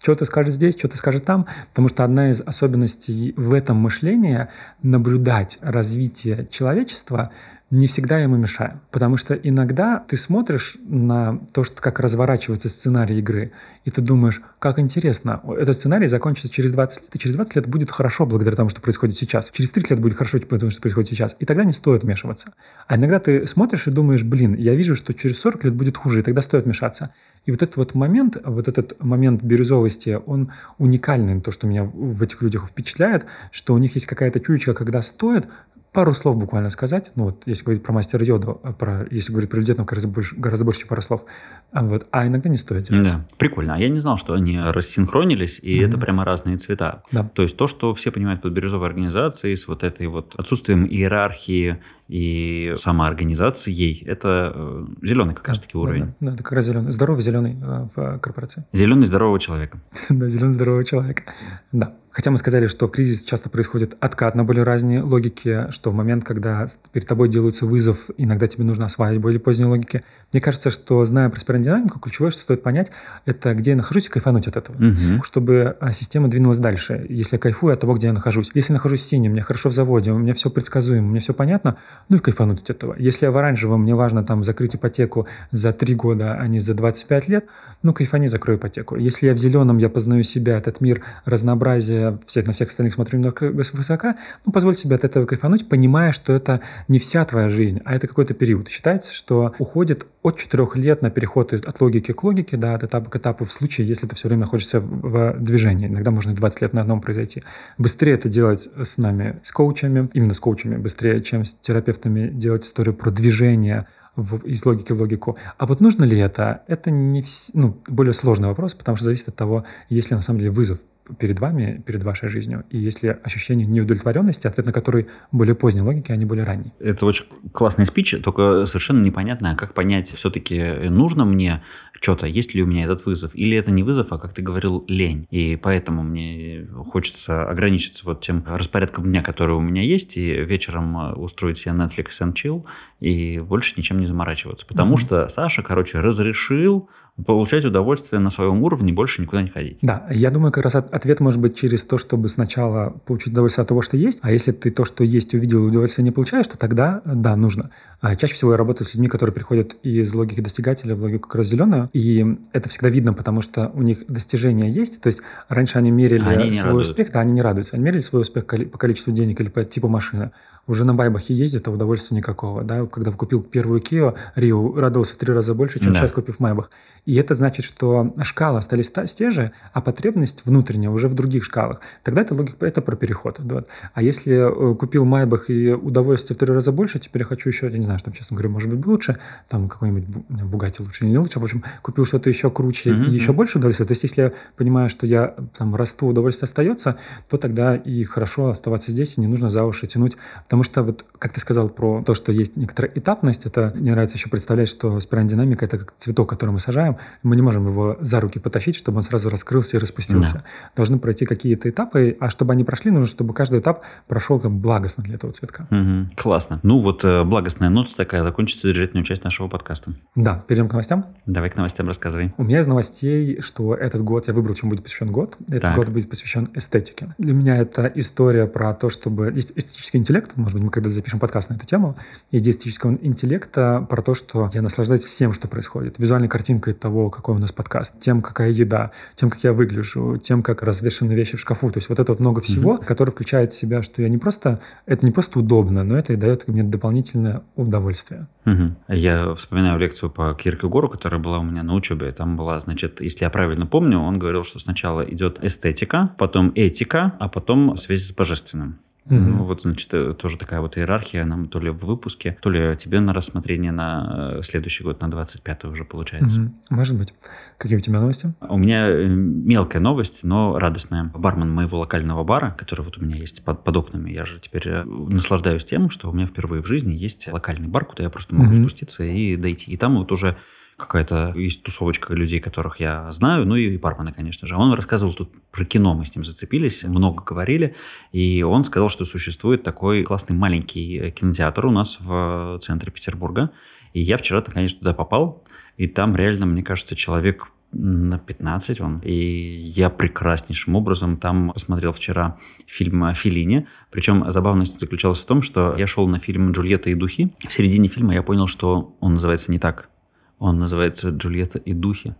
что 0.00 0.14
ты 0.14 0.24
скажешь 0.24 0.54
здесь, 0.54 0.76
что 0.76 0.88
ты 0.88 0.96
скажешь 0.96 1.22
там, 1.24 1.46
потому 1.70 1.88
что 1.88 2.04
одна 2.04 2.30
из 2.30 2.40
особенностей 2.40 3.34
в 3.36 3.52
этом 3.52 3.76
мышлении— 3.78 4.48
наблюдать 4.82 5.58
развитие 5.60 6.46
человечества 6.50 7.32
не 7.70 7.86
всегда 7.86 8.18
ему 8.18 8.36
мешаем. 8.36 8.80
Потому 8.90 9.16
что 9.18 9.34
иногда 9.34 10.02
ты 10.08 10.16
смотришь 10.16 10.78
на 10.86 11.38
то, 11.52 11.64
что, 11.64 11.82
как 11.82 12.00
разворачивается 12.00 12.68
сценарий 12.68 13.18
игры, 13.18 13.52
и 13.84 13.90
ты 13.90 14.00
думаешь, 14.00 14.40
как 14.58 14.78
интересно, 14.78 15.42
этот 15.58 15.76
сценарий 15.76 16.06
закончится 16.06 16.48
через 16.48 16.72
20 16.72 17.02
лет, 17.02 17.14
и 17.14 17.18
через 17.18 17.36
20 17.36 17.56
лет 17.56 17.66
будет 17.66 17.90
хорошо 17.90 18.24
благодаря 18.24 18.56
тому, 18.56 18.70
что 18.70 18.80
происходит 18.80 19.16
сейчас. 19.16 19.50
Через 19.50 19.70
30 19.70 19.90
лет 19.90 20.00
будет 20.00 20.16
хорошо 20.16 20.38
потому, 20.38 20.70
что 20.70 20.80
происходит 20.80 21.10
сейчас. 21.10 21.36
И 21.38 21.44
тогда 21.44 21.64
не 21.64 21.72
стоит 21.72 22.04
вмешиваться. 22.04 22.54
А 22.86 22.96
иногда 22.96 23.18
ты 23.18 23.46
смотришь 23.46 23.86
и 23.86 23.90
думаешь, 23.90 24.22
блин, 24.22 24.54
я 24.54 24.74
вижу, 24.74 24.94
что 24.94 25.12
через 25.12 25.38
40 25.40 25.64
лет 25.64 25.74
будет 25.74 25.96
хуже, 25.98 26.20
и 26.20 26.22
тогда 26.22 26.40
стоит 26.40 26.64
вмешаться. 26.64 27.12
И 27.44 27.50
вот 27.50 27.62
этот 27.62 27.76
вот 27.76 27.94
момент, 27.94 28.38
вот 28.44 28.68
этот 28.68 29.02
момент 29.02 29.42
бирюзовости, 29.42 30.18
он 30.26 30.52
уникальный, 30.78 31.40
то, 31.40 31.50
что 31.50 31.66
меня 31.66 31.84
в 31.84 32.22
этих 32.22 32.40
людях 32.40 32.66
впечатляет, 32.66 33.26
что 33.52 33.74
у 33.74 33.78
них 33.78 33.94
есть 33.94 34.06
какая-то 34.06 34.40
чуечка, 34.40 34.72
когда 34.72 35.02
стоит 35.02 35.48
пару 35.92 36.14
слов 36.14 36.36
буквально 36.36 36.70
сказать, 36.70 37.10
ну 37.14 37.24
вот 37.24 37.42
если 37.46 37.64
говорить 37.64 37.82
про 37.82 37.92
мастера 37.92 38.24
йоду, 38.24 38.60
а 38.62 38.72
про, 38.72 39.06
если 39.10 39.32
говорить 39.32 39.50
про 39.50 39.58
людей, 39.58 39.74
там 39.74 39.86
гораздо 39.86 40.08
больше, 40.08 40.36
гораздо 40.36 40.64
больше, 40.64 40.86
пару 40.86 41.02
слов, 41.02 41.24
а, 41.72 41.84
вот, 41.84 42.06
а 42.10 42.26
иногда 42.26 42.48
не 42.48 42.56
стоит 42.56 42.84
делать. 42.84 43.04
Да, 43.04 43.24
прикольно. 43.36 43.74
А 43.74 43.78
я 43.78 43.88
не 43.88 44.00
знал, 44.00 44.16
что 44.16 44.34
они 44.34 44.58
рассинхронились, 44.58 45.58
и 45.60 45.78
mm-hmm. 45.78 45.88
это 45.88 45.98
прямо 45.98 46.24
разные 46.24 46.56
цвета. 46.56 47.02
Да. 47.12 47.24
То 47.34 47.42
есть 47.42 47.56
то, 47.56 47.66
что 47.66 47.92
все 47.94 48.10
понимают 48.10 48.42
под 48.42 48.52
бирюзовой 48.52 48.86
организацией, 48.86 49.56
с 49.56 49.68
вот 49.68 49.82
этой 49.82 50.06
вот 50.06 50.34
отсутствием 50.36 50.86
иерархии 50.86 51.78
и 52.08 52.72
самоорганизацией, 52.76 54.02
это 54.06 54.52
э, 54.54 54.86
зеленый 55.02 55.34
как 55.34 55.44
да, 55.46 55.52
раз 55.52 55.60
таки 55.60 55.76
уровень. 55.76 56.14
Да, 56.20 56.28
да, 56.28 56.34
это 56.34 56.42
как 56.42 56.52
раз 56.52 56.64
зеленый. 56.64 56.92
Здоровый 56.92 57.22
зеленый 57.22 57.56
э, 57.60 57.88
в 57.94 58.18
корпорации. 58.18 58.64
Зеленый 58.72 59.06
здорового 59.06 59.38
человека. 59.38 59.78
да, 60.08 60.28
зеленый 60.28 60.52
здорового 60.52 60.84
человека. 60.84 61.24
Да. 61.72 61.94
Хотя 62.18 62.32
мы 62.32 62.38
сказали, 62.38 62.66
что 62.66 62.88
в 62.88 62.90
кризис 62.90 63.22
часто 63.22 63.48
происходит 63.48 63.96
откат 64.00 64.34
на 64.34 64.42
более 64.42 64.64
разные 64.64 65.02
логики, 65.02 65.70
что 65.70 65.92
в 65.92 65.94
момент, 65.94 66.24
когда 66.24 66.66
перед 66.90 67.06
тобой 67.06 67.28
делается 67.28 67.64
вызов, 67.64 68.10
иногда 68.16 68.48
тебе 68.48 68.64
нужно 68.64 68.86
осваивать 68.86 69.20
более 69.20 69.38
поздние 69.38 69.68
логики. 69.68 70.02
Мне 70.32 70.40
кажется, 70.40 70.70
что 70.70 71.04
зная 71.04 71.28
про 71.28 71.38
спиральдинамику, 71.38 72.00
ключевое, 72.00 72.32
что 72.32 72.42
стоит 72.42 72.60
понять, 72.64 72.90
это 73.24 73.54
где 73.54 73.70
я 73.70 73.76
нахожусь 73.76 74.06
и 74.06 74.08
кайфануть 74.08 74.48
от 74.48 74.56
этого. 74.56 74.74
Угу. 74.74 75.22
Чтобы 75.22 75.76
а, 75.78 75.92
система 75.92 76.26
двинулась 76.26 76.58
дальше. 76.58 77.06
Если 77.08 77.36
я 77.36 77.38
кайфую 77.38 77.72
от 77.72 77.78
того, 77.78 77.94
где 77.94 78.08
я 78.08 78.12
нахожусь. 78.12 78.50
Если 78.52 78.72
я 78.72 78.78
нахожусь 78.78 79.02
в 79.02 79.04
синем, 79.04 79.30
мне 79.30 79.42
хорошо 79.42 79.68
в 79.68 79.72
заводе, 79.72 80.10
у 80.10 80.18
меня 80.18 80.34
все 80.34 80.50
предсказуемо, 80.50 81.06
мне 81.06 81.20
все 81.20 81.34
понятно, 81.34 81.76
ну 82.08 82.16
и 82.16 82.18
кайфануть 82.18 82.62
от 82.62 82.70
этого. 82.70 82.96
Если 82.98 83.26
я 83.26 83.30
в 83.30 83.36
оранжевом, 83.36 83.82
мне 83.82 83.94
важно 83.94 84.24
там 84.24 84.42
закрыть 84.42 84.74
ипотеку 84.74 85.28
за 85.52 85.72
3 85.72 85.94
года, 85.94 86.34
а 86.34 86.48
не 86.48 86.58
за 86.58 86.74
25 86.74 87.28
лет, 87.28 87.44
ну 87.84 87.92
кайфани, 87.92 88.26
закрою 88.26 88.58
ипотеку. 88.58 88.96
Если 88.96 89.26
я 89.26 89.34
в 89.34 89.38
зеленом, 89.38 89.78
я 89.78 89.88
познаю 89.88 90.24
себя, 90.24 90.58
этот 90.58 90.80
мир, 90.80 91.02
разнообразие, 91.24 92.07
всех, 92.26 92.46
на 92.46 92.52
всех 92.52 92.68
остальных 92.68 92.94
смотрю 92.94 93.18
немного 93.18 93.44
высока, 93.44 94.16
ну 94.46 94.52
позволь 94.52 94.76
себе 94.76 94.96
от 94.96 95.04
этого 95.04 95.26
кайфануть, 95.26 95.68
понимая, 95.68 96.12
что 96.12 96.32
это 96.32 96.60
не 96.88 96.98
вся 96.98 97.24
твоя 97.24 97.48
жизнь, 97.48 97.80
а 97.84 97.94
это 97.94 98.06
какой-то 98.06 98.34
период. 98.34 98.68
Считается, 98.68 99.12
что 99.12 99.54
уходит 99.58 100.06
от 100.22 100.36
4 100.36 100.68
лет 100.74 101.02
на 101.02 101.10
переход 101.10 101.52
от 101.52 101.80
логики 101.80 102.12
к 102.12 102.22
логике, 102.22 102.56
да, 102.56 102.74
от 102.74 102.84
этапа 102.84 103.10
к 103.10 103.16
этапу 103.16 103.44
в 103.44 103.52
случае, 103.52 103.86
если 103.86 104.06
ты 104.06 104.14
все 104.14 104.28
время 104.28 104.42
находишься 104.42 104.80
в 104.80 105.36
движении. 105.38 105.88
Иногда 105.88 106.10
можно 106.10 106.34
20 106.34 106.62
лет 106.62 106.72
на 106.72 106.82
одном 106.82 107.00
произойти. 107.00 107.42
Быстрее 107.78 108.14
это 108.14 108.28
делать 108.28 108.68
с 108.82 108.96
нами, 108.96 109.40
с 109.42 109.50
коучами, 109.50 110.08
именно 110.12 110.34
с 110.34 110.40
коучами, 110.40 110.76
быстрее, 110.76 111.22
чем 111.22 111.44
с 111.44 111.54
терапевтами 111.54 112.28
делать 112.28 112.64
историю 112.64 112.94
про 112.94 113.10
движение, 113.10 113.86
в, 114.18 114.38
из 114.44 114.66
логики 114.66 114.92
в 114.92 115.00
логику. 115.00 115.38
А 115.56 115.66
вот 115.66 115.80
нужно 115.80 116.04
ли 116.04 116.18
это? 116.18 116.62
Это 116.66 116.90
не 116.90 117.22
вс... 117.22 117.50
ну, 117.54 117.80
более 117.86 118.12
сложный 118.12 118.48
вопрос, 118.48 118.74
потому 118.74 118.96
что 118.96 119.04
зависит 119.04 119.28
от 119.28 119.36
того, 119.36 119.64
есть 119.88 120.10
ли 120.10 120.16
на 120.16 120.22
самом 120.22 120.40
деле 120.40 120.50
вызов 120.50 120.78
перед 121.18 121.40
вами, 121.40 121.82
перед 121.86 122.02
вашей 122.02 122.28
жизнью, 122.28 122.64
и 122.70 122.78
если 122.78 123.18
ощущение 123.22 123.66
неудовлетворенности, 123.66 124.46
ответ 124.46 124.66
на 124.66 124.72
который 124.72 125.08
более 125.32 125.54
поздней 125.54 125.82
логики, 125.82 126.12
а 126.12 126.16
не 126.16 126.24
более 126.24 126.44
ранний. 126.44 126.72
Это 126.78 127.06
очень 127.06 127.24
классный 127.52 127.86
спич, 127.86 128.14
только 128.22 128.66
совершенно 128.66 129.02
непонятно, 129.02 129.56
как 129.56 129.74
понять, 129.74 130.08
все-таки 130.08 130.88
нужно 130.88 131.24
мне 131.24 131.62
что-то, 132.00 132.26
есть 132.26 132.54
ли 132.54 132.62
у 132.62 132.66
меня 132.66 132.84
этот 132.84 133.06
вызов, 133.06 133.34
или 133.34 133.56
это 133.56 133.70
не 133.70 133.82
вызов, 133.82 134.12
а, 134.12 134.18
как 134.18 134.32
ты 134.32 134.42
говорил, 134.42 134.84
лень. 134.88 135.26
И 135.30 135.56
поэтому 135.56 136.02
мне 136.02 136.66
хочется 136.86 137.48
ограничиться 137.48 138.04
вот 138.04 138.20
тем 138.20 138.44
распорядком 138.46 139.04
дня, 139.04 139.22
который 139.22 139.56
у 139.56 139.60
меня 139.60 139.82
есть, 139.82 140.16
и 140.16 140.44
вечером 140.44 140.96
э, 140.96 141.12
устроить 141.14 141.58
себе 141.58 141.74
Netflix 141.74 142.20
and 142.20 142.34
chill, 142.34 142.64
и 143.00 143.40
больше 143.40 143.74
ничем 143.76 143.98
не 143.98 144.06
заморачиваться. 144.06 144.66
Потому 144.66 144.94
mm-hmm. 144.94 145.00
что 145.00 145.28
Саша, 145.28 145.62
короче, 145.62 146.00
разрешил 146.00 146.88
получать 147.26 147.64
удовольствие 147.64 148.20
на 148.20 148.30
своем 148.30 148.62
уровне, 148.62 148.92
больше 148.92 149.22
никуда 149.22 149.42
не 149.42 149.48
ходить. 149.48 149.78
Да, 149.82 150.06
я 150.10 150.30
думаю, 150.30 150.52
как 150.52 150.64
раз 150.64 150.76
ответ 150.98 151.20
может 151.20 151.40
быть 151.40 151.56
через 151.56 151.82
то, 151.82 151.96
чтобы 151.98 152.28
сначала 152.28 152.90
получить 153.06 153.32
удовольствие 153.32 153.62
от 153.62 153.68
того, 153.68 153.82
что 153.82 153.96
есть, 153.96 154.18
а 154.22 154.30
если 154.30 154.52
ты 154.52 154.70
то, 154.70 154.84
что 154.84 155.02
есть, 155.02 155.34
увидел, 155.34 155.64
и 155.64 155.68
удовольствие 155.68 156.04
не 156.04 156.10
получаешь, 156.10 156.46
то 156.46 156.58
тогда, 156.58 157.00
да, 157.04 157.36
нужно. 157.36 157.70
А 158.00 158.14
чаще 158.16 158.34
всего 158.34 158.52
я 158.52 158.56
работаю 158.56 158.86
с 158.86 158.94
людьми, 158.94 159.08
которые 159.08 159.32
приходят 159.34 159.76
из 159.82 160.12
логики 160.14 160.40
достигателя 160.40 160.94
в 160.94 161.02
логику 161.02 161.28
как 161.28 161.36
раз 161.36 161.46
зеленую, 161.46 161.88
и 161.92 162.38
это 162.52 162.68
всегда 162.68 162.88
видно, 162.88 163.14
потому 163.14 163.40
что 163.40 163.70
у 163.74 163.82
них 163.82 164.06
достижения 164.06 164.70
есть, 164.70 165.00
то 165.00 165.06
есть 165.06 165.20
раньше 165.48 165.78
они 165.78 165.90
мерили 165.90 166.22
они 166.24 166.52
свой 166.52 166.82
успех, 166.82 167.12
да, 167.12 167.20
они 167.20 167.32
не 167.32 167.42
радуются, 167.42 167.76
они 167.76 167.84
мерили 167.84 168.00
свой 168.00 168.22
успех 168.22 168.46
по 168.46 168.78
количеству 168.78 169.12
денег 169.12 169.40
или 169.40 169.48
по 169.48 169.64
типу 169.64 169.88
машины 169.88 170.32
уже 170.68 170.84
на 170.84 170.94
байбахе 170.94 171.34
ездит, 171.34 171.66
а 171.66 171.70
удовольствия 171.70 172.16
никакого. 172.16 172.62
Да? 172.62 172.86
Когда 172.86 173.10
купил 173.10 173.42
первую 173.42 173.80
Kia, 173.80 174.14
Рио 174.36 174.74
радовался 174.74 175.14
в 175.14 175.16
три 175.16 175.32
раза 175.32 175.54
больше, 175.54 175.80
чем 175.80 175.92
да. 175.92 175.98
сейчас 175.98 176.12
купив 176.12 176.38
Майбах. 176.38 176.70
И 177.06 177.14
это 177.14 177.34
значит, 177.34 177.64
что 177.64 178.14
шкалы 178.22 178.58
остались 178.58 178.92
те 179.14 179.30
же, 179.30 179.52
а 179.72 179.80
потребность 179.80 180.44
внутренняя 180.44 180.90
уже 180.90 181.08
в 181.08 181.14
других 181.14 181.44
шкалах. 181.44 181.80
Тогда 182.02 182.20
это 182.20 182.34
логика, 182.34 182.66
это 182.66 182.82
про 182.82 182.96
переход. 182.96 183.40
Да? 183.42 183.64
А 183.94 184.02
если 184.02 184.72
э, 184.72 184.74
купил 184.74 185.04
Майбах 185.06 185.48
и 185.48 185.72
удовольствие 185.72 186.36
в 186.36 186.38
три 186.38 186.52
раза 186.52 186.70
больше, 186.70 186.98
теперь 186.98 187.22
я 187.22 187.26
хочу 187.26 187.48
еще, 187.48 187.68
я 187.68 187.78
не 187.78 187.84
знаю, 187.84 187.98
что 187.98 188.10
там, 188.10 188.14
честно 188.14 188.36
говоря, 188.36 188.50
может 188.50 188.72
быть 188.72 188.84
лучше, 188.86 189.18
там 189.48 189.68
какой-нибудь 189.68 190.04
Бугати 190.28 190.82
лучше 190.82 191.04
или 191.04 191.12
не 191.12 191.18
лучше, 191.18 191.40
в 191.40 191.44
общем, 191.44 191.64
купил 191.82 192.04
что-то 192.04 192.28
еще 192.28 192.50
круче 192.50 192.90
mm-hmm. 192.90 193.06
и 193.06 193.10
еще 193.10 193.32
больше 193.32 193.58
удовольствия. 193.58 193.86
То 193.86 193.92
есть 193.92 194.02
если 194.02 194.22
я 194.22 194.32
понимаю, 194.56 194.90
что 194.90 195.06
я 195.06 195.34
там 195.56 195.74
расту, 195.76 196.08
удовольствие 196.08 196.44
остается, 196.44 196.98
то 197.28 197.38
тогда 197.38 197.74
и 197.76 198.04
хорошо 198.04 198.50
оставаться 198.50 198.90
здесь, 198.90 199.16
и 199.16 199.20
не 199.20 199.26
нужно 199.26 199.48
за 199.48 199.64
уши 199.64 199.86
тянуть, 199.86 200.18
потому 200.44 200.57
Потому 200.58 200.72
что, 200.72 200.82
вот, 200.82 201.04
как 201.20 201.32
ты 201.32 201.38
сказал 201.38 201.68
про 201.68 202.02
то, 202.02 202.14
что 202.14 202.32
есть 202.32 202.56
некоторая 202.56 202.90
этапность, 202.92 203.46
это 203.46 203.72
мне 203.76 203.92
нравится 203.92 204.16
еще 204.16 204.28
представлять, 204.28 204.68
что 204.68 204.98
спиральная 204.98 205.30
динамика– 205.30 205.64
это 205.66 205.78
как 205.78 205.94
цветок, 205.98 206.28
который 206.28 206.50
мы 206.50 206.58
сажаем. 206.58 206.96
Мы 207.22 207.36
не 207.36 207.42
можем 207.42 207.68
его 207.68 207.96
за 208.00 208.20
руки 208.20 208.40
потащить, 208.40 208.74
чтобы 208.74 208.96
он 208.96 209.02
сразу 209.04 209.30
раскрылся 209.30 209.76
и 209.76 209.80
распустился. 209.80 210.34
Да. 210.34 210.44
Должны 210.74 210.98
пройти 210.98 211.26
какие-то 211.26 211.70
этапы, 211.70 212.16
а 212.18 212.28
чтобы 212.28 212.54
они 212.54 212.64
прошли, 212.64 212.90
нужно, 212.90 213.06
чтобы 213.06 213.34
каждый 213.34 213.60
этап 213.60 213.82
прошел 214.08 214.40
там 214.40 214.58
благостно 214.58 215.04
для 215.04 215.14
этого 215.14 215.32
цветка. 215.32 215.68
Угу. 215.70 216.10
Классно. 216.16 216.58
Ну 216.64 216.80
вот 216.80 217.04
э, 217.04 217.22
благостная 217.22 217.68
нота 217.68 217.94
такая, 217.96 218.24
закончится 218.24 218.62
содержательную 218.62 219.04
часть 219.04 219.22
нашего 219.22 219.46
подкаста. 219.46 219.92
Да, 220.16 220.42
перейдем 220.48 220.68
к 220.68 220.72
новостям? 220.72 221.06
Давай 221.26 221.50
к 221.50 221.56
новостям 221.56 221.86
рассказывай. 221.86 222.34
У 222.36 222.42
меня 222.42 222.58
из 222.58 222.66
новостей, 222.66 223.40
что 223.42 223.76
этот 223.76 224.02
год, 224.02 224.26
я 224.26 224.34
выбрал, 224.34 224.56
чем 224.56 224.70
будет 224.70 224.82
посвящен 224.82 225.12
год. 225.12 225.36
Этот 225.46 225.62
так. 225.62 225.76
год 225.76 225.88
будет 225.90 226.10
посвящен 226.10 226.48
эстетике. 226.54 227.14
Для 227.18 227.32
меня 227.32 227.58
это 227.58 227.86
история 227.94 228.48
про 228.48 228.74
то, 228.74 228.90
чтобы... 228.90 229.28
Эстетический 229.28 230.00
интеллект, 230.00 230.32
может 230.48 230.56
быть, 230.56 230.64
мы 230.64 230.70
когда 230.70 230.88
запишем 230.88 231.20
подкаст 231.20 231.50
на 231.50 231.54
эту 231.54 231.66
тему, 231.66 231.94
идея 232.30 232.52
эстетического 232.52 232.96
интеллекта 233.02 233.86
про 233.88 234.00
то, 234.00 234.14
что 234.14 234.48
я 234.54 234.62
наслаждаюсь 234.62 235.04
всем, 235.04 235.34
что 235.34 235.46
происходит. 235.46 235.98
Визуальной 235.98 236.28
картинкой 236.28 236.72
того, 236.72 237.10
какой 237.10 237.34
у 237.34 237.38
нас 237.38 237.52
подкаст, 237.52 238.00
тем, 238.00 238.22
какая 238.22 238.50
еда, 238.50 238.92
тем, 239.14 239.28
как 239.28 239.44
я 239.44 239.52
выгляжу, 239.52 240.16
тем, 240.16 240.42
как 240.42 240.62
развешены 240.62 241.12
вещи 241.12 241.36
в 241.36 241.40
шкафу. 241.40 241.70
То 241.70 241.78
есть 241.78 241.90
вот 241.90 241.98
это 241.98 242.12
вот 242.12 242.20
много 242.20 242.40
всего, 242.40 242.76
mm-hmm. 242.76 242.86
которое 242.86 243.12
включает 243.12 243.52
в 243.52 243.58
себя, 243.58 243.82
что 243.82 244.00
я 244.00 244.08
не 244.08 244.16
просто... 244.16 244.60
Это 244.86 245.04
не 245.04 245.12
просто 245.12 245.40
удобно, 245.40 245.84
но 245.84 245.98
это 245.98 246.14
и 246.14 246.16
дает 246.16 246.48
мне 246.48 246.62
дополнительное 246.62 247.42
удовольствие. 247.54 248.26
Угу. 248.46 248.94
Я 248.94 249.34
вспоминаю 249.34 249.78
лекцию 249.78 250.10
по 250.10 250.32
Киркегору, 250.32 250.88
которая 250.88 251.20
была 251.20 251.40
у 251.40 251.42
меня 251.42 251.62
на 251.62 251.74
учебе. 251.74 252.10
Там 252.12 252.38
была, 252.38 252.58
значит, 252.60 253.02
если 253.02 253.24
я 253.24 253.30
правильно 253.30 253.66
помню, 253.66 253.98
он 253.98 254.18
говорил, 254.18 254.44
что 254.44 254.58
сначала 254.58 255.02
идет 255.02 255.44
эстетика, 255.44 256.14
потом 256.16 256.52
этика, 256.54 257.12
а 257.18 257.28
потом 257.28 257.76
связь 257.76 258.06
с 258.06 258.12
божественным. 258.12 258.78
Угу. 259.10 259.16
Ну, 259.16 259.44
вот, 259.44 259.62
значит, 259.62 259.92
э, 259.94 260.14
тоже 260.14 260.36
такая 260.36 260.60
вот 260.60 260.76
иерархия 260.76 261.24
нам 261.24 261.48
то 261.48 261.60
ли 261.60 261.70
в 261.70 261.78
выпуске, 261.78 262.36
то 262.40 262.50
ли 262.50 262.76
тебе 262.76 263.00
на 263.00 263.12
рассмотрение 263.12 263.72
на 263.72 264.36
э, 264.38 264.42
следующий 264.42 264.84
год, 264.84 265.00
на 265.00 265.10
25 265.10 265.64
уже 265.64 265.84
получается. 265.84 266.40
Угу. 266.40 266.50
Может 266.70 266.98
быть. 266.98 267.14
Какие 267.56 267.78
у 267.78 267.80
тебя 267.80 268.00
новости? 268.00 268.32
У 268.40 268.58
меня 268.58 268.88
э, 268.88 269.06
мелкая 269.06 269.80
новость, 269.80 270.24
но 270.24 270.58
радостная. 270.58 271.10
Бармен 271.14 271.50
моего 271.50 271.78
локального 271.78 272.22
бара, 272.22 272.54
который 272.56 272.82
вот 272.82 272.98
у 272.98 273.04
меня 273.04 273.16
есть 273.16 273.44
под, 273.44 273.64
под 273.64 273.76
окнами, 273.76 274.10
я 274.10 274.24
же 274.24 274.38
теперь 274.40 274.68
наслаждаюсь 274.84 275.64
тем, 275.64 275.90
что 275.90 276.10
у 276.10 276.12
меня 276.12 276.26
впервые 276.26 276.62
в 276.62 276.66
жизни 276.66 276.92
есть 276.92 277.28
локальный 277.32 277.68
бар, 277.68 277.84
куда 277.84 278.04
я 278.04 278.10
просто 278.10 278.34
могу 278.34 278.50
угу. 278.50 278.60
спуститься 278.60 279.04
и 279.04 279.36
дойти. 279.36 279.70
И 279.70 279.76
там 279.76 279.96
вот 279.96 280.12
уже 280.12 280.36
какая-то 280.78 281.32
есть 281.34 281.62
тусовочка 281.64 282.14
людей, 282.14 282.38
которых 282.38 282.78
я 282.80 283.10
знаю, 283.10 283.44
ну 283.44 283.56
и 283.56 283.76
бармена, 283.76 284.12
конечно 284.12 284.46
же. 284.46 284.56
Он 284.56 284.72
рассказывал 284.72 285.12
тут 285.12 285.30
про 285.50 285.64
кино, 285.64 285.94
мы 285.94 286.04
с 286.04 286.14
ним 286.14 286.24
зацепились, 286.24 286.84
много 286.84 287.22
говорили, 287.24 287.74
и 288.12 288.44
он 288.44 288.62
сказал, 288.64 288.88
что 288.88 289.04
существует 289.04 289.64
такой 289.64 290.04
классный 290.04 290.36
маленький 290.36 291.10
кинотеатр 291.10 291.66
у 291.66 291.72
нас 291.72 291.98
в 292.00 292.60
центре 292.62 292.92
Петербурга, 292.92 293.50
и 293.92 294.00
я 294.00 294.16
вчера, 294.16 294.42
наконец, 294.46 294.72
туда 294.74 294.94
попал, 294.94 295.44
и 295.76 295.88
там 295.88 296.14
реально, 296.14 296.46
мне 296.46 296.62
кажется, 296.62 296.94
человек 296.94 297.48
на 297.72 298.18
15 298.18 298.80
он. 298.80 299.00
И 299.00 299.12
я 299.12 299.90
прекраснейшим 299.90 300.74
образом 300.74 301.18
там 301.18 301.50
посмотрел 301.52 301.92
вчера 301.92 302.38
фильм 302.66 303.04
о 303.04 303.12
Филине. 303.12 303.66
Причем 303.90 304.30
забавность 304.30 304.80
заключалась 304.80 305.20
в 305.20 305.26
том, 305.26 305.42
что 305.42 305.76
я 305.76 305.86
шел 305.86 306.08
на 306.08 306.18
фильм 306.18 306.52
«Джульетта 306.52 306.88
и 306.88 306.94
духи». 306.94 307.30
В 307.46 307.52
середине 307.52 307.88
фильма 307.88 308.14
я 308.14 308.22
понял, 308.22 308.46
что 308.46 308.96
он 309.00 309.14
называется 309.14 309.52
не 309.52 309.58
так 309.58 309.90
Он 310.38 310.58
называется 310.58 311.08
«Джульетта 311.10 311.58
и 311.58 311.72
духи». 311.72 312.14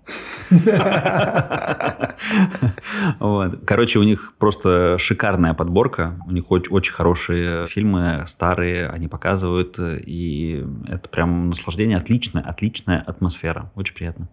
Короче, 3.64 3.98
у 3.98 4.02
них 4.02 4.34
просто 4.38 4.98
шикарная 4.98 5.54
подборка. 5.54 6.16
У 6.26 6.32
них 6.32 6.50
очень 6.50 6.92
хорошие 6.92 7.66
фильмы, 7.66 8.24
старые, 8.26 8.88
они 8.88 9.08
показывают. 9.08 9.78
И 9.78 10.66
это 10.88 11.08
прям 11.08 11.50
наслаждение. 11.50 11.96
Отличная, 11.96 12.42
отличная 12.42 12.98
атмосфера. 12.98 13.70
Очень 13.74 13.94
приятно. 13.94 14.28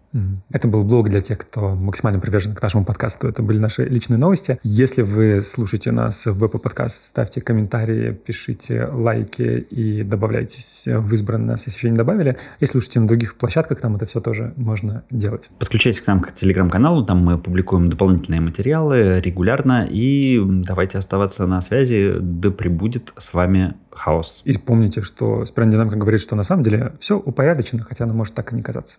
Это 0.50 0.68
был 0.68 0.84
блог 0.84 1.08
для 1.08 1.20
тех, 1.20 1.38
кто 1.38 1.74
максимально 1.74 2.20
привержен 2.20 2.54
к 2.54 2.62
нашему 2.62 2.84
подкасту. 2.84 3.28
Это 3.28 3.42
были 3.42 3.58
наши 3.58 3.84
личные 3.84 4.18
новости. 4.18 4.58
Если 4.62 5.02
вы 5.02 5.42
слушаете 5.42 5.92
нас 5.92 6.26
в 6.26 6.42
Apple 6.42 6.60
Podcast, 6.60 7.06
ставьте 7.06 7.40
комментарии, 7.40 8.12
пишите 8.12 8.86
лайки 8.86 9.66
и 9.70 10.02
добавляйтесь 10.02 10.82
в 10.86 11.14
избранное 11.14 11.56
если 11.56 11.78
еще 11.78 11.90
не 11.90 11.96
добавили. 11.96 12.36
Если 12.60 12.72
слушаете 12.72 13.00
на 13.00 13.08
других 13.08 13.36
площадках, 13.36 13.75
там 13.80 13.96
это 13.96 14.06
все 14.06 14.20
тоже 14.20 14.52
можно 14.56 15.04
делать. 15.10 15.50
Подключайтесь 15.58 16.00
к 16.00 16.06
нам 16.06 16.20
к 16.20 16.32
телеграм-каналу, 16.32 17.04
там 17.04 17.24
мы 17.24 17.38
публикуем 17.38 17.90
дополнительные 17.90 18.40
материалы 18.40 19.20
регулярно. 19.20 19.86
И 19.88 20.40
давайте 20.44 20.98
оставаться 20.98 21.46
на 21.46 21.60
связи. 21.60 22.16
Да 22.20 22.50
пребудет 22.50 23.12
с 23.16 23.32
вами 23.32 23.74
хаос. 23.90 24.42
И 24.44 24.56
помните, 24.58 25.02
что 25.02 25.44
Спиральная 25.46 25.76
динамика 25.76 25.96
говорит, 25.96 26.20
что 26.20 26.36
на 26.36 26.42
самом 26.42 26.62
деле 26.62 26.92
все 27.00 27.18
упорядочено, 27.18 27.82
хотя 27.82 28.04
оно 28.04 28.14
может 28.14 28.34
так 28.34 28.52
и 28.52 28.56
не 28.56 28.62
казаться. 28.62 28.98